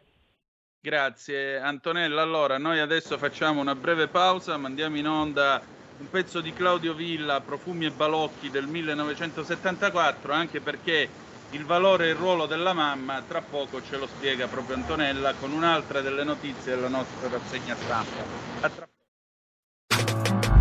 Grazie 0.80 1.60
Antonella. 1.60 2.24
Allora, 2.24 2.58
noi 2.58 2.80
adesso 2.80 3.18
facciamo 3.20 3.62
una 3.62 3.76
breve 3.76 4.08
pausa, 4.08 4.58
mandiamo 4.58 4.98
in 4.98 5.08
onda 5.08 5.62
un 6.00 6.10
pezzo 6.10 6.42
di 6.42 6.52
Claudio 6.54 6.96
Villa, 6.96 7.42
Profumi 7.42 7.86
e 7.86 7.92
Balocchi 7.92 8.50
del 8.50 8.66
1974, 8.66 10.34
anche 10.34 10.60
perché 10.60 11.08
il 11.52 11.66
valore 11.66 12.08
e 12.08 12.10
il 12.10 12.16
ruolo 12.16 12.46
della 12.46 12.74
mamma 12.74 13.22
tra 13.28 13.42
poco 13.42 13.82
ce 13.84 13.98
lo 13.98 14.08
spiega 14.08 14.48
proprio 14.48 14.76
Antonella 14.76 15.34
con 15.34 15.52
un'altra 15.52 16.02
delle 16.02 16.24
notizie 16.24 16.76
della 16.76 16.88
nostra 16.88 17.30
rassegna 17.30 17.76
stampa. 17.76 18.24
A 18.62 18.70
tra 18.70 18.88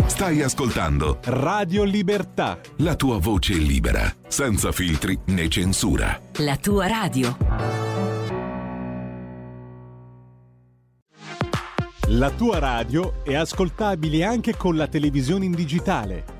Stai 0.07 0.42
ascoltando 0.42 1.18
Radio 1.24 1.83
Libertà. 1.85 2.61
la 2.79 2.94
tua 2.94 3.18
voce 3.18 3.55
libera, 3.55 4.12
senza 4.29 4.70
filtri 4.70 5.18
né 5.26 5.48
censura. 5.48 6.20
La 6.38 6.57
tua 6.57 6.87
radio. 6.87 7.37
La 12.09 12.31
tua 12.31 12.59
radio 12.59 13.22
è 13.24 13.35
ascoltabile 13.35 14.24
anche 14.24 14.57
con 14.57 14.76
la 14.76 14.88
televisione 14.88 15.46
in 15.46 15.53
digitale. 15.53 16.39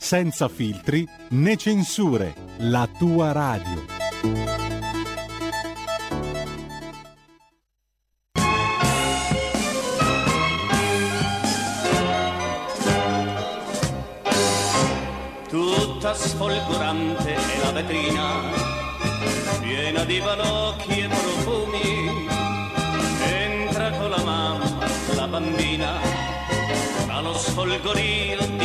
senza 0.00 0.48
filtri 0.48 1.06
né 1.28 1.56
censure, 1.56 2.34
la 2.56 2.88
tua 2.98 3.32
radio. 3.32 3.84
Tutta 15.48 16.14
sfolgorante 16.14 17.34
è 17.34 17.58
la 17.62 17.72
vetrina, 17.72 18.40
piena 19.60 20.04
di 20.04 20.18
balocchi 20.18 21.00
e 21.00 21.08
profumi, 21.08 22.26
entra 23.28 23.90
con 23.90 24.08
la 24.08 24.22
mamma, 24.24 24.88
la 25.14 25.28
bambina, 25.28 26.00
allo 27.08 27.34
sfolgorio 27.34 28.59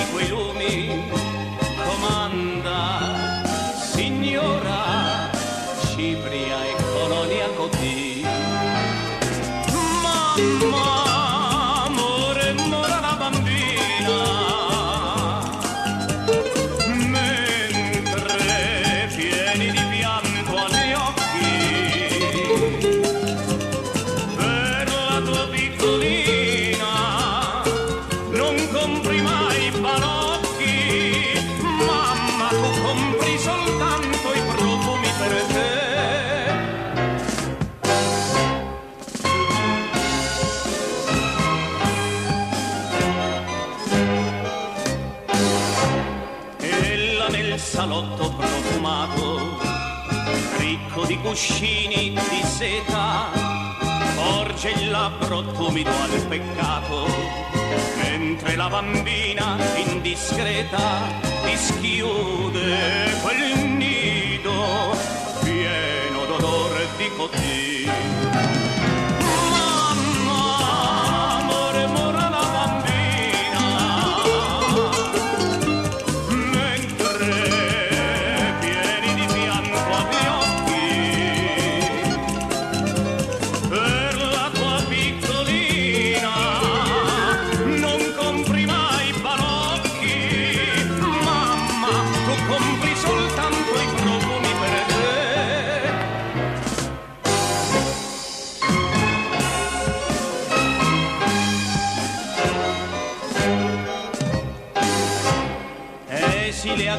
cuscini 51.35 52.11
di 52.11 52.41
seta. 52.45 53.29
Porge 54.15 54.69
il 54.69 54.89
labbro 54.89 55.43
tumido 55.51 55.89
al 55.89 56.25
peccato 56.29 57.07
mentre 57.97 58.55
la 58.55 58.69
bambina 58.69 59.57
indiscreta 59.75 61.03
dischiude 61.43 63.19
quel 63.21 63.67
nido 63.67 64.95
pieno 65.43 66.25
d'odore 66.25 66.64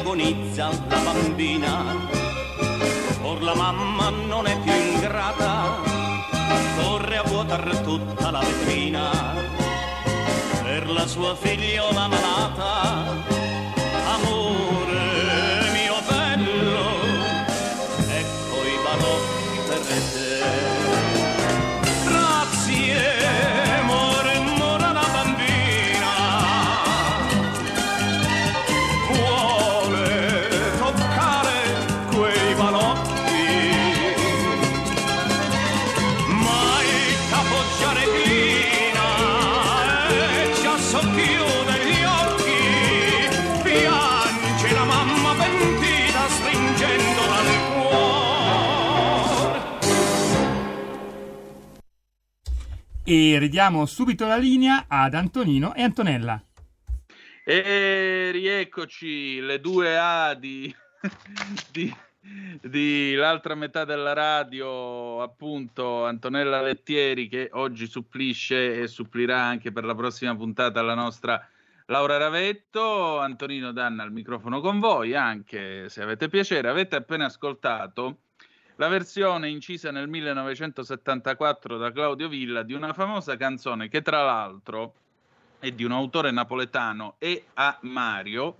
agonizza 0.07 0.69
la 0.87 0.99
bambina. 0.99 1.83
Or 3.23 3.41
la 3.41 3.53
mamma 3.53 4.09
non 4.09 4.47
è 4.47 4.57
più 4.61 4.71
ingrata 4.71 5.81
corre 6.81 7.17
a 7.17 7.23
vuotar 7.23 7.81
tutta 7.83 8.31
la 8.31 8.39
vetrina. 8.39 9.35
Per 10.63 10.89
la 10.89 11.05
sua 11.07 11.35
figliola 11.35 12.07
malata 12.07 13.36
E 53.09 53.39
ridiamo 53.39 53.85
subito 53.85 54.27
la 54.27 54.35
linea 54.35 54.83
ad 54.89 55.13
Antonino 55.13 55.73
e 55.73 55.81
Antonella. 55.81 56.43
E 57.45 58.31
rieccoci 58.33 59.39
le 59.39 59.61
due 59.61 59.97
A 59.97 60.33
di, 60.33 60.75
di, 61.71 61.95
di 62.61 63.13
l'altra 63.13 63.55
metà 63.55 63.85
della 63.85 64.11
radio, 64.11 65.21
appunto 65.21 66.03
Antonella 66.03 66.61
Lettieri 66.61 67.29
che 67.29 67.47
oggi 67.53 67.87
supplisce 67.87 68.81
e 68.81 68.87
supplirà 68.87 69.41
anche 69.41 69.71
per 69.71 69.85
la 69.85 69.95
prossima 69.95 70.35
puntata 70.35 70.81
la 70.81 70.93
nostra 70.93 71.41
Laura 71.85 72.17
Ravetto. 72.17 73.19
Antonino 73.19 73.71
Danna 73.71 74.03
al 74.03 74.11
microfono 74.11 74.59
con 74.59 74.81
voi, 74.81 75.15
anche 75.15 75.87
se 75.87 76.01
avete 76.01 76.27
piacere. 76.27 76.67
Avete 76.67 76.97
appena 76.97 77.23
ascoltato 77.23 78.23
la 78.77 78.87
versione 78.87 79.49
incisa 79.49 79.91
nel 79.91 80.07
1974 80.07 81.77
da 81.77 81.91
Claudio 81.91 82.27
Villa 82.27 82.63
di 82.63 82.73
una 82.73 82.93
famosa 82.93 83.35
canzone 83.35 83.89
che 83.89 84.01
tra 84.01 84.23
l'altro 84.23 84.93
è 85.59 85.71
di 85.71 85.83
un 85.83 85.91
autore 85.91 86.29
napoletano 86.31 87.15
e 87.17 87.45
a 87.55 87.75
Mario, 87.81 88.57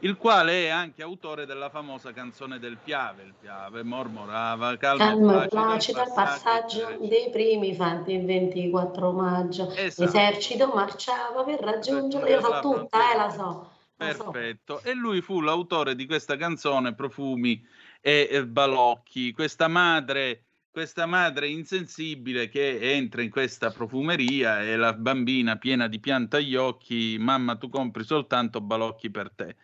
il 0.00 0.16
quale 0.16 0.64
è 0.64 0.68
anche 0.68 1.02
autore 1.02 1.44
della 1.44 1.68
famosa 1.68 2.12
canzone 2.12 2.58
del 2.58 2.78
Piave. 2.82 3.22
Il 3.22 3.34
Piave 3.38 3.82
mormorava 3.82 4.70
e 4.70 4.74
e 4.74 5.48
placido 5.48 6.00
al 6.00 6.12
passaggio 6.14 6.88
eccetera. 6.88 7.06
dei 7.06 7.30
primi 7.30 7.74
fatti 7.74 8.14
il 8.14 8.24
24 8.24 9.12
maggio. 9.12 9.70
Esatto. 9.74 10.04
L'esercito 10.04 10.68
marciava 10.68 11.44
per 11.44 11.60
raggiungere. 11.60 12.30
Io 12.30 12.40
la 12.40 12.46
so 12.46 12.60
tutta, 12.60 13.12
eh, 13.12 13.16
la 13.16 13.30
so. 13.30 13.70
la 13.96 14.12
so. 14.14 14.30
Perfetto. 14.30 14.80
E 14.82 14.94
lui 14.94 15.20
fu 15.20 15.40
l'autore 15.40 15.94
di 15.94 16.06
questa 16.06 16.36
canzone, 16.36 16.94
Profumi 16.94 17.62
e 18.06 18.46
Balocchi. 18.46 19.32
Questa 19.32 19.66
madre, 19.66 20.44
questa 20.70 21.06
madre 21.06 21.48
insensibile 21.48 22.50
che 22.50 22.78
entra 22.78 23.22
in 23.22 23.30
questa 23.30 23.70
profumeria 23.70 24.60
e 24.60 24.76
la 24.76 24.92
bambina 24.92 25.56
piena 25.56 25.88
di 25.88 25.98
pianto 26.00 26.36
agli 26.36 26.54
occhi, 26.54 27.16
mamma 27.18 27.56
tu 27.56 27.70
compri 27.70 28.04
soltanto 28.04 28.60
balocchi 28.60 29.10
per 29.10 29.30
te. 29.34 29.56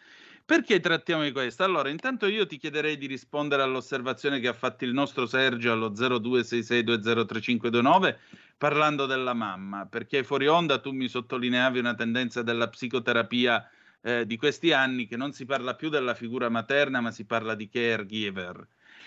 Perché 0.43 0.81
trattiamo 0.81 1.23
di 1.23 1.33
questo? 1.33 1.65
Allora, 1.65 1.91
intanto 1.91 2.27
io 2.27 2.47
ti 2.47 2.57
chiederei 2.57 2.97
di 2.97 3.07
rispondere 3.07 3.61
all'osservazione 3.61 4.41
che 4.41 4.49
ha 4.49 4.55
fatto 4.55 4.87
il 4.87 4.95
nostro 4.95 5.27
Sergio 5.27 5.73
allo 5.73 5.91
0266203529 5.91 8.17
parlando 8.57 9.05
della 9.05 9.35
mamma, 9.35 9.85
perché 9.85 10.25
fuori 10.25 10.47
onda 10.47 10.79
tu 10.79 10.93
mi 10.93 11.09
sottolineavi 11.09 11.79
una 11.79 11.95
tendenza 11.95 12.43
della 12.43 12.71
psicoterapia 12.71 13.71
eh, 14.03 14.27
di 14.27 14.37
questi 14.37 14.73
anni 14.73 15.07
che 15.07 15.17
non 15.17 15.33
si 15.33 15.45
parla 15.45 15.75
più 15.75 15.89
della 15.89 16.15
figura 16.15 16.49
materna, 16.49 17.01
ma 17.01 17.11
si 17.11 17.25
parla 17.25 17.55
di 17.55 17.69
caregiver. 17.69 18.67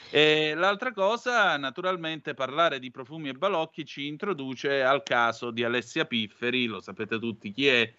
E 0.09 0.53
l'altra 0.55 0.93
cosa, 0.93 1.57
naturalmente, 1.57 2.35
parlare 2.35 2.77
di 2.77 2.91
profumi 2.91 3.29
e 3.29 3.33
balocchi 3.33 3.85
ci 3.85 4.05
introduce 4.05 4.83
al 4.83 5.01
caso 5.01 5.49
di 5.49 5.63
Alessia 5.63 6.05
Pifferi, 6.05 6.67
lo 6.67 6.81
sapete 6.81 7.17
tutti 7.17 7.51
chi 7.51 7.67
è, 7.67 7.91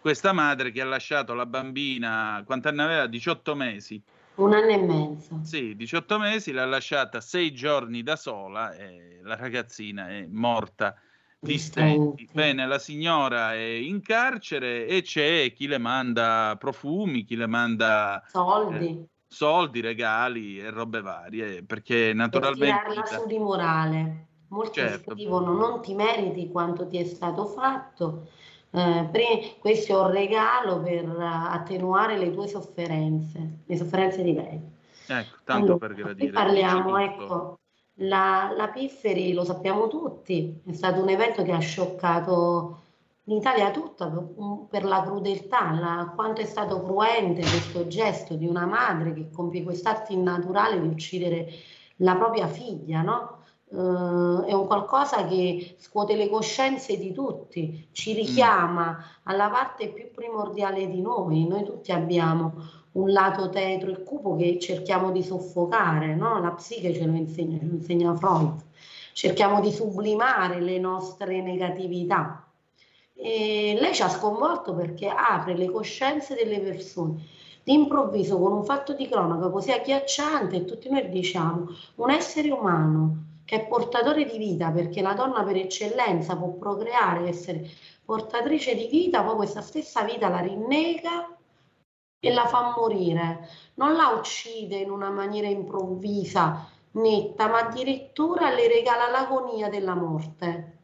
questa 0.00 0.32
madre 0.32 0.70
che 0.70 0.80
ha 0.80 0.86
lasciato 0.86 1.34
la 1.34 1.44
bambina, 1.44 2.42
quanti 2.46 2.68
anni 2.68 2.80
aveva? 2.80 3.06
18 3.06 3.54
mesi. 3.54 4.02
Un 4.36 4.54
anno 4.54 4.70
e 4.70 4.78
mezzo. 4.78 5.40
Sì, 5.42 5.76
18 5.76 6.18
mesi, 6.18 6.52
l'ha 6.52 6.64
lasciata 6.64 7.20
sei 7.20 7.52
giorni 7.52 8.02
da 8.02 8.16
sola 8.16 8.72
e 8.72 9.18
la 9.22 9.36
ragazzina 9.36 10.08
è 10.08 10.26
morta 10.26 10.98
di 11.40 11.52
Di 11.52 11.58
stenti. 11.58 12.26
stenti. 12.26 12.28
Bene, 12.32 12.66
la 12.66 12.78
signora 12.78 13.54
è 13.54 13.62
in 13.62 14.02
carcere 14.02 14.86
e 14.86 15.02
c'è 15.02 15.52
chi 15.52 15.66
le 15.66 15.78
manda 15.78 16.56
profumi, 16.58 17.24
chi 17.24 17.36
le 17.36 17.46
manda 17.46 18.22
Soldi. 18.26 19.06
soldi, 19.26 19.80
regali 19.80 20.58
e 20.60 20.70
robe 20.70 21.00
varie, 21.00 21.62
perché 21.64 22.06
per 22.06 22.14
naturalmente... 22.16 22.90
tirarla 22.90 23.06
su 23.06 23.26
di 23.26 23.38
morale. 23.38 24.26
Molti 24.48 24.80
Certo. 24.80 25.12
scrivono 25.12 25.52
non 25.54 25.80
ti 25.80 25.94
meriti 25.94 26.50
quanto 26.50 26.86
ti 26.88 26.98
è 26.98 27.04
stato 27.04 27.46
fatto. 27.46 28.28
eh, 28.72 29.08
pre- 29.10 29.56
questo 29.60 29.92
è 29.92 30.04
un 30.04 30.10
regalo 30.12 30.80
per 30.80 31.04
eh, 31.04 31.24
attenuare 31.24 32.18
le 32.18 32.32
tue 32.32 32.46
sofferenze, 32.48 33.60
le 33.66 33.76
sofferenze 33.76 34.22
di 34.22 34.32
lei. 34.34 34.60
Ecco, 35.06 35.38
tanto 35.44 35.72
Allora, 35.72 35.78
per 35.78 35.94
gradire. 35.94 36.32
parliamo, 36.32 36.98
ecco, 36.98 37.59
la, 38.00 38.52
la 38.56 38.68
Pifferi 38.68 39.32
lo 39.32 39.44
sappiamo 39.44 39.88
tutti, 39.88 40.60
è 40.66 40.72
stato 40.72 41.00
un 41.00 41.08
evento 41.08 41.42
che 41.42 41.52
ha 41.52 41.58
scioccato 41.58 42.82
l'Italia 43.24 43.70
tutta 43.70 44.06
per, 44.68 44.84
la 44.84 45.02
crudeltà, 45.02 45.72
la, 45.72 46.12
quanto 46.14 46.40
è 46.40 46.46
stato 46.46 46.82
cruente 46.82 47.42
questo 47.42 47.86
gesto 47.86 48.34
di 48.34 48.46
una 48.46 48.66
madre 48.66 49.12
che 49.12 49.30
compie 49.30 49.62
quest'atto 49.62 50.12
innaturale 50.12 50.80
di 50.80 50.88
uccidere 50.88 51.48
la 51.96 52.16
propria 52.16 52.46
figlia, 52.46 53.02
no? 53.02 53.38
Uh, 53.70 54.42
è 54.46 54.52
un 54.52 54.66
qualcosa 54.66 55.26
che 55.26 55.76
scuote 55.78 56.16
le 56.16 56.28
coscienze 56.28 56.98
di 56.98 57.12
tutti, 57.12 57.86
ci 57.92 58.14
richiama 58.14 58.98
alla 59.22 59.48
parte 59.48 59.92
più 59.92 60.10
primordiale 60.10 60.88
di 60.88 61.00
noi. 61.00 61.46
Noi 61.46 61.62
tutti 61.62 61.92
abbiamo 61.92 62.54
un 62.92 63.10
lato 63.12 63.48
tetro 63.50 63.90
e 63.90 64.02
cupo 64.02 64.36
che 64.36 64.58
cerchiamo 64.58 65.10
di 65.12 65.22
soffocare, 65.22 66.14
no? 66.14 66.40
la 66.40 66.50
psiche 66.50 66.92
ce 66.92 67.04
lo 67.04 67.14
insegna, 67.14 67.58
ce 67.58 67.64
lo 67.64 67.74
insegna 67.74 68.16
Freud. 68.16 68.62
Cerchiamo 69.12 69.60
di 69.60 69.70
sublimare 69.70 70.60
le 70.60 70.78
nostre 70.78 71.42
negatività. 71.42 72.46
E 73.14 73.76
lei 73.78 73.94
ci 73.94 74.02
ha 74.02 74.08
sconvolto 74.08 74.74
perché 74.74 75.08
apre 75.08 75.56
le 75.56 75.70
coscienze 75.70 76.34
delle 76.34 76.60
persone 76.60 77.22
d'improvviso 77.62 78.38
con 78.38 78.52
un 78.52 78.64
fatto 78.64 78.94
di 78.94 79.06
cronaca 79.06 79.50
così 79.50 79.70
agghiacciante 79.70 80.64
tutti 80.64 80.88
noi 80.88 81.06
diciamo 81.10 81.66
un 81.96 82.10
essere 82.10 82.50
umano 82.50 83.24
che 83.44 83.56
è 83.56 83.66
portatore 83.66 84.24
di 84.24 84.38
vita 84.38 84.70
perché 84.70 85.02
la 85.02 85.12
donna 85.12 85.42
per 85.42 85.56
eccellenza 85.56 86.36
può 86.36 86.52
procreare, 86.52 87.28
essere 87.28 87.68
portatrice 88.04 88.74
di 88.74 88.86
vita, 88.86 89.22
poi 89.22 89.34
questa 89.34 89.60
stessa 89.60 90.04
vita 90.04 90.28
la 90.28 90.38
rinnega 90.38 91.36
e 92.20 92.32
la 92.32 92.46
fa 92.46 92.74
morire. 92.76 93.48
Non 93.74 93.94
la 93.94 94.08
uccide 94.08 94.76
in 94.76 94.90
una 94.90 95.10
maniera 95.10 95.48
improvvisa, 95.48 96.68
netta, 96.92 97.48
ma 97.48 97.60
addirittura 97.60 98.50
le 98.50 98.68
regala 98.68 99.08
l'agonia 99.10 99.68
della 99.68 99.94
morte 99.94 100.78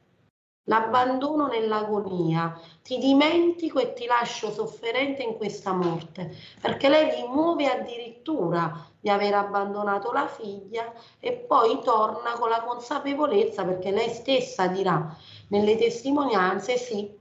l'abbandono 0.66 1.46
nell'agonia, 1.46 2.59
ti 2.83 2.99
dimentico 2.99 3.79
e 3.79 3.92
ti 3.92 4.07
lascio 4.07 4.51
sofferente 4.51 5.22
in 5.22 5.37
questa 5.37 5.72
morte, 5.72 6.35
perché 6.61 6.88
lei 6.88 7.22
rimuove 7.22 7.66
addirittura 7.66 8.87
di 9.01 9.09
aver 9.09 9.35
abbandonato 9.35 10.12
la 10.12 10.27
figlia 10.27 10.92
e 11.20 11.33
poi 11.33 11.81
torna 11.83 12.33
con 12.33 12.49
la 12.49 12.62
consapevolezza, 12.62 13.64
perché 13.64 13.90
lei 13.90 14.11
stessa 14.11 14.66
dirà 14.66 15.14
nelle 15.49 15.77
testimonianze, 15.77 16.77
sì, 16.77 17.14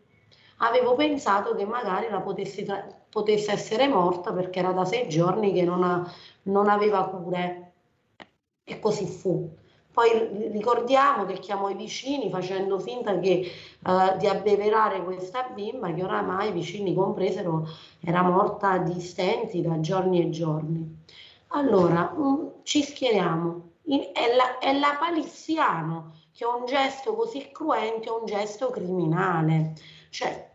avevo 0.57 0.95
pensato 0.95 1.53
che 1.55 1.65
magari 1.65 2.09
la 2.09 2.21
potessi 2.21 2.65
potesse 3.15 3.53
essere 3.53 3.87
morta 3.87 4.33
perché 4.33 4.59
era 4.59 4.73
da 4.73 4.83
sei 4.83 5.07
giorni 5.07 5.53
che 5.53 5.63
non, 5.63 5.83
ha, 5.83 6.13
non 6.43 6.67
aveva 6.67 7.07
cure. 7.07 7.71
E 8.65 8.77
così 8.81 9.05
fu. 9.05 9.49
Poi 9.89 10.49
ricordiamo 10.51 11.23
che 11.23 11.39
chiamò 11.39 11.69
i 11.69 11.75
vicini 11.75 12.29
facendo 12.29 12.77
finta 12.77 13.17
che, 13.19 13.49
uh, 13.85 14.17
di 14.17 14.27
abbeverare 14.27 15.01
questa 15.01 15.43
bimba 15.43 15.93
che 15.93 16.03
oramai 16.03 16.49
i 16.49 16.51
vicini 16.51 16.93
compresero 16.93 17.65
era 18.01 18.21
morta 18.21 18.79
di 18.79 18.99
stenti 18.99 19.61
da 19.61 19.79
giorni 19.79 20.21
e 20.21 20.29
giorni. 20.29 21.03
Allora, 21.49 22.11
um, 22.17 22.51
ci 22.63 22.83
schieriamo. 22.83 23.61
In, 23.83 24.09
è, 24.11 24.35
la, 24.35 24.57
è 24.57 24.77
la 24.77 24.97
palissiano 24.99 26.15
che 26.33 26.43
un 26.43 26.65
gesto 26.65 27.15
così 27.15 27.49
cruento 27.53 28.13
è 28.13 28.19
un 28.19 28.25
gesto 28.25 28.69
criminale. 28.71 29.75
Cioè, 30.09 30.54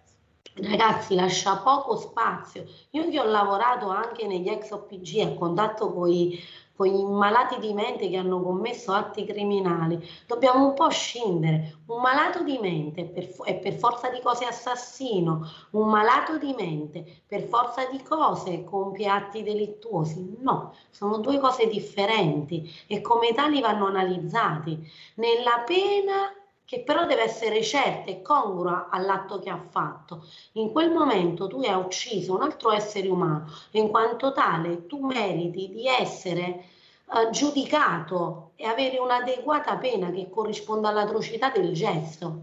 ragazzi, 0.62 1.14
lascia 1.14 1.56
poco 1.58 1.96
spazio. 1.96 2.64
Io 2.90 3.08
che 3.08 3.20
ho 3.20 3.24
lavorato 3.24 3.88
anche 3.88 4.26
negli 4.26 4.48
ex 4.48 4.70
OPG 4.70 5.20
a 5.20 5.34
contatto 5.34 5.92
con 5.92 6.08
i 6.08 6.38
gli 6.86 7.02
malati 7.02 7.58
di 7.58 7.72
mente 7.72 8.08
che 8.08 8.16
hanno 8.16 8.42
commesso 8.42 8.92
atti 8.92 9.24
criminali, 9.24 9.98
dobbiamo 10.26 10.66
un 10.66 10.74
po' 10.74 10.88
scindere. 10.88 11.78
Un 11.86 12.00
malato 12.00 12.42
di 12.42 12.58
mente 12.58 13.04
per, 13.04 13.28
è 13.44 13.58
per 13.58 13.74
forza 13.74 14.08
di 14.08 14.20
cose 14.22 14.44
assassino, 14.44 15.46
un 15.72 15.88
malato 15.88 16.38
di 16.38 16.54
mente 16.56 17.22
per 17.26 17.42
forza 17.42 17.86
di 17.86 18.02
cose 18.02 18.64
compie 18.64 19.08
atti 19.08 19.42
delittuosi. 19.42 20.36
No, 20.40 20.74
sono 20.90 21.18
due 21.18 21.38
cose 21.38 21.66
differenti 21.66 22.70
e 22.86 23.00
come 23.00 23.32
tali 23.34 23.60
vanno 23.60 23.86
analizzati. 23.86 24.78
Nella 25.16 25.62
pena 25.66 26.32
che 26.70 26.82
però 26.84 27.04
deve 27.04 27.24
essere 27.24 27.64
certa 27.64 28.12
e 28.12 28.22
congrua 28.22 28.90
all'atto 28.90 29.40
che 29.40 29.50
ha 29.50 29.60
fatto. 29.70 30.24
In 30.52 30.70
quel 30.70 30.92
momento 30.92 31.48
tu 31.48 31.58
hai 31.62 31.74
ucciso 31.74 32.36
un 32.36 32.42
altro 32.42 32.70
essere 32.70 33.08
umano 33.08 33.46
e 33.72 33.80
in 33.80 33.88
quanto 33.88 34.30
tale 34.30 34.86
tu 34.86 35.04
meriti 35.04 35.68
di 35.68 35.88
essere 35.88 36.62
uh, 37.06 37.28
giudicato 37.30 38.52
e 38.54 38.66
avere 38.66 38.98
un'adeguata 38.98 39.78
pena 39.78 40.12
che 40.12 40.30
corrisponda 40.30 40.90
all'atrocità 40.90 41.50
del 41.50 41.72
gesto. 41.72 42.42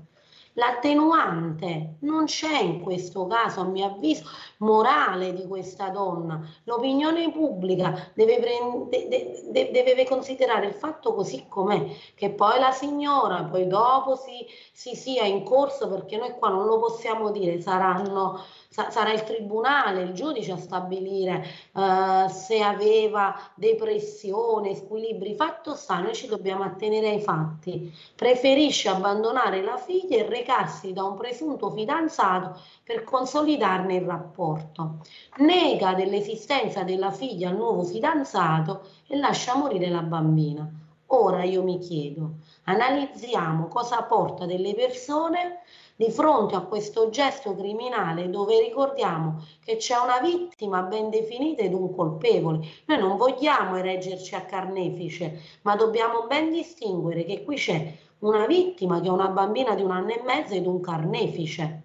L'attenuante 0.58 1.98
non 2.00 2.26
c'è 2.26 2.62
in 2.62 2.82
questo 2.82 3.28
caso, 3.28 3.62
a 3.62 3.66
mio 3.66 3.86
avviso, 3.86 4.24
morale 4.58 5.32
di 5.34 5.46
questa 5.46 5.90
donna. 5.90 6.42
L'opinione 6.64 7.32
pubblica 7.32 8.10
deve, 8.16 8.40
prende, 8.40 9.08
de, 9.52 9.70
deve 9.72 10.04
considerare 10.06 10.66
il 10.66 10.74
fatto 10.74 11.14
così 11.14 11.46
com'è, 11.48 11.86
che 12.16 12.32
poi 12.32 12.60
la 12.60 12.72
signora, 12.72 13.44
poi 13.44 13.68
dopo 13.68 14.16
si, 14.16 14.48
si 14.74 14.96
sia 14.96 15.26
in 15.26 15.44
corso, 15.44 15.88
perché 15.90 16.18
noi 16.18 16.32
qua 16.32 16.50
non 16.50 16.66
lo 16.66 16.80
possiamo 16.80 17.30
dire, 17.30 17.62
saranno 17.62 18.42
sarà 18.70 19.14
il 19.14 19.24
tribunale, 19.24 20.04
il 20.04 20.14
giudice 20.14 20.52
a 20.52 20.58
stabilire 20.58 21.44
uh, 21.74 22.28
se 22.28 22.62
aveva 22.62 23.36
depressione, 23.56 24.76
squilibri. 24.76 25.36
Fatto 25.36 25.76
sta, 25.76 26.00
noi 26.00 26.14
ci 26.14 26.28
dobbiamo 26.28 26.64
attenere 26.64 27.10
ai 27.10 27.22
fatti. 27.22 27.92
Preferisce 28.16 28.90
abbandonare 28.90 29.64
la 29.64 29.78
figlia 29.78 30.18
e 30.18 30.28
recarsi 30.28 30.94
da 30.94 31.04
un 31.04 31.16
presunto 31.16 31.70
fidanzato 31.72 32.60
per 32.84 33.04
consolidarne 33.04 33.96
il 33.96 34.06
rapporto. 34.06 35.00
Nega 35.38 35.94
dell'esistenza 35.94 36.84
della 36.84 37.12
figlia 37.12 37.50
al 37.50 37.56
nuovo 37.56 37.84
fidanzato 37.84 38.84
e 39.08 39.18
lascia 39.18 39.56
morire 39.56 39.90
la 39.90 40.02
bambina. 40.02 40.70
Ora 41.12 41.44
io 41.44 41.64
mi 41.64 41.80
chiedo, 41.80 42.40
analizziamo 42.64 43.68
cosa 43.70 44.04
porta 44.04 44.46
delle 44.46 44.74
persone 44.74 45.62
di 45.98 46.12
fronte 46.12 46.56
a 46.56 46.62
questo 46.62 47.10
gesto 47.10 47.56
criminale 47.56 48.30
dove 48.30 48.62
ricordiamo 48.62 49.44
che 49.66 49.78
c'è 49.78 49.98
una 49.98 50.20
vittima 50.20 50.84
ben 50.84 51.10
definita 51.10 51.64
ed 51.64 51.74
un 51.74 51.94
colpevole. 51.96 52.60
Noi 52.86 53.00
non 53.00 53.18
vogliamo 53.18 53.78
ereggerci 53.78 54.36
a 54.36 54.46
carnefice, 54.46 55.42
ma 55.64 55.76
dobbiamo 55.76 56.28
ben 56.28 56.52
distinguere 56.52 57.26
che 57.26 57.44
qui 57.44 57.56
c'è 57.56 57.98
una 58.20 58.46
vittima 58.46 59.02
che 59.02 59.08
è 59.08 59.12
una 59.12 59.30
bambina 59.30 59.74
di 59.74 59.82
un 59.82 59.90
anno 59.90 60.12
e 60.12 60.22
mezzo 60.24 60.54
ed 60.54 60.68
un 60.68 60.80
carnefice. 60.82 61.82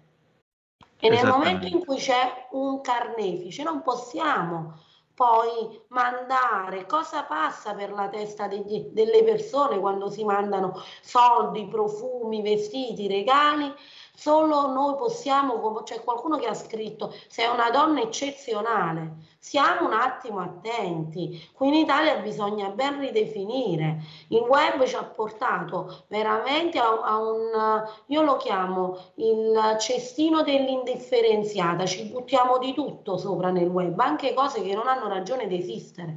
E 0.99 1.09
nel 1.09 1.27
momento 1.27 1.65
in 1.65 1.83
cui 1.83 1.97
c'è 1.97 2.47
un 2.51 2.81
carnefice 2.81 3.63
non 3.63 3.81
possiamo 3.81 4.75
poi 5.15 5.79
mandare 5.89 6.85
cosa 6.85 7.23
passa 7.23 7.73
per 7.73 7.91
la 7.91 8.07
testa 8.09 8.47
degli, 8.47 8.89
delle 8.91 9.23
persone 9.23 9.79
quando 9.79 10.09
si 10.09 10.23
mandano 10.23 10.81
soldi, 11.01 11.67
profumi, 11.67 12.41
vestiti, 12.41 13.07
regali 13.07 13.71
Solo 14.15 14.67
noi 14.67 14.95
possiamo, 14.95 15.81
c'è 15.83 16.03
qualcuno 16.03 16.37
che 16.37 16.45
ha 16.45 16.53
scritto, 16.53 17.13
sei 17.27 17.47
una 17.51 17.69
donna 17.71 18.01
eccezionale, 18.01 19.32
siamo 19.43 19.87
un 19.87 19.93
attimo 19.93 20.39
attenti. 20.39 21.49
Qui 21.51 21.67
in 21.67 21.73
Italia 21.73 22.15
bisogna 22.15 22.69
ben 22.69 22.97
ridefinire. 23.01 24.01
Il 24.29 24.39
web 24.39 24.85
ci 24.85 24.95
ha 24.95 25.03
portato 25.03 26.05
veramente 26.07 26.79
a, 26.79 27.01
a 27.03 27.17
un, 27.17 27.83
io 28.05 28.21
lo 28.21 28.37
chiamo 28.37 28.97
il 29.15 29.75
cestino 29.79 30.43
dell'indifferenziata, 30.43 31.85
ci 31.85 32.05
buttiamo 32.05 32.57
di 32.57 32.73
tutto 32.73 33.17
sopra 33.17 33.49
nel 33.49 33.67
web, 33.67 33.99
anche 33.99 34.33
cose 34.33 34.61
che 34.61 34.73
non 34.73 34.87
hanno 34.87 35.09
ragione 35.09 35.45
di 35.47 35.59
esistere. 35.59 36.15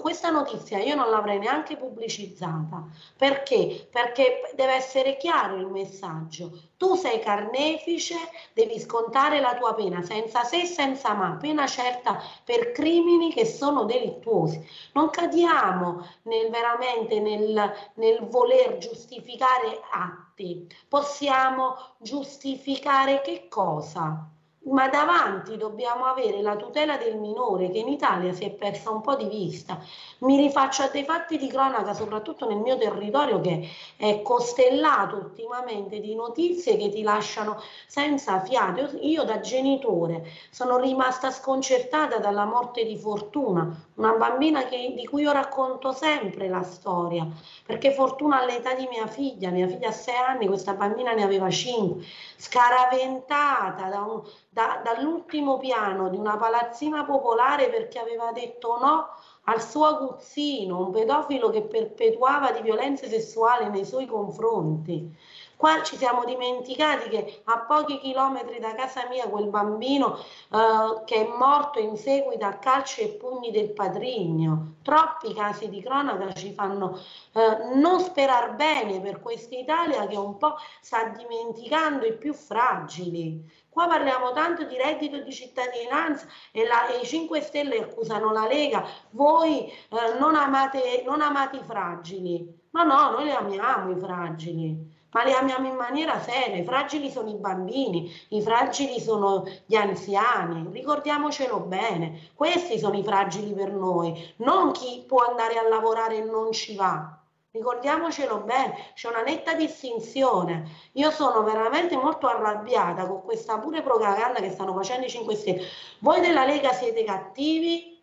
Questa 0.00 0.30
notizia 0.30 0.78
io 0.78 0.94
non 0.94 1.10
l'avrei 1.10 1.40
neanche 1.40 1.76
pubblicizzata. 1.76 2.84
Perché? 3.16 3.88
Perché 3.90 4.52
deve 4.54 4.74
essere 4.74 5.16
chiaro 5.16 5.56
il 5.56 5.66
messaggio. 5.66 6.52
Tu 6.76 6.94
sei 6.94 7.18
carnefice, 7.18 8.14
devi 8.52 8.78
scontare 8.78 9.40
la 9.40 9.56
tua 9.56 9.74
pena 9.74 10.00
senza 10.02 10.44
se 10.44 10.60
e 10.60 10.66
senza 10.66 11.12
ma, 11.14 11.36
pena 11.40 11.66
certa 11.66 12.22
per 12.44 12.72
crimini 12.72 13.32
che 13.32 13.44
sono 13.44 13.84
delittuosi. 13.84 14.66
Non 14.92 15.10
cadiamo 15.10 16.06
nel, 16.22 16.50
veramente 16.50 17.20
nel, 17.20 17.72
nel 17.94 18.26
voler 18.28 18.78
giustificare 18.78 19.80
atti. 19.90 20.66
Possiamo 20.88 21.76
giustificare 21.98 23.20
che 23.22 23.48
cosa? 23.48 24.30
ma 24.68 24.88
davanti 24.88 25.56
dobbiamo 25.56 26.04
avere 26.04 26.42
la 26.42 26.56
tutela 26.56 26.96
del 26.96 27.16
minore 27.16 27.70
che 27.70 27.78
in 27.78 27.88
Italia 27.88 28.32
si 28.32 28.44
è 28.44 28.50
persa 28.50 28.90
un 28.90 29.00
po' 29.00 29.14
di 29.14 29.26
vista. 29.26 29.80
Mi 30.20 30.36
rifaccio 30.36 30.82
a 30.82 30.88
dei 30.88 31.04
fatti 31.04 31.38
di 31.38 31.46
cronaca, 31.46 31.94
soprattutto 31.94 32.48
nel 32.48 32.56
mio 32.58 32.76
territorio 32.76 33.40
che 33.40 33.68
è 33.96 34.20
costellato 34.22 35.14
ultimamente 35.16 36.00
di 36.00 36.12
notizie 36.16 36.76
che 36.76 36.88
ti 36.88 37.02
lasciano 37.02 37.60
senza 37.86 38.40
fiato. 38.40 38.96
Io 39.02 39.22
da 39.22 39.38
genitore 39.38 40.26
sono 40.50 40.76
rimasta 40.76 41.30
sconcertata 41.30 42.18
dalla 42.18 42.44
morte 42.46 42.84
di 42.84 42.96
Fortuna, 42.96 43.72
una 43.94 44.12
bambina 44.14 44.64
che- 44.64 44.92
di 44.96 45.06
cui 45.06 45.22
io 45.22 45.30
racconto 45.30 45.92
sempre 45.92 46.48
la 46.48 46.62
storia, 46.64 47.24
perché 47.64 47.92
fortuna 47.92 48.40
all'età 48.40 48.74
di 48.74 48.88
mia 48.90 49.06
figlia, 49.06 49.50
mia 49.50 49.68
figlia 49.68 49.88
ha 49.88 49.92
sei 49.92 50.16
anni, 50.16 50.46
questa 50.48 50.74
bambina 50.74 51.12
ne 51.12 51.22
aveva 51.22 51.48
cinque, 51.48 52.04
scaraventata 52.36 53.88
da 53.88 54.00
un- 54.02 54.22
da- 54.48 54.80
dall'ultimo 54.82 55.58
piano 55.58 56.08
di 56.08 56.16
una 56.16 56.36
palazzina 56.36 57.04
popolare 57.04 57.68
perché 57.68 57.98
aveva 58.00 58.32
detto 58.32 58.78
no 58.80 59.08
al 59.48 59.62
suo 59.62 59.86
aguzzino, 59.86 60.78
un 60.78 60.90
pedofilo 60.90 61.48
che 61.50 61.62
perpetuava 61.62 62.52
di 62.52 62.60
violenze 62.60 63.08
sessuali 63.08 63.70
nei 63.70 63.84
suoi 63.84 64.06
confronti. 64.06 65.16
Qua 65.56 65.82
ci 65.82 65.96
siamo 65.96 66.24
dimenticati 66.24 67.08
che 67.08 67.40
a 67.44 67.64
pochi 67.66 67.98
chilometri 67.98 68.60
da 68.60 68.74
casa 68.74 69.08
mia 69.08 69.26
quel 69.28 69.48
bambino 69.48 70.18
eh, 70.18 71.02
che 71.04 71.26
è 71.26 71.28
morto 71.36 71.80
in 71.80 71.96
seguito 71.96 72.44
a 72.44 72.58
calci 72.58 73.00
e 73.00 73.08
pugni 73.08 73.50
del 73.50 73.70
patrigno. 73.70 74.74
Troppi 74.82 75.34
casi 75.34 75.68
di 75.68 75.82
cronaca 75.82 76.32
ci 76.34 76.52
fanno 76.52 77.00
eh, 77.32 77.74
non 77.74 78.00
sperare 78.00 78.52
bene 78.52 79.00
per 79.00 79.20
questa 79.20 79.56
Italia 79.56 80.06
che 80.06 80.16
un 80.16 80.36
po' 80.36 80.54
sta 80.80 81.04
dimenticando 81.08 82.06
i 82.06 82.16
più 82.16 82.34
fragili. 82.34 83.44
Qua 83.78 83.86
parliamo 83.86 84.32
tanto 84.32 84.64
di 84.64 84.76
reddito 84.76 85.20
di 85.20 85.32
cittadinanza 85.32 86.26
e, 86.50 86.66
la- 86.66 86.88
e 86.88 86.98
i 86.98 87.06
5 87.06 87.40
Stelle 87.40 87.78
accusano 87.80 88.32
la 88.32 88.44
Lega, 88.44 88.84
voi 89.10 89.66
eh, 89.70 90.18
non, 90.18 90.34
amate, 90.34 91.04
non 91.06 91.20
amate 91.20 91.58
i 91.58 91.62
fragili. 91.62 92.44
No, 92.72 92.82
no, 92.82 93.10
noi 93.12 93.24
li 93.26 93.30
amiamo 93.30 93.92
i 93.92 94.00
fragili 94.00 94.96
ma 95.10 95.22
li 95.22 95.32
amiamo 95.32 95.68
in 95.68 95.76
maniera 95.76 96.18
seria. 96.20 96.56
I 96.56 96.64
fragili 96.64 97.08
sono 97.08 97.28
i 97.30 97.36
bambini, 97.36 98.10
i 98.30 98.42
fragili 98.42 98.98
sono 99.00 99.44
gli 99.64 99.76
anziani, 99.76 100.68
ricordiamocelo 100.72 101.60
bene. 101.60 102.30
Questi 102.34 102.80
sono 102.80 102.98
i 102.98 103.04
fragili 103.04 103.52
per 103.54 103.72
noi, 103.72 104.34
non 104.38 104.72
chi 104.72 105.04
può 105.06 105.22
andare 105.24 105.56
a 105.56 105.68
lavorare 105.68 106.16
e 106.16 106.24
non 106.24 106.50
ci 106.50 106.74
va. 106.74 107.17
Ricordiamocelo 107.50 108.42
bene, 108.42 108.92
c'è 108.94 109.08
una 109.08 109.22
netta 109.22 109.54
distinzione. 109.54 110.68
Io 110.92 111.10
sono 111.10 111.42
veramente 111.42 111.96
molto 111.96 112.26
arrabbiata 112.26 113.06
con 113.06 113.22
questa 113.22 113.58
pure 113.58 113.80
propaganda 113.80 114.40
che 114.40 114.50
stanno 114.50 114.74
facendo 114.74 115.06
i 115.06 115.10
5 115.10 115.34
Stelle. 115.34 115.62
Voi 116.00 116.20
della 116.20 116.44
Lega 116.44 116.72
siete 116.72 117.04
cattivi, 117.04 117.97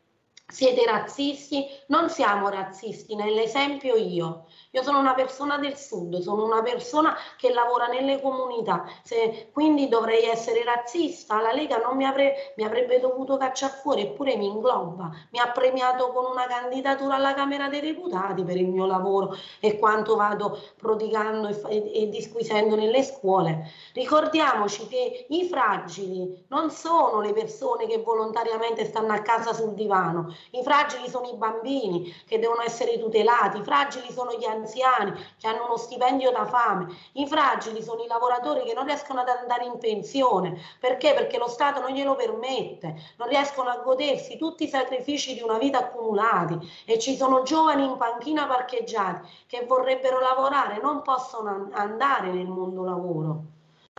siete 0.48 0.86
razzisti, 0.86 1.66
non 1.88 2.10
siamo 2.10 2.50
razzisti, 2.50 3.16
nell'esempio 3.16 3.96
io. 3.96 4.46
Io 4.72 4.84
sono 4.84 5.00
una 5.00 5.14
persona 5.14 5.58
del 5.58 5.76
sud, 5.78 6.20
sono 6.20 6.44
una 6.46 6.62
persona 6.62 7.16
che 7.38 7.52
lavora 7.52 7.88
nelle 7.88 8.22
comunità, 8.22 8.86
se- 9.04 9.50
quindi 9.52 9.88
dovrei 9.88 10.24
essere 10.26 10.64
razzista. 10.64 11.42
La 11.42 11.52
Lega 11.54 11.78
non 11.78 11.96
mi, 11.98 12.06
avre- 12.06 12.54
mi 12.58 12.64
avrebbe 12.64 13.00
dovuto 13.00 13.38
cacciare 13.38 13.74
fuori, 13.82 14.02
eppure 14.02 14.36
mi 14.38 14.46
ingloba. 14.48 15.10
Mi 15.32 15.40
ha 15.40 15.50
premiato 15.52 16.12
con 16.12 16.26
una 16.32 16.46
candidatura 16.46 17.16
alla 17.16 17.34
Camera 17.34 17.68
dei 17.70 17.82
Deputati 17.82 18.44
per 18.44 18.58
il 18.58 18.68
mio 18.68 18.86
lavoro 18.86 19.36
e 19.60 19.78
quanto 19.80 20.16
vado 20.16 20.58
prodigando 20.78 21.48
e, 21.48 21.60
e- 21.70 22.04
e 22.04 22.10
disquisendo 22.10 22.76
nelle 22.76 23.04
scuole. 23.04 23.70
Ricordiamoci 23.94 24.88
che 24.88 25.26
i 25.30 25.46
fragili 25.48 26.46
non 26.50 26.70
sono 26.70 27.22
le 27.22 27.34
persone 27.34 27.88
che 27.88 28.00
volontariamente 28.02 28.86
stanno 28.86 29.14
a 29.14 29.22
casa 29.22 29.54
sul 29.54 29.74
divano, 29.74 30.34
i 30.52 30.64
fragili 30.64 31.10
sono 31.10 31.28
i 31.30 31.36
bambini 31.36 32.14
che 32.28 32.40
devono 32.40 32.62
essere 32.62 33.00
tutelati, 33.00 33.60
i 33.60 33.64
fragili 33.64 34.12
sono 34.12 34.34
gli 34.34 34.46
anziani 34.46 35.14
che 35.38 35.48
hanno 35.48 35.66
uno 35.66 35.78
stipendio 35.78 36.32
da 36.32 36.46
fame, 36.46 36.94
i 37.14 37.28
fragili 37.28 37.82
sono 37.82 38.04
i 38.04 38.08
lavoratori 38.08 38.64
che 38.64 38.74
non 38.74 38.86
riescono 38.86 39.22
ad 39.22 39.30
andare 39.30 39.66
in 39.66 39.78
pensione. 39.78 40.60
Perché? 40.80 41.14
Perché 41.14 41.38
lo 41.38 41.48
Stato 41.48 41.80
non 41.80 41.92
glielo 41.92 42.16
permette, 42.16 42.96
non 43.18 43.28
riescono 43.28 43.70
a 43.70 43.78
godersi 43.78 44.38
tutti 44.38 44.64
i 44.64 44.70
sacrifici 44.70 45.34
di 45.34 45.42
una 45.42 45.58
vita 45.58 45.80
accumulati 45.80 46.58
e 46.86 47.00
ci 47.00 47.16
sono 47.16 47.44
giovani 47.44 47.86
in 47.86 47.98
panchina 47.98 48.48
parcheggiati 48.48 49.28
che 49.48 49.66
vorrebbero 49.66 50.20
lavorare, 50.20 50.80
non 50.82 51.02
possono 51.02 51.50
an- 51.50 51.70
andare 51.74 52.32
nel 52.32 52.48
mondo 52.48 52.84
lavoro. 52.84 53.44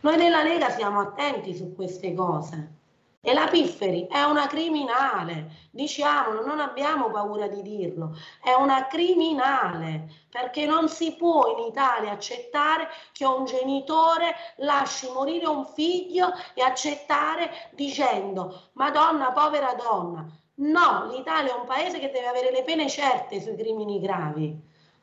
Noi 0.03 0.17
della 0.17 0.43
Lega 0.43 0.69
siamo 0.69 0.99
attenti 0.99 1.55
su 1.55 1.73
queste 1.73 2.13
cose. 2.13 2.76
E 3.27 3.33
la 3.33 3.47
Pifferi 3.47 4.07
è 4.07 4.23
una 4.23 4.47
criminale, 4.47 5.67
diciamolo, 5.71 6.45
non 6.45 6.61
abbiamo 6.61 7.09
paura 7.09 7.49
di 7.49 7.61
dirlo, 7.61 8.15
è 8.41 8.53
una 8.53 8.87
criminale 8.87 10.07
perché 10.31 10.65
non 10.65 10.87
si 10.87 11.13
può 11.17 11.57
in 11.57 11.65
Italia 11.65 12.13
accettare 12.13 12.87
che 13.11 13.25
un 13.25 13.43
genitore 13.43 14.33
lasci 14.59 15.11
morire 15.11 15.45
un 15.45 15.65
figlio 15.65 16.31
e 16.53 16.61
accettare 16.61 17.69
dicendo 17.73 18.69
Madonna, 18.75 19.33
povera 19.33 19.73
donna. 19.73 20.25
No, 20.59 21.07
l'Italia 21.11 21.53
è 21.53 21.59
un 21.59 21.65
paese 21.65 21.99
che 21.99 22.09
deve 22.09 22.27
avere 22.27 22.49
le 22.49 22.63
pene 22.63 22.87
certe 22.87 23.41
sui 23.41 23.57
crimini 23.57 23.99
gravi. 23.99 24.57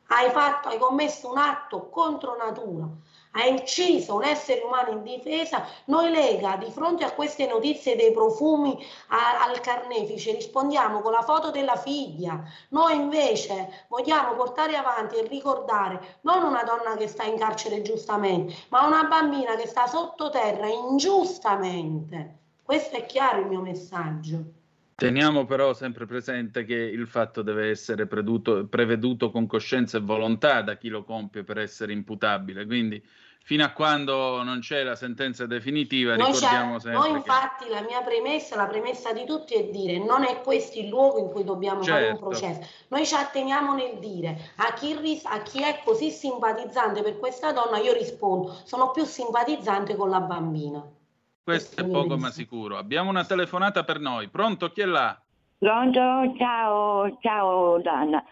Hai 0.07 0.31
fatto, 0.31 0.69
hai 0.69 0.79
commesso 0.79 1.29
un 1.29 1.37
atto 1.37 1.89
contro 1.89 2.35
natura, 2.35 2.89
hai 3.35 3.53
ucciso 3.53 4.15
un 4.15 4.23
essere 4.23 4.61
umano 4.61 4.91
in 4.91 5.03
difesa, 5.03 5.65
noi 5.85 6.09
Lega 6.09 6.55
di 6.57 6.71
fronte 6.71 7.03
a 7.03 7.11
queste 7.13 7.45
notizie 7.47 7.95
dei 7.95 8.11
profumi 8.11 8.77
a- 9.09 9.43
al 9.43 9.59
carnefice 9.59 10.31
rispondiamo 10.33 11.01
con 11.01 11.11
la 11.11 11.21
foto 11.21 11.51
della 11.51 11.75
figlia. 11.75 12.41
Noi 12.69 12.95
invece 12.95 13.85
vogliamo 13.89 14.35
portare 14.35 14.75
avanti 14.75 15.17
e 15.17 15.27
ricordare 15.27 16.19
non 16.21 16.43
una 16.43 16.63
donna 16.63 16.95
che 16.95 17.07
sta 17.07 17.23
in 17.23 17.37
carcere 17.37 17.81
giustamente, 17.81 18.53
ma 18.69 18.85
una 18.85 19.03
bambina 19.03 19.55
che 19.55 19.67
sta 19.67 19.85
sottoterra 19.87 20.67
ingiustamente. 20.67 22.39
Questo 22.63 22.95
è 22.95 23.05
chiaro 23.05 23.41
il 23.41 23.47
mio 23.47 23.61
messaggio. 23.61 24.54
Teniamo 24.97 25.43
però 25.43 25.73
sempre 25.73 26.05
presente 26.05 26.63
che 26.63 26.73
il 26.73 27.05
fatto 27.05 27.41
deve 27.41 27.69
essere 27.69 28.07
preduto- 28.07 28.65
preveduto 28.65 29.29
con 29.29 29.45
coscienza 29.45 29.97
e 29.97 30.01
volontà 30.01 30.61
da 30.61 30.77
chi 30.77 30.87
lo 30.87 31.03
compie 31.03 31.43
per 31.43 31.57
essere 31.57 31.91
imputabile. 31.91 32.65
Quindi, 32.65 33.03
fino 33.43 33.65
a 33.65 33.71
quando 33.71 34.41
non 34.41 34.59
c'è 34.61 34.83
la 34.83 34.95
sentenza 34.95 35.45
definitiva, 35.47 36.15
Noi, 36.15 36.27
ricordiamo 36.27 36.79
sempre 36.79 36.99
noi 36.99 37.11
che 37.11 37.17
infatti 37.17 37.67
la 37.67 37.81
mia 37.81 38.01
premessa, 38.03 38.55
la 38.55 38.67
premessa 38.67 39.11
di 39.11 39.25
tutti 39.25 39.55
è 39.55 39.65
dire 39.65 39.97
non 39.97 40.23
è 40.23 40.39
questo 40.41 40.79
il 40.79 40.87
luogo 40.87 41.19
in 41.19 41.29
cui 41.29 41.43
dobbiamo 41.43 41.83
fare 41.83 42.07
un 42.07 42.11
Certo. 42.11 42.25
processo. 42.29 42.61
Noi 42.87 43.05
ci 43.05 43.15
atteniamo 43.15 43.75
nel 43.75 43.99
dire 43.99 44.53
a 44.55 44.73
chi, 44.73 44.95
ris- 44.95 45.25
a 45.25 45.41
chi 45.41 45.61
è 45.61 45.81
così 45.83 46.09
simpatizzante 46.09 47.01
per 47.03 47.19
questa 47.19 47.51
donna, 47.51 47.79
io 47.79 47.91
rispondo, 47.91 48.61
sono 48.63 48.91
più 48.91 49.03
simpatizzante 49.03 49.97
con 49.97 50.09
la 50.09 50.21
bambina. 50.21 50.81
Questo 51.45 51.81
è 51.81 51.87
poco 51.87 52.17
ma 52.17 52.31
sicuro. 52.31 52.75
Abbiamo 52.75 53.11
una 53.11 53.23
telefonata 53.23 53.83
per 53.83 53.99
noi. 53.99 54.29
Pronto? 54.29 54.71
Chi 54.71 54.81
è 54.81 54.85
là? 54.85 55.15
Pronto? 55.59 55.99
Ciao, 56.39 57.17
ciao 57.21 57.79
Danna. 57.81 58.23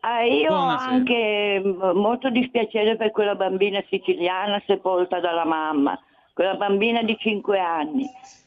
Ah, 0.00 0.22
io 0.22 0.52
ho 0.52 0.56
Buonasera. 0.56 0.90
anche 0.90 1.62
mm, 1.64 1.98
molto 1.98 2.28
dispiacere 2.28 2.96
per 2.96 3.10
quella 3.10 3.34
bambina 3.34 3.82
siciliana 3.88 4.62
sepolta 4.66 5.18
dalla 5.18 5.44
mamma, 5.44 5.98
quella 6.34 6.54
bambina 6.54 7.02
di 7.02 7.16
5 7.18 7.58
anni. 7.58 8.04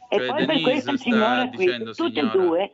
E 0.08 0.18
Cioè, 0.18 0.28
poi 0.28 0.36
per 0.38 0.46
Denise 0.46 0.70
questa 0.70 0.92
sta 0.98 1.02
signora 1.02 1.48
qui, 1.50 1.66
dicendo, 1.66 1.94
tutte 1.94 2.20
e 2.20 2.30
due, 2.30 2.72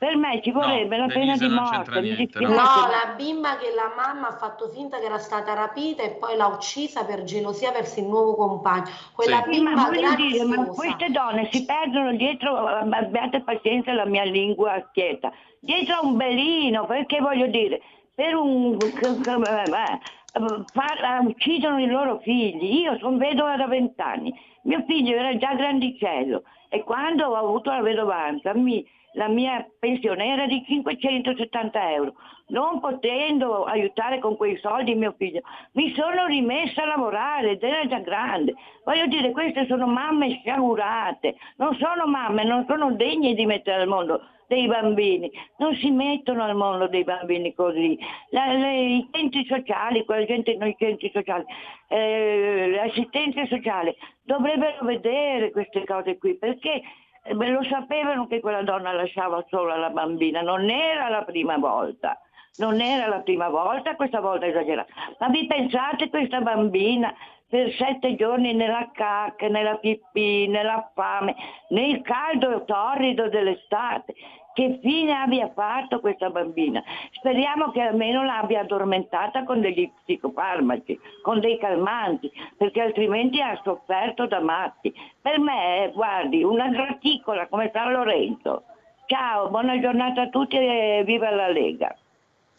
per 0.00 0.16
me 0.16 0.40
ci 0.40 0.50
vorrebbe 0.50 0.96
la 0.96 1.08
pena 1.08 1.36
Denise 1.36 1.46
di 1.46 1.52
morte. 1.52 2.00
niente, 2.00 2.40
No, 2.40 2.48
no? 2.48 2.54
la 2.54 3.14
bimba 3.18 3.58
che 3.58 3.70
la 3.74 3.92
mamma 3.94 4.28
ha 4.28 4.36
fatto 4.38 4.70
finta 4.70 4.98
che 4.98 5.04
era 5.04 5.18
stata 5.18 5.52
rapita 5.52 6.02
e 6.02 6.12
poi 6.12 6.38
l'ha 6.38 6.46
uccisa 6.46 7.04
per 7.04 7.22
gelosia 7.24 7.70
verso 7.70 8.00
il 8.00 8.06
nuovo 8.06 8.34
compagno. 8.34 8.88
Quella 9.14 9.42
Sì. 9.44 9.52
Sì, 9.52 9.60
ma 9.60 9.72
bimba 9.72 9.84
voglio 9.90 10.14
dire, 10.14 10.44
ma 10.44 10.64
queste 10.68 11.10
donne 11.10 11.50
si 11.52 11.66
perdono 11.66 12.14
dietro, 12.14 12.56
abbiate 12.66 13.42
pazienza 13.42 13.92
la 13.92 14.06
mia 14.06 14.24
lingua 14.24 14.82
schietta, 14.88 15.30
dietro 15.58 15.96
a 15.96 16.00
un 16.06 16.16
belino, 16.16 16.86
perché 16.86 17.20
voglio 17.20 17.48
dire, 17.48 17.82
per 18.14 18.34
un... 18.36 18.78
uccidono 21.26 21.78
i 21.78 21.86
loro 21.86 22.20
figli, 22.20 22.80
io 22.80 22.96
sono 22.96 23.18
vedova 23.18 23.56
da 23.56 23.66
vent'anni, 23.66 24.32
mio 24.62 24.82
figlio 24.86 25.14
era 25.14 25.36
già 25.36 25.52
grandicello 25.54 26.44
e 26.70 26.84
quando 26.84 27.26
ho 27.26 27.34
avuto 27.34 27.70
la 27.70 27.82
vedovanza 27.82 28.54
mi- 28.54 28.82
la 29.14 29.28
mia 29.28 29.66
pensione 29.78 30.26
era 30.26 30.46
di 30.46 30.62
570 30.64 31.92
euro, 31.92 32.14
non 32.48 32.80
potendo 32.80 33.64
aiutare 33.64 34.18
con 34.18 34.36
quei 34.36 34.56
soldi 34.58 34.94
mio 34.94 35.14
figlio, 35.16 35.40
mi 35.72 35.92
sono 35.94 36.26
rimessa 36.26 36.82
a 36.82 36.86
lavorare 36.86 37.50
ed 37.50 37.62
era 37.62 37.86
già 37.86 37.98
grande. 37.98 38.54
Voglio 38.84 39.06
dire, 39.06 39.30
queste 39.32 39.66
sono 39.66 39.86
mamme 39.86 40.40
sciagurate, 40.40 41.36
non 41.56 41.76
sono 41.76 42.06
mamme, 42.06 42.44
non 42.44 42.64
sono 42.66 42.92
degne 42.92 43.34
di 43.34 43.46
mettere 43.46 43.82
al 43.82 43.88
mondo 43.88 44.20
dei 44.50 44.66
bambini, 44.66 45.30
non 45.58 45.76
si 45.76 45.92
mettono 45.92 46.42
al 46.42 46.56
mondo 46.56 46.88
dei 46.88 47.04
bambini 47.04 47.54
così. 47.54 47.96
La- 48.30 48.52
le- 48.52 48.80
I 48.80 49.08
centri 49.12 49.44
sociali, 49.46 50.04
quella 50.04 50.26
gente 50.26 50.56
nei 50.56 50.74
centri 50.76 51.08
sociali, 51.14 51.44
eh, 51.86 52.66
le 52.68 52.80
assistenze 52.80 53.46
dovrebbero 54.24 54.84
vedere 54.84 55.52
queste 55.52 55.84
cose 55.84 56.18
qui 56.18 56.36
perché 56.36 56.82
beh, 57.34 57.48
lo 57.48 57.62
sapevano 57.64 58.26
che 58.26 58.40
quella 58.40 58.62
donna 58.62 58.92
lasciava 58.92 59.44
sola 59.48 59.76
la 59.76 59.90
bambina, 59.90 60.40
non 60.40 60.68
era 60.70 61.08
la 61.08 61.22
prima 61.22 61.56
volta. 61.58 62.18
Non 62.56 62.80
era 62.80 63.06
la 63.06 63.20
prima 63.20 63.48
volta, 63.48 63.94
questa 63.94 64.20
volta 64.20 64.44
esagerata. 64.44 64.92
Ma 65.20 65.28
vi 65.28 65.46
pensate 65.46 66.10
questa 66.10 66.40
bambina 66.40 67.14
per 67.48 67.72
sette 67.74 68.16
giorni 68.16 68.54
nella 68.54 68.90
cacca, 68.92 69.48
nella 69.48 69.76
pipì, 69.76 70.46
nella 70.46 70.90
fame, 70.94 71.34
nel 71.68 72.02
caldo 72.02 72.64
torrido 72.64 73.28
dell'estate. 73.28 74.14
Che 74.52 74.80
fine 74.82 75.12
abbia 75.12 75.50
fatto 75.54 76.00
questa 76.00 76.28
bambina? 76.28 76.82
Speriamo 77.12 77.70
che 77.70 77.80
almeno 77.80 78.24
l'abbia 78.24 78.60
addormentata 78.60 79.44
con 79.44 79.60
degli 79.60 79.90
psicofarmaci, 80.02 80.98
con 81.22 81.38
dei 81.38 81.56
calmanti, 81.58 82.30
perché 82.56 82.80
altrimenti 82.80 83.40
ha 83.40 83.60
sofferto 83.62 84.26
da 84.26 84.40
matti. 84.40 84.92
Per 85.20 85.38
me, 85.38 85.92
guardi, 85.94 86.42
una 86.42 86.68
graticola 86.68 87.46
come 87.46 87.70
San 87.72 87.92
Lorenzo. 87.92 88.64
Ciao, 89.06 89.48
buona 89.50 89.78
giornata 89.80 90.22
a 90.22 90.28
tutti 90.28 90.56
e 90.56 91.02
viva 91.06 91.30
la 91.30 91.48
Lega. 91.48 91.96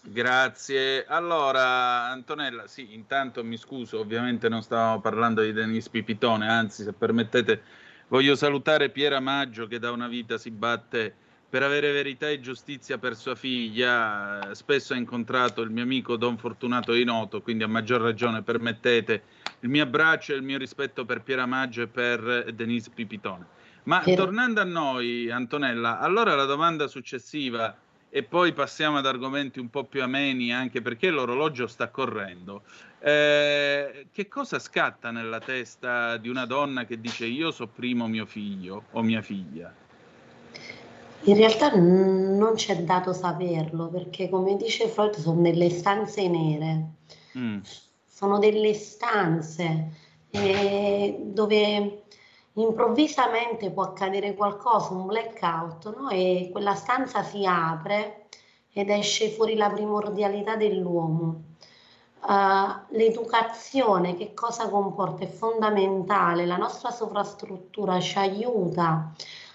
Grazie. 0.04 1.06
Allora, 1.08 2.06
Antonella, 2.10 2.68
sì, 2.68 2.94
intanto 2.94 3.44
mi 3.44 3.58
scuso, 3.58 4.00
ovviamente 4.00 4.50
non 4.50 4.62
stavamo 4.62 5.00
parlando 5.00 5.42
di 5.42 5.54
Denis 5.54 5.90
Pipitone, 5.90 6.48
anzi, 6.48 6.84
se 6.84 6.94
permettete, 6.94 7.62
voglio 8.08 8.36
salutare 8.36 8.90
Piera 8.90 9.20
Maggio 9.20 9.68
che 9.68 9.78
da 9.78 9.92
una 9.92 10.08
vita 10.08 10.38
si 10.38 10.50
batte 10.50 11.16
per 11.52 11.64
avere 11.64 11.92
verità 11.92 12.30
e 12.30 12.40
giustizia 12.40 12.98
per 12.98 13.14
sua 13.14 13.36
figlia. 13.36 14.54
Spesso 14.54 14.94
ha 14.94 14.96
incontrato 14.96 15.62
il 15.62 15.70
mio 15.70 15.84
amico 15.84 16.16
Don 16.16 16.38
Fortunato 16.38 16.94
Inoto, 16.94 17.42
quindi 17.42 17.64
a 17.64 17.68
maggior 17.68 18.00
ragione 18.00 18.42
permettete 18.42 19.24
il 19.60 19.68
mio 19.70 19.84
abbraccio 19.84 20.32
e 20.32 20.38
il 20.38 20.44
mio 20.44 20.58
rispetto 20.58 21.04
per 21.04 21.24
Piera 21.24 21.46
Maggio 21.46 21.82
e 21.82 21.88
per 21.88 22.54
Denise 22.54 22.92
Pipitone. 22.96 23.46
Ma 23.84 24.00
Piera- 24.00 24.24
tornando 24.24 24.62
a 24.62 24.64
noi, 24.64 25.30
Antonella, 25.30 26.00
allora 26.00 26.36
la 26.36 26.46
domanda 26.46 26.88
successiva 26.88 27.78
e 28.10 28.24
poi 28.24 28.54
passiamo 28.54 29.00
ad 29.00 29.06
argomenti 29.06 29.60
un 29.60 29.70
po' 29.70 29.84
più 29.84 30.02
ameni 30.02 30.54
anche 30.54 30.82
perché 30.82 31.10
l'orologio 31.10 31.68
sta 31.68 31.90
correndo. 31.90 32.64
Eh, 33.00 34.08
che 34.10 34.28
cosa 34.30 34.58
scatta 34.58 35.12
nella 35.12 35.40
testa 35.40 36.16
di 36.16 36.30
una 36.30 36.46
donna 36.46 36.86
che 36.86 37.02
dice 37.02 37.26
io 37.26 37.52
sopprimo 37.52 38.08
mio 38.08 38.26
figlio 38.26 38.86
o 38.92 39.02
mia 39.02 39.22
figlia? 39.22 39.81
In 41.26 41.36
realtà 41.36 41.72
non 41.76 42.54
c'è 42.56 42.82
dato 42.84 43.14
saperlo 43.14 43.90
perché, 43.90 44.28
come 44.28 44.56
dice 44.56 44.88
Freud, 44.88 45.14
sono 45.16 45.42
delle 45.42 45.70
stanze 45.70 46.28
nere. 46.28 46.94
Mm, 47.38 47.60
sono 48.04 48.40
delle 48.40 48.74
stanze 48.74 49.92
eh, 50.32 51.20
dove 51.22 52.04
improvvisamente 52.54 53.70
può 53.70 53.84
accadere 53.84 54.34
qualcosa, 54.34 54.94
un 54.94 55.06
blackout, 55.06 55.96
no? 55.96 56.10
E 56.10 56.50
quella 56.52 56.74
stanza 56.74 57.22
si 57.22 57.46
apre 57.46 58.26
ed 58.74 58.90
esce 58.90 59.30
fuori 59.30 59.56
la 59.56 59.70
primordialità 59.70 60.56
dell'uomo. 60.56 61.50
Uh, 62.24 62.96
l'educazione 62.96 64.16
che 64.16 64.34
cosa 64.34 64.70
comporta? 64.70 65.24
È 65.24 65.28
fondamentale, 65.28 66.46
la 66.46 66.58
nostra 66.58 66.92
sovrastruttura 66.92 68.00
ci 68.00 68.18
aiuta 68.18 69.12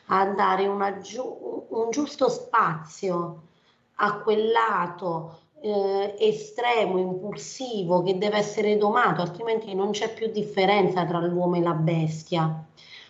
a 0.07 0.27
dare 0.27 0.65
giu- 1.01 1.67
un 1.71 1.91
giusto 1.91 2.29
spazio 2.29 3.43
a 3.97 4.21
quel 4.21 4.51
lato 4.51 5.39
eh, 5.61 6.15
estremo, 6.19 6.99
impulsivo 6.99 8.03
che 8.03 8.19
deve 8.19 8.37
essere 8.37 8.77
domato, 8.77 9.23
altrimenti 9.23 9.75
non 9.75 9.91
c'è 9.91 10.13
più 10.13 10.31
differenza 10.31 11.05
tra 11.05 11.19
l'uomo 11.21 11.57
e 11.57 11.63
la 11.63 11.73
bestia. 11.73 12.65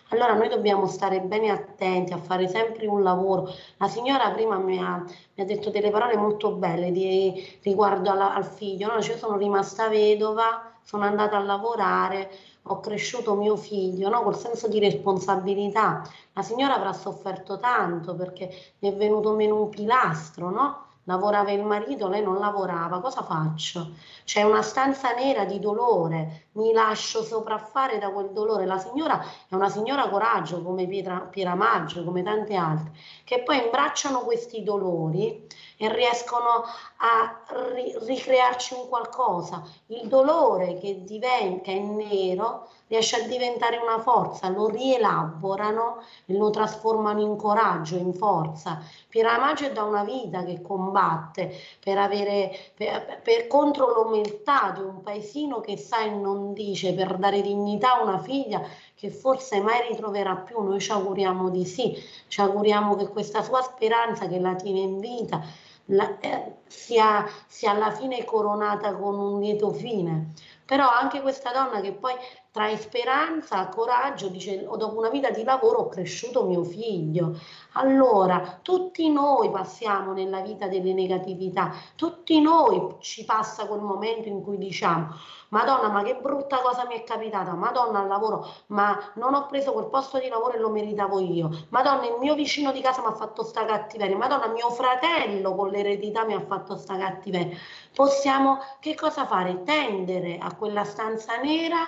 Allora 0.09 0.33
noi 0.33 0.47
dobbiamo 0.47 0.87
stare 0.87 1.19
bene 1.19 1.49
attenti 1.49 2.13
a 2.13 2.17
fare 2.17 2.47
sempre 2.47 2.87
un 2.87 3.03
lavoro. 3.03 3.49
La 3.77 3.87
signora 3.89 4.31
prima 4.31 4.57
mi 4.57 4.77
ha, 4.79 5.03
mi 5.03 5.43
ha 5.43 5.45
detto 5.45 5.69
delle 5.69 5.89
parole 5.91 6.15
molto 6.15 6.51
belle 6.53 6.91
di, 6.91 7.59
riguardo 7.63 8.09
alla- 8.11 8.33
al 8.33 8.45
figlio. 8.45 8.87
No? 8.87 9.01
Cioè, 9.01 9.13
io 9.15 9.19
sono 9.19 9.35
rimasta 9.37 9.89
vedova, 9.89 10.71
sono 10.81 11.03
andata 11.03 11.35
a 11.37 11.43
lavorare, 11.43 12.29
ho 12.67 12.79
cresciuto 12.79 13.35
mio 13.35 13.55
figlio, 13.55 14.09
no? 14.09 14.23
col 14.23 14.37
senso 14.37 14.67
di 14.67 14.79
responsabilità. 14.79 16.03
La 16.33 16.41
signora 16.41 16.75
avrà 16.75 16.93
sofferto 16.93 17.59
tanto 17.59 18.15
perché 18.15 18.49
gli 18.77 18.87
è 18.87 18.95
venuto 18.95 19.33
meno 19.33 19.61
un 19.61 19.69
pilastro, 19.69 20.49
no? 20.49 20.85
Lavorava 21.07 21.51
il 21.51 21.63
marito, 21.63 22.09
lei 22.09 22.21
non 22.21 22.37
lavorava, 22.37 22.99
cosa 22.99 23.23
faccio? 23.23 23.91
C'è 24.25 24.43
una 24.43 24.61
stanza 24.61 25.13
nera 25.13 25.45
di 25.45 25.57
dolore, 25.57 26.49
mi 26.53 26.73
lascio 26.73 27.23
sopraffare 27.23 27.97
da 27.97 28.09
quel 28.09 28.31
dolore. 28.31 28.65
La 28.65 28.77
signora 28.77 29.23
è 29.47 29.55
una 29.55 29.69
signora 29.69 30.09
coraggio 30.09 30.61
come 30.61 30.85
Pietra, 30.85 31.19
Pieramaggio, 31.19 32.03
come 32.03 32.23
tante 32.23 32.55
altre, 32.55 32.91
che 33.23 33.41
poi 33.41 33.63
imbracciano 33.63 34.19
questi 34.19 34.63
dolori 34.63 35.47
e 35.77 35.93
riescono 35.93 36.63
a 36.97 37.41
ri- 37.73 37.95
ricrearci 38.01 38.73
un 38.73 38.87
qualcosa. 38.89 39.63
Il 39.87 40.07
dolore 40.07 40.77
che 40.79 41.03
diventa, 41.03 41.71
è 41.71 41.79
nero, 41.79 42.67
riesce 42.87 43.21
a 43.21 43.27
diventare 43.27 43.77
una 43.77 43.99
forza, 43.99 44.49
lo 44.49 44.67
rielaborano 44.67 46.01
e 46.25 46.35
lo 46.35 46.49
trasformano 46.49 47.21
in 47.21 47.35
coraggio, 47.35 47.95
in 47.95 48.13
forza. 48.13 48.81
Pieramaggio 49.07 49.65
è 49.65 49.71
da 49.71 49.83
una 49.83 50.03
vita 50.03 50.43
che 50.43 50.61
combatte 50.61 51.53
per 51.83 51.97
avere, 51.97 52.51
per, 52.75 53.21
per- 53.21 53.47
contro 53.47 53.93
l'omertà 53.93 54.71
di 54.73 54.81
un 54.81 55.01
paesino 55.01 55.59
che 55.59 55.77
sa 55.77 56.01
e 56.01 56.09
non 56.09 56.53
dice, 56.53 56.93
per 56.93 57.17
dare 57.17 57.41
dignità 57.41 57.97
a 57.97 58.03
una 58.03 58.19
figlia 58.19 58.61
che 58.95 59.09
forse 59.11 59.59
mai 59.61 59.87
ritroverà 59.89 60.35
più. 60.37 60.61
Noi 60.63 60.79
ci 60.79 60.91
auguriamo 60.91 61.49
di 61.49 61.65
sì, 61.65 61.95
ci 62.27 62.41
auguriamo 62.41 62.95
che 62.95 63.09
questa 63.09 63.43
sua 63.43 63.61
speranza 63.61 64.27
che 64.27 64.39
la 64.39 64.55
tiene 64.55 64.79
in 64.79 64.99
vita 64.99 65.41
la- 65.87 66.19
eh, 66.19 66.55
sia, 66.67 67.25
sia 67.47 67.71
alla 67.71 67.91
fine 67.91 68.23
coronata 68.25 68.95
con 68.95 69.17
un 69.19 69.39
lieto 69.39 69.71
fine. 69.71 70.33
Però 70.65 70.87
anche 70.89 71.21
questa 71.21 71.51
donna 71.51 71.79
che 71.81 71.93
poi 71.93 72.13
trae 72.51 72.77
speranza, 72.77 73.67
coraggio, 73.69 74.27
dice 74.29 74.65
"O 74.67 74.75
dopo 74.75 74.97
una 74.97 75.09
vita 75.09 75.29
di 75.31 75.43
lavoro 75.43 75.79
ho 75.79 75.87
cresciuto 75.87 76.45
mio 76.45 76.63
figlio. 76.63 77.37
Allora, 77.79 78.57
tutti 78.63 79.07
noi 79.11 79.51
passiamo 79.51 80.11
nella 80.11 80.41
vita 80.41 80.67
delle 80.67 80.93
negatività, 80.93 81.71
tutti 81.95 82.41
noi 82.41 82.95
ci 82.99 83.23
passa 83.23 83.67
quel 83.67 83.81
momento 83.81 84.27
in 84.27 84.41
cui 84.41 84.57
diciamo 84.57 85.09
Madonna, 85.49 85.89
ma 85.89 86.01
che 86.01 86.15
brutta 86.15 86.57
cosa 86.57 86.87
mi 86.87 86.95
è 86.95 87.03
capitata, 87.03 87.53
Madonna 87.53 87.99
al 87.99 88.07
lavoro, 88.07 88.47
ma 88.67 88.97
non 89.15 89.35
ho 89.35 89.45
preso 89.45 89.73
quel 89.73 89.89
posto 89.89 90.17
di 90.17 90.27
lavoro 90.27 90.55
e 90.55 90.59
lo 90.59 90.71
meritavo 90.71 91.19
io, 91.19 91.51
Madonna, 91.69 92.07
il 92.07 92.17
mio 92.19 92.33
vicino 92.33 92.71
di 92.71 92.81
casa 92.81 93.01
mi 93.01 93.07
ha 93.07 93.13
fatto 93.13 93.43
sta 93.43 93.63
cattiveria, 93.63 94.17
Madonna, 94.17 94.47
mio 94.47 94.71
fratello 94.71 95.53
con 95.53 95.69
l'eredità 95.69 96.25
mi 96.25 96.33
ha 96.33 96.41
fatto 96.41 96.75
sta 96.77 96.97
cattiveria. 96.97 97.55
Possiamo, 97.93 98.57
che 98.79 98.95
cosa 98.95 99.27
fare? 99.27 99.61
Tendere 99.61 100.39
a 100.39 100.55
quella 100.55 100.83
stanza 100.83 101.37
nera 101.37 101.87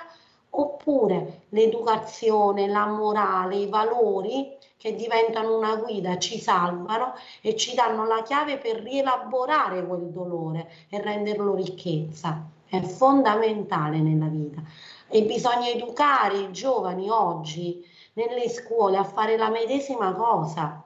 oppure 0.52 1.43
l'educazione, 1.50 2.68
la 2.68 2.86
morale, 2.88 3.56
i 3.58 3.68
valori 3.68 4.58
che 4.78 4.95
diventano 4.95 5.58
una 5.58 5.76
guida, 5.76 6.18
ci 6.18 6.39
salvano 6.39 7.14
e 7.41 7.56
ci 7.56 7.76
danno 7.76 8.06
la 8.06 8.24
chiave 8.24 8.58
per 8.58 8.82
rielaborare 8.82 9.86
quel 9.86 10.10
dolore 10.10 10.72
e 10.89 11.02
renderlo 11.02 11.54
ricchezza. 11.56 12.47
È 12.66 12.80
fondamentale 12.82 14.00
nella 14.00 14.28
vita 14.28 14.62
e 15.08 15.24
bisogna 15.24 15.68
educare 15.68 16.38
i 16.38 16.52
giovani 16.52 17.10
oggi 17.10 17.84
nelle 18.14 18.47
scuole 18.47 18.97
a 18.97 19.04
fare 19.04 19.38
la 19.38 19.50
medesima 19.50 20.14
cosa. 20.14 20.84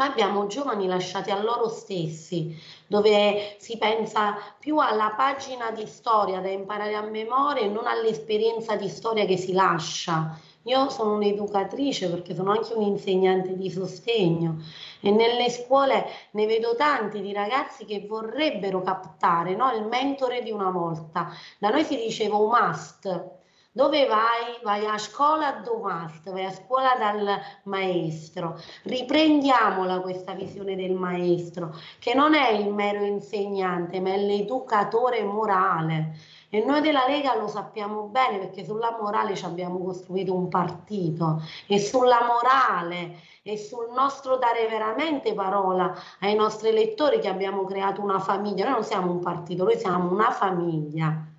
Noi 0.00 0.08
abbiamo 0.08 0.46
giovani 0.46 0.86
lasciati 0.86 1.30
a 1.30 1.42
loro 1.42 1.68
stessi, 1.68 2.58
dove 2.86 3.56
si 3.58 3.76
pensa 3.76 4.34
più 4.58 4.78
alla 4.78 5.12
pagina 5.14 5.72
di 5.72 5.86
storia 5.86 6.40
da 6.40 6.48
imparare 6.48 6.94
a 6.94 7.02
memoria 7.02 7.64
e 7.64 7.68
non 7.68 7.86
all'esperienza 7.86 8.76
di 8.76 8.88
storia 8.88 9.26
che 9.26 9.36
si 9.36 9.52
lascia. 9.52 10.40
Io 10.62 10.88
sono 10.88 11.16
un'educatrice 11.16 12.08
perché 12.08 12.34
sono 12.34 12.52
anche 12.52 12.72
un'insegnante 12.72 13.54
di 13.58 13.68
sostegno 13.68 14.62
e 15.02 15.10
nelle 15.10 15.50
scuole 15.50 16.06
ne 16.30 16.46
vedo 16.46 16.74
tanti 16.74 17.20
di 17.20 17.34
ragazzi 17.34 17.84
che 17.84 18.06
vorrebbero 18.08 18.80
captare 18.80 19.54
no, 19.54 19.70
il 19.72 19.84
mentore 19.84 20.42
di 20.42 20.50
una 20.50 20.70
volta. 20.70 21.30
Da 21.58 21.68
noi 21.68 21.84
si 21.84 21.96
diceva 21.96 22.36
un 22.36 22.48
must. 22.48 23.38
Dove 23.72 24.04
vai? 24.06 24.58
Vai 24.64 24.84
a 24.84 24.98
scuola 24.98 25.60
do 25.62 25.78
must, 25.78 26.28
vai 26.32 26.44
a 26.44 26.50
scuola 26.50 26.96
dal 26.98 27.38
maestro. 27.64 28.58
Riprendiamola 28.82 30.00
questa 30.00 30.32
visione 30.32 30.74
del 30.74 30.94
maestro, 30.94 31.72
che 32.00 32.12
non 32.12 32.34
è 32.34 32.50
il 32.50 32.72
mero 32.74 33.04
insegnante, 33.04 34.00
ma 34.00 34.12
è 34.12 34.16
l'educatore 34.18 35.22
morale. 35.22 36.16
E 36.48 36.64
noi 36.64 36.80
della 36.80 37.06
Lega 37.06 37.36
lo 37.36 37.46
sappiamo 37.46 38.08
bene 38.08 38.38
perché 38.38 38.64
sulla 38.64 38.98
morale 39.00 39.36
ci 39.36 39.44
abbiamo 39.44 39.78
costruito 39.78 40.34
un 40.34 40.48
partito 40.48 41.40
e 41.68 41.78
sulla 41.78 42.24
morale 42.24 43.20
e 43.44 43.56
sul 43.56 43.92
nostro 43.94 44.36
dare 44.36 44.66
veramente 44.66 45.32
parola 45.32 45.94
ai 46.18 46.34
nostri 46.34 46.70
elettori 46.70 47.20
che 47.20 47.28
abbiamo 47.28 47.64
creato 47.66 48.02
una 48.02 48.18
famiglia. 48.18 48.64
Noi 48.64 48.74
non 48.74 48.84
siamo 48.84 49.12
un 49.12 49.20
partito, 49.20 49.62
noi 49.62 49.78
siamo 49.78 50.10
una 50.10 50.32
famiglia 50.32 51.29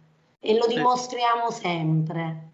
e 0.42 0.58
lo 0.58 0.64
Sì. 0.64 0.76
dimostriamo 0.76 1.52
sempre. 1.52 2.50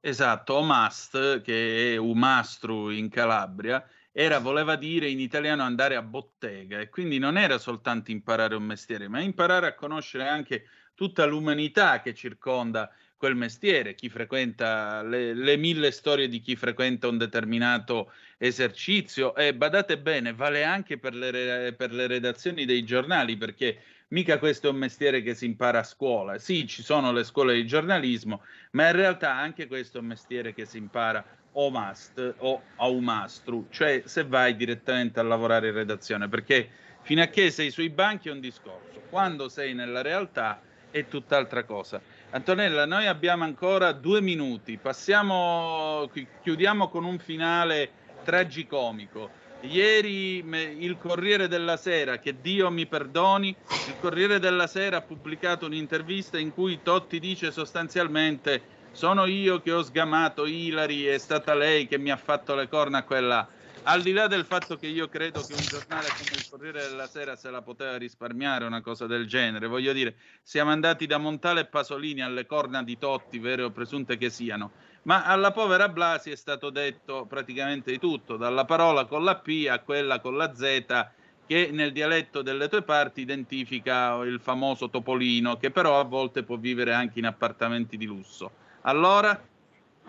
Esatto, 0.00 0.54
Omast, 0.54 1.42
che 1.42 1.92
è 1.94 1.96
Umastru 1.98 2.88
in 2.90 3.10
Calabria, 3.10 3.86
era, 4.12 4.38
voleva 4.40 4.74
dire 4.76 5.08
in 5.10 5.20
italiano 5.20 5.62
andare 5.62 5.94
a 5.94 6.02
bottega 6.02 6.80
e 6.80 6.88
quindi 6.88 7.18
non 7.18 7.36
era 7.36 7.58
soltanto 7.58 8.10
imparare 8.10 8.54
un 8.56 8.62
mestiere, 8.64 9.08
ma 9.08 9.20
imparare 9.20 9.66
a 9.66 9.74
conoscere 9.74 10.26
anche 10.26 10.64
tutta 10.94 11.26
l'umanità 11.26 12.00
che 12.00 12.14
circonda 12.14 12.90
quel 13.20 13.36
mestiere, 13.36 13.94
chi 13.94 14.08
frequenta 14.08 15.02
le, 15.02 15.34
le, 15.34 15.58
mille 15.58 15.90
storie 15.90 16.26
di 16.26 16.40
chi 16.40 16.56
frequenta 16.56 17.06
un 17.06 17.18
determinato 17.18 18.12
esercizio 18.38 19.34
e 19.34 19.54
badate 19.54 19.98
bene, 19.98 20.32
vale 20.32 20.64
anche 20.64 20.96
per 20.96 21.14
le, 21.14 21.74
per 21.76 21.92
le 21.92 22.06
redazioni 22.06 22.64
dei 22.64 22.82
giornali 22.82 23.36
perché 23.36 23.82
mica 24.08 24.38
questo 24.38 24.68
è 24.68 24.70
un 24.70 24.78
mestiere 24.78 25.20
che 25.20 25.34
si 25.34 25.44
impara 25.44 25.80
a 25.80 25.82
scuola. 25.82 26.38
Sì, 26.38 26.66
ci 26.66 26.82
sono 26.82 27.12
le 27.12 27.24
scuole 27.24 27.52
di 27.52 27.66
giornalismo, 27.66 28.42
ma 28.70 28.86
in 28.86 28.96
realtà 28.96 29.34
anche 29.34 29.66
questo 29.66 29.98
è 29.98 30.00
un 30.00 30.06
mestiere 30.06 30.54
che 30.54 30.64
si 30.64 30.78
impara 30.78 31.22
o 31.52 31.70
must 31.70 32.36
o 32.38 32.62
a 32.76 32.88
un 32.88 33.04
mastru, 33.04 33.66
cioè 33.68 34.00
se 34.06 34.24
vai 34.24 34.56
direttamente 34.56 35.20
a 35.20 35.24
lavorare 35.24 35.68
in 35.68 35.74
redazione, 35.74 36.26
perché 36.30 36.70
fino 37.02 37.20
a 37.20 37.26
che 37.26 37.50
sei 37.50 37.70
sui 37.70 37.90
banchi 37.90 38.30
è 38.30 38.32
un 38.32 38.40
discorso, 38.40 39.02
quando 39.10 39.50
sei 39.50 39.74
nella 39.74 40.00
realtà 40.00 40.62
è 40.90 41.06
tutt'altra 41.06 41.64
cosa. 41.64 42.00
Antonella, 42.32 42.86
noi 42.86 43.08
abbiamo 43.08 43.42
ancora 43.42 43.90
due 43.90 44.20
minuti, 44.20 44.76
passiamo, 44.76 46.08
chiudiamo 46.42 46.88
con 46.88 47.04
un 47.04 47.18
finale 47.18 47.90
tragicomico. 48.22 49.30
Ieri 49.62 50.36
il 50.78 50.96
Corriere 50.96 51.48
della 51.48 51.76
Sera, 51.76 52.18
che 52.18 52.40
Dio 52.40 52.70
mi 52.70 52.86
perdoni, 52.86 53.48
il 53.48 53.96
Corriere 54.00 54.38
della 54.38 54.68
Sera 54.68 54.98
ha 54.98 55.02
pubblicato 55.02 55.66
un'intervista 55.66 56.38
in 56.38 56.54
cui 56.54 56.80
Totti 56.84 57.18
dice 57.18 57.50
sostanzialmente 57.50 58.62
sono 58.92 59.26
io 59.26 59.60
che 59.60 59.72
ho 59.72 59.82
sgamato 59.82 60.46
Ilari, 60.46 61.06
è 61.06 61.18
stata 61.18 61.54
lei 61.54 61.88
che 61.88 61.98
mi 61.98 62.12
ha 62.12 62.16
fatto 62.16 62.54
le 62.54 62.68
corna 62.68 62.98
a 62.98 63.02
quella 63.02 63.48
al 63.84 64.02
di 64.02 64.12
là 64.12 64.26
del 64.26 64.44
fatto 64.44 64.76
che 64.76 64.86
io 64.86 65.08
credo 65.08 65.42
che 65.42 65.54
un 65.54 65.60
giornale 65.60 66.08
come 66.08 66.36
il 66.36 66.46
Corriere 66.48 66.88
della 66.88 67.06
Sera 67.06 67.36
se 67.36 67.50
la 67.50 67.62
poteva 67.62 67.96
risparmiare 67.96 68.64
una 68.64 68.80
cosa 68.80 69.06
del 69.06 69.26
genere, 69.26 69.66
voglio 69.66 69.92
dire, 69.92 70.16
siamo 70.42 70.70
andati 70.70 71.06
da 71.06 71.18
Montale 71.18 71.60
e 71.60 71.66
Pasolini 71.66 72.22
alle 72.22 72.46
corna 72.46 72.82
di 72.82 72.98
Totti, 72.98 73.38
vere 73.38 73.62
o 73.62 73.70
presunte 73.70 74.16
che 74.16 74.30
siano, 74.30 74.72
ma 75.02 75.24
alla 75.24 75.50
povera 75.50 75.88
Blasi 75.88 76.30
è 76.30 76.36
stato 76.36 76.70
detto 76.70 77.26
praticamente 77.26 77.90
di 77.90 77.98
tutto, 77.98 78.36
dalla 78.36 78.64
parola 78.64 79.06
con 79.06 79.24
la 79.24 79.36
P 79.36 79.66
a 79.70 79.80
quella 79.80 80.20
con 80.20 80.36
la 80.36 80.54
Z 80.54 81.08
che 81.46 81.70
nel 81.72 81.90
dialetto 81.90 82.42
delle 82.42 82.68
tue 82.68 82.82
parti 82.82 83.22
identifica 83.22 84.14
il 84.18 84.38
famoso 84.40 84.88
topolino, 84.88 85.56
che 85.56 85.72
però 85.72 85.98
a 85.98 86.04
volte 86.04 86.44
può 86.44 86.56
vivere 86.56 86.94
anche 86.94 87.18
in 87.18 87.26
appartamenti 87.26 87.96
di 87.96 88.06
lusso. 88.06 88.52
Allora, 88.82 89.49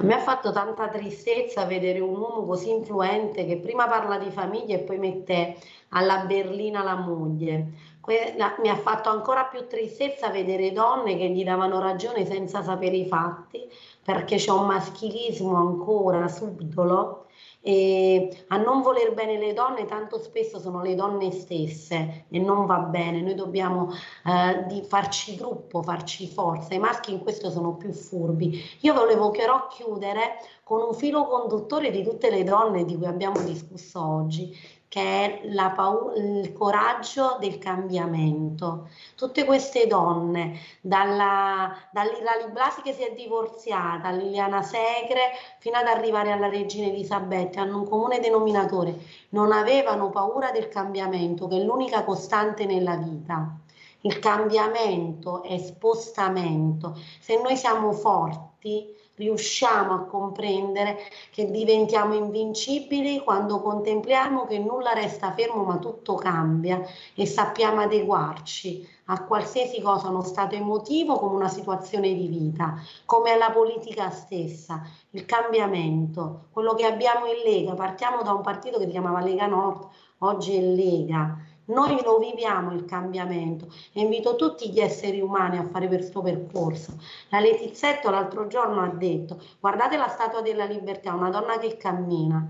me 0.03 0.13
ha 0.13 0.19
fatto 0.19 0.51
tanta 0.51 0.87
tristezza 0.87 1.65
vedere 1.65 1.99
un 1.99 2.17
uomo 2.17 2.45
così 2.45 2.69
influente 2.69 3.45
che 3.45 3.57
prima 3.57 3.87
parla 3.87 4.17
di 4.17 4.29
famiglia 4.29 4.75
e 4.75 4.79
poi 4.79 4.97
mette 4.97 5.57
alla 5.89 6.25
berlina 6.25 6.83
la 6.83 6.95
moglie. 6.95 7.89
Mi 8.03 8.69
ha 8.69 8.75
fatto 8.77 9.09
ancora 9.09 9.43
più 9.45 9.67
tristezza 9.67 10.29
vedere 10.29 10.71
donne 10.71 11.17
che 11.17 11.29
gli 11.29 11.43
davano 11.43 11.79
ragione 11.79 12.25
senza 12.25 12.63
sapere 12.63 12.95
i 12.95 13.05
fatti, 13.05 13.69
perché 14.03 14.37
c'è 14.37 14.51
un 14.51 14.65
maschilismo 14.65 15.55
ancora 15.55 16.27
subdolo 16.27 17.27
e 17.63 18.45
a 18.47 18.57
non 18.57 18.81
voler 18.81 19.13
bene 19.13 19.37
le 19.37 19.53
donne 19.53 19.85
tanto 19.85 20.17
spesso 20.19 20.59
sono 20.59 20.81
le 20.81 20.95
donne 20.95 21.31
stesse 21.31 22.25
e 22.29 22.39
non 22.39 22.65
va 22.65 22.79
bene, 22.79 23.21
noi 23.21 23.35
dobbiamo 23.35 23.89
eh, 24.25 24.83
farci 24.83 25.35
gruppo, 25.35 25.83
farci 25.83 26.27
forza, 26.27 26.73
i 26.73 26.79
maschi 26.79 27.11
in 27.11 27.19
questo 27.19 27.51
sono 27.51 27.75
più 27.75 27.91
furbi. 27.91 28.59
Io 28.81 28.93
volevo 28.93 29.29
però 29.29 29.67
chiudere 29.67 30.37
con 30.63 30.81
un 30.81 30.93
filo 30.93 31.25
conduttore 31.25 31.91
di 31.91 32.03
tutte 32.03 32.31
le 32.31 32.43
donne 32.43 32.83
di 32.83 32.97
cui 32.97 33.05
abbiamo 33.05 33.39
discusso 33.41 34.03
oggi, 34.03 34.57
che 34.91 35.39
è 35.39 35.71
paura, 35.73 36.15
il 36.17 36.51
coraggio 36.51 37.37
del 37.39 37.57
cambiamento. 37.59 38.89
Tutte 39.15 39.45
queste 39.45 39.87
donne, 39.87 40.59
dalla, 40.81 41.73
dall'Ilali 41.93 42.51
Blasi 42.51 42.81
che 42.81 42.91
si 42.91 43.01
è 43.01 43.13
divorziata, 43.13 44.09
a 44.09 44.11
Liliana 44.11 44.61
Segre, 44.61 45.31
fino 45.59 45.77
ad 45.77 45.87
arrivare 45.87 46.33
alla 46.33 46.49
regina 46.49 46.87
Elisabetta, 46.87 47.61
hanno 47.61 47.77
un 47.77 47.87
comune 47.87 48.19
denominatore, 48.19 48.97
non 49.29 49.53
avevano 49.53 50.09
paura 50.09 50.51
del 50.51 50.67
cambiamento, 50.67 51.47
che 51.47 51.55
è 51.55 51.63
l'unica 51.63 52.03
costante 52.03 52.65
nella 52.65 52.97
vita. 52.97 53.59
Il 54.01 54.19
cambiamento 54.19 55.41
è 55.43 55.57
spostamento. 55.57 56.99
Se 57.21 57.39
noi 57.41 57.55
siamo 57.55 57.93
forti, 57.93 58.93
riusciamo 59.21 59.93
a 59.93 60.05
comprendere 60.05 60.97
che 61.31 61.49
diventiamo 61.51 62.15
invincibili 62.15 63.19
quando 63.19 63.61
contempliamo 63.61 64.45
che 64.45 64.57
nulla 64.57 64.93
resta 64.93 65.31
fermo 65.31 65.63
ma 65.63 65.77
tutto 65.77 66.15
cambia 66.15 66.81
e 67.13 67.25
sappiamo 67.27 67.81
adeguarci 67.81 68.87
a 69.05 69.23
qualsiasi 69.23 69.81
cosa, 69.81 70.09
uno 70.09 70.23
stato 70.23 70.55
emotivo 70.55 71.19
come 71.19 71.35
una 71.35 71.49
situazione 71.49 72.13
di 72.13 72.27
vita, 72.27 72.75
come 73.05 73.37
la 73.37 73.51
politica 73.51 74.09
stessa, 74.09 74.81
il 75.11 75.25
cambiamento, 75.25 76.47
quello 76.51 76.73
che 76.73 76.85
abbiamo 76.85 77.25
in 77.25 77.41
Lega, 77.43 77.73
partiamo 77.73 78.23
da 78.23 78.31
un 78.31 78.41
partito 78.41 78.77
che 78.77 78.85
si 78.85 78.91
chiamava 78.91 79.21
Lega 79.21 79.47
Nord, 79.47 79.87
oggi 80.19 80.55
è 80.55 80.61
Lega 80.61 81.49
noi 81.71 82.01
lo 82.03 82.17
viviamo 82.17 82.73
il 82.73 82.85
cambiamento 82.85 83.67
e 83.93 84.01
invito 84.01 84.35
tutti 84.35 84.69
gli 84.69 84.79
esseri 84.79 85.21
umani 85.21 85.57
a 85.57 85.63
fare 85.63 85.87
questo 85.87 86.21
percorso. 86.21 86.97
La 87.29 87.39
Letizzetto 87.39 88.09
l'altro 88.09 88.47
giorno 88.47 88.81
ha 88.81 88.89
detto, 88.89 89.41
guardate 89.59 89.95
la 89.95 90.09
Statua 90.09 90.41
della 90.41 90.65
Libertà, 90.65 91.13
una 91.13 91.29
donna 91.29 91.57
che 91.57 91.77
cammina, 91.77 92.45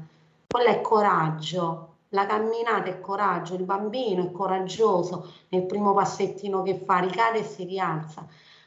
quello 0.47 0.69
è 0.69 0.81
coraggio, 0.81 1.89
la 2.09 2.25
camminata 2.25 2.89
è 2.89 2.99
coraggio, 2.99 3.53
il 3.53 3.63
bambino 3.63 4.25
è 4.25 4.31
coraggioso 4.31 5.31
nel 5.49 5.63
primo 5.63 5.93
passettino 5.93 6.63
che 6.63 6.81
fa, 6.83 6.99
ricade 6.99 7.39
e 7.39 7.43
si 7.43 7.63
rialza. 7.63 8.25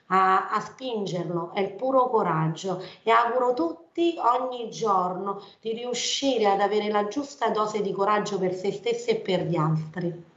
A, 0.08 0.50
a, 0.50 0.60
spingerlo, 0.60 1.52
è 1.52 1.60
il 1.60 1.72
puro 1.72 2.08
coraggio 2.08 2.82
e 3.02 3.10
auguro 3.10 3.54
tutti 3.54 4.16
ogni 4.18 4.70
giorno 4.70 5.42
di 5.60 5.72
riuscire 5.72 6.46
ad 6.46 6.60
avere 6.60 6.90
la 6.90 7.08
giusta 7.08 7.48
dose 7.48 7.80
di 7.80 7.90
coraggio 7.90 8.38
per 8.38 8.54
se 8.54 8.70
stessi 8.70 9.10
e 9.10 9.16
per 9.16 9.46
gli 9.46 9.56
altri. 9.56 10.32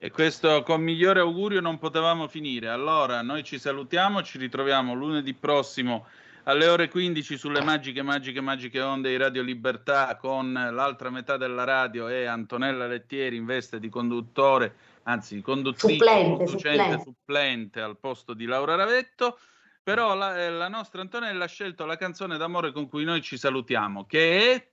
E 0.00 0.12
questo 0.12 0.62
con 0.62 0.80
migliore 0.80 1.18
augurio 1.18 1.60
non 1.60 1.78
potevamo 1.78 2.28
finire. 2.28 2.68
Allora, 2.68 3.20
noi 3.22 3.42
ci 3.42 3.58
salutiamo, 3.58 4.22
ci 4.22 4.38
ritroviamo 4.38 4.94
lunedì 4.94 5.34
prossimo 5.34 6.06
alle 6.44 6.68
ore 6.68 6.88
15 6.88 7.36
sulle 7.36 7.62
magiche, 7.62 8.02
magiche, 8.02 8.40
magiche 8.40 8.80
onde 8.80 9.10
di 9.10 9.16
Radio 9.16 9.42
Libertà 9.42 10.16
con 10.16 10.52
l'altra 10.52 11.10
metà 11.10 11.36
della 11.36 11.64
radio 11.64 12.06
e 12.06 12.26
Antonella 12.26 12.86
Lettieri 12.86 13.34
in 13.34 13.44
veste 13.44 13.80
di 13.80 13.88
conduttore, 13.88 14.76
anzi 15.02 15.40
conduttrice, 15.40 15.96
supplente, 15.96 16.46
supplente. 16.46 17.02
supplente 17.02 17.80
al 17.80 17.98
posto 17.98 18.34
di 18.34 18.46
Laura 18.46 18.76
Ravetto. 18.76 19.36
Però 19.82 20.14
la, 20.14 20.40
eh, 20.44 20.50
la 20.50 20.68
nostra 20.68 21.00
Antonella 21.00 21.44
ha 21.44 21.48
scelto 21.48 21.86
la 21.86 21.96
canzone 21.96 22.36
d'amore 22.36 22.70
con 22.70 22.88
cui 22.88 23.02
noi 23.02 23.20
ci 23.20 23.36
salutiamo, 23.36 24.06
che 24.06 24.52
è 24.52 24.68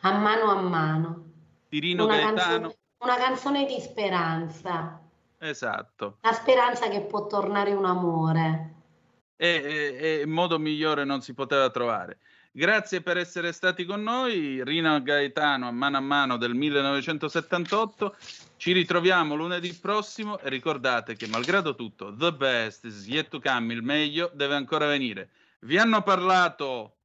A 0.00 0.18
mano 0.18 0.50
a 0.50 0.60
mano. 0.60 1.30
Tirino 1.68 2.06
Una 2.06 2.16
Gaetano. 2.16 2.34
canzone, 2.36 2.76
una 3.02 3.16
canzone 3.16 3.66
di 3.66 3.80
speranza. 3.80 5.00
Esatto. 5.38 6.18
La 6.20 6.32
speranza 6.32 6.88
che 6.88 7.00
può 7.02 7.26
tornare 7.26 7.72
un 7.72 7.84
amore. 7.84 8.74
e, 9.36 9.98
e- 9.98 10.20
e 10.20 10.26
modo 10.26 10.58
migliore 10.60 11.04
non 11.04 11.20
si 11.20 11.34
poteva 11.34 11.68
trovare. 11.70 12.18
Grazie 12.52 13.00
per 13.00 13.16
essere 13.16 13.50
stati 13.50 13.84
con 13.84 14.00
noi, 14.02 14.62
Rina 14.62 15.00
Gaetano 15.00 15.66
a 15.66 15.72
mano 15.72 15.96
a 15.96 16.00
mano 16.00 16.36
del 16.36 16.54
1978. 16.54 18.14
Ci 18.56 18.70
ritroviamo 18.72 19.34
lunedì 19.34 19.72
prossimo 19.74 20.38
e 20.38 20.48
ricordate 20.48 21.16
che 21.16 21.26
malgrado 21.26 21.74
tutto, 21.74 22.14
the 22.14 22.32
best 22.32 22.84
is 22.84 23.08
yet 23.08 23.28
to 23.30 23.40
come, 23.40 23.72
il 23.72 23.82
meglio 23.82 24.30
deve 24.32 24.54
ancora 24.54 24.86
venire. 24.86 25.30
Vi 25.60 25.76
hanno 25.76 26.02
parlato 26.02 26.98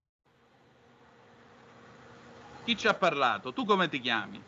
Chi 2.67 2.75
ci 2.75 2.87
ha 2.87 2.93
parlato? 2.93 3.53
Tu 3.53 3.63
come 3.63 3.87
ti 3.87 3.99
chiami? 4.01 4.43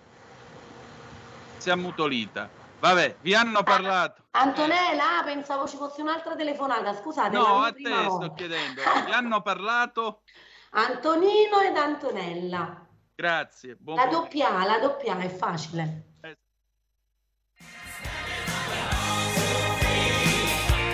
Si 1.59 1.69
è 1.69 1.71
ammutolita. 1.71 2.49
Vabbè, 2.79 3.17
vi 3.21 3.35
hanno 3.35 3.61
parlato. 3.63 4.23
Antonella, 4.31 5.19
ah, 5.19 5.23
pensavo 5.23 5.67
ci 5.67 5.75
fosse 5.75 6.01
un'altra 6.01 6.35
telefonata, 6.35 6.93
scusate. 6.95 7.35
No, 7.35 7.61
a 7.63 7.67
te 7.71 7.81
prima 7.81 8.01
sto 8.03 8.09
volta. 8.09 8.33
chiedendo. 8.35 8.81
Vi 9.05 9.11
hanno 9.11 9.41
parlato? 9.41 10.21
Antonino 10.71 11.59
ed 11.61 11.75
Antonella. 11.75 12.85
Grazie. 13.15 13.75
Buon 13.77 13.97
La 13.97 14.03
pomeriggio. 14.03 14.21
doppia 14.23 14.57
A, 14.59 14.65
la 14.65 14.79
doppia 14.79 15.15
A 15.15 15.19
è 15.19 15.29
facile. 15.29 16.03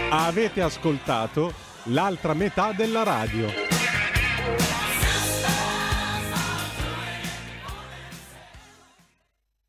Avete 0.09 0.61
ascoltato 0.61 1.53
l'altra 1.85 2.33
metà 2.33 2.71
della 2.71 3.03
radio. 3.03 3.47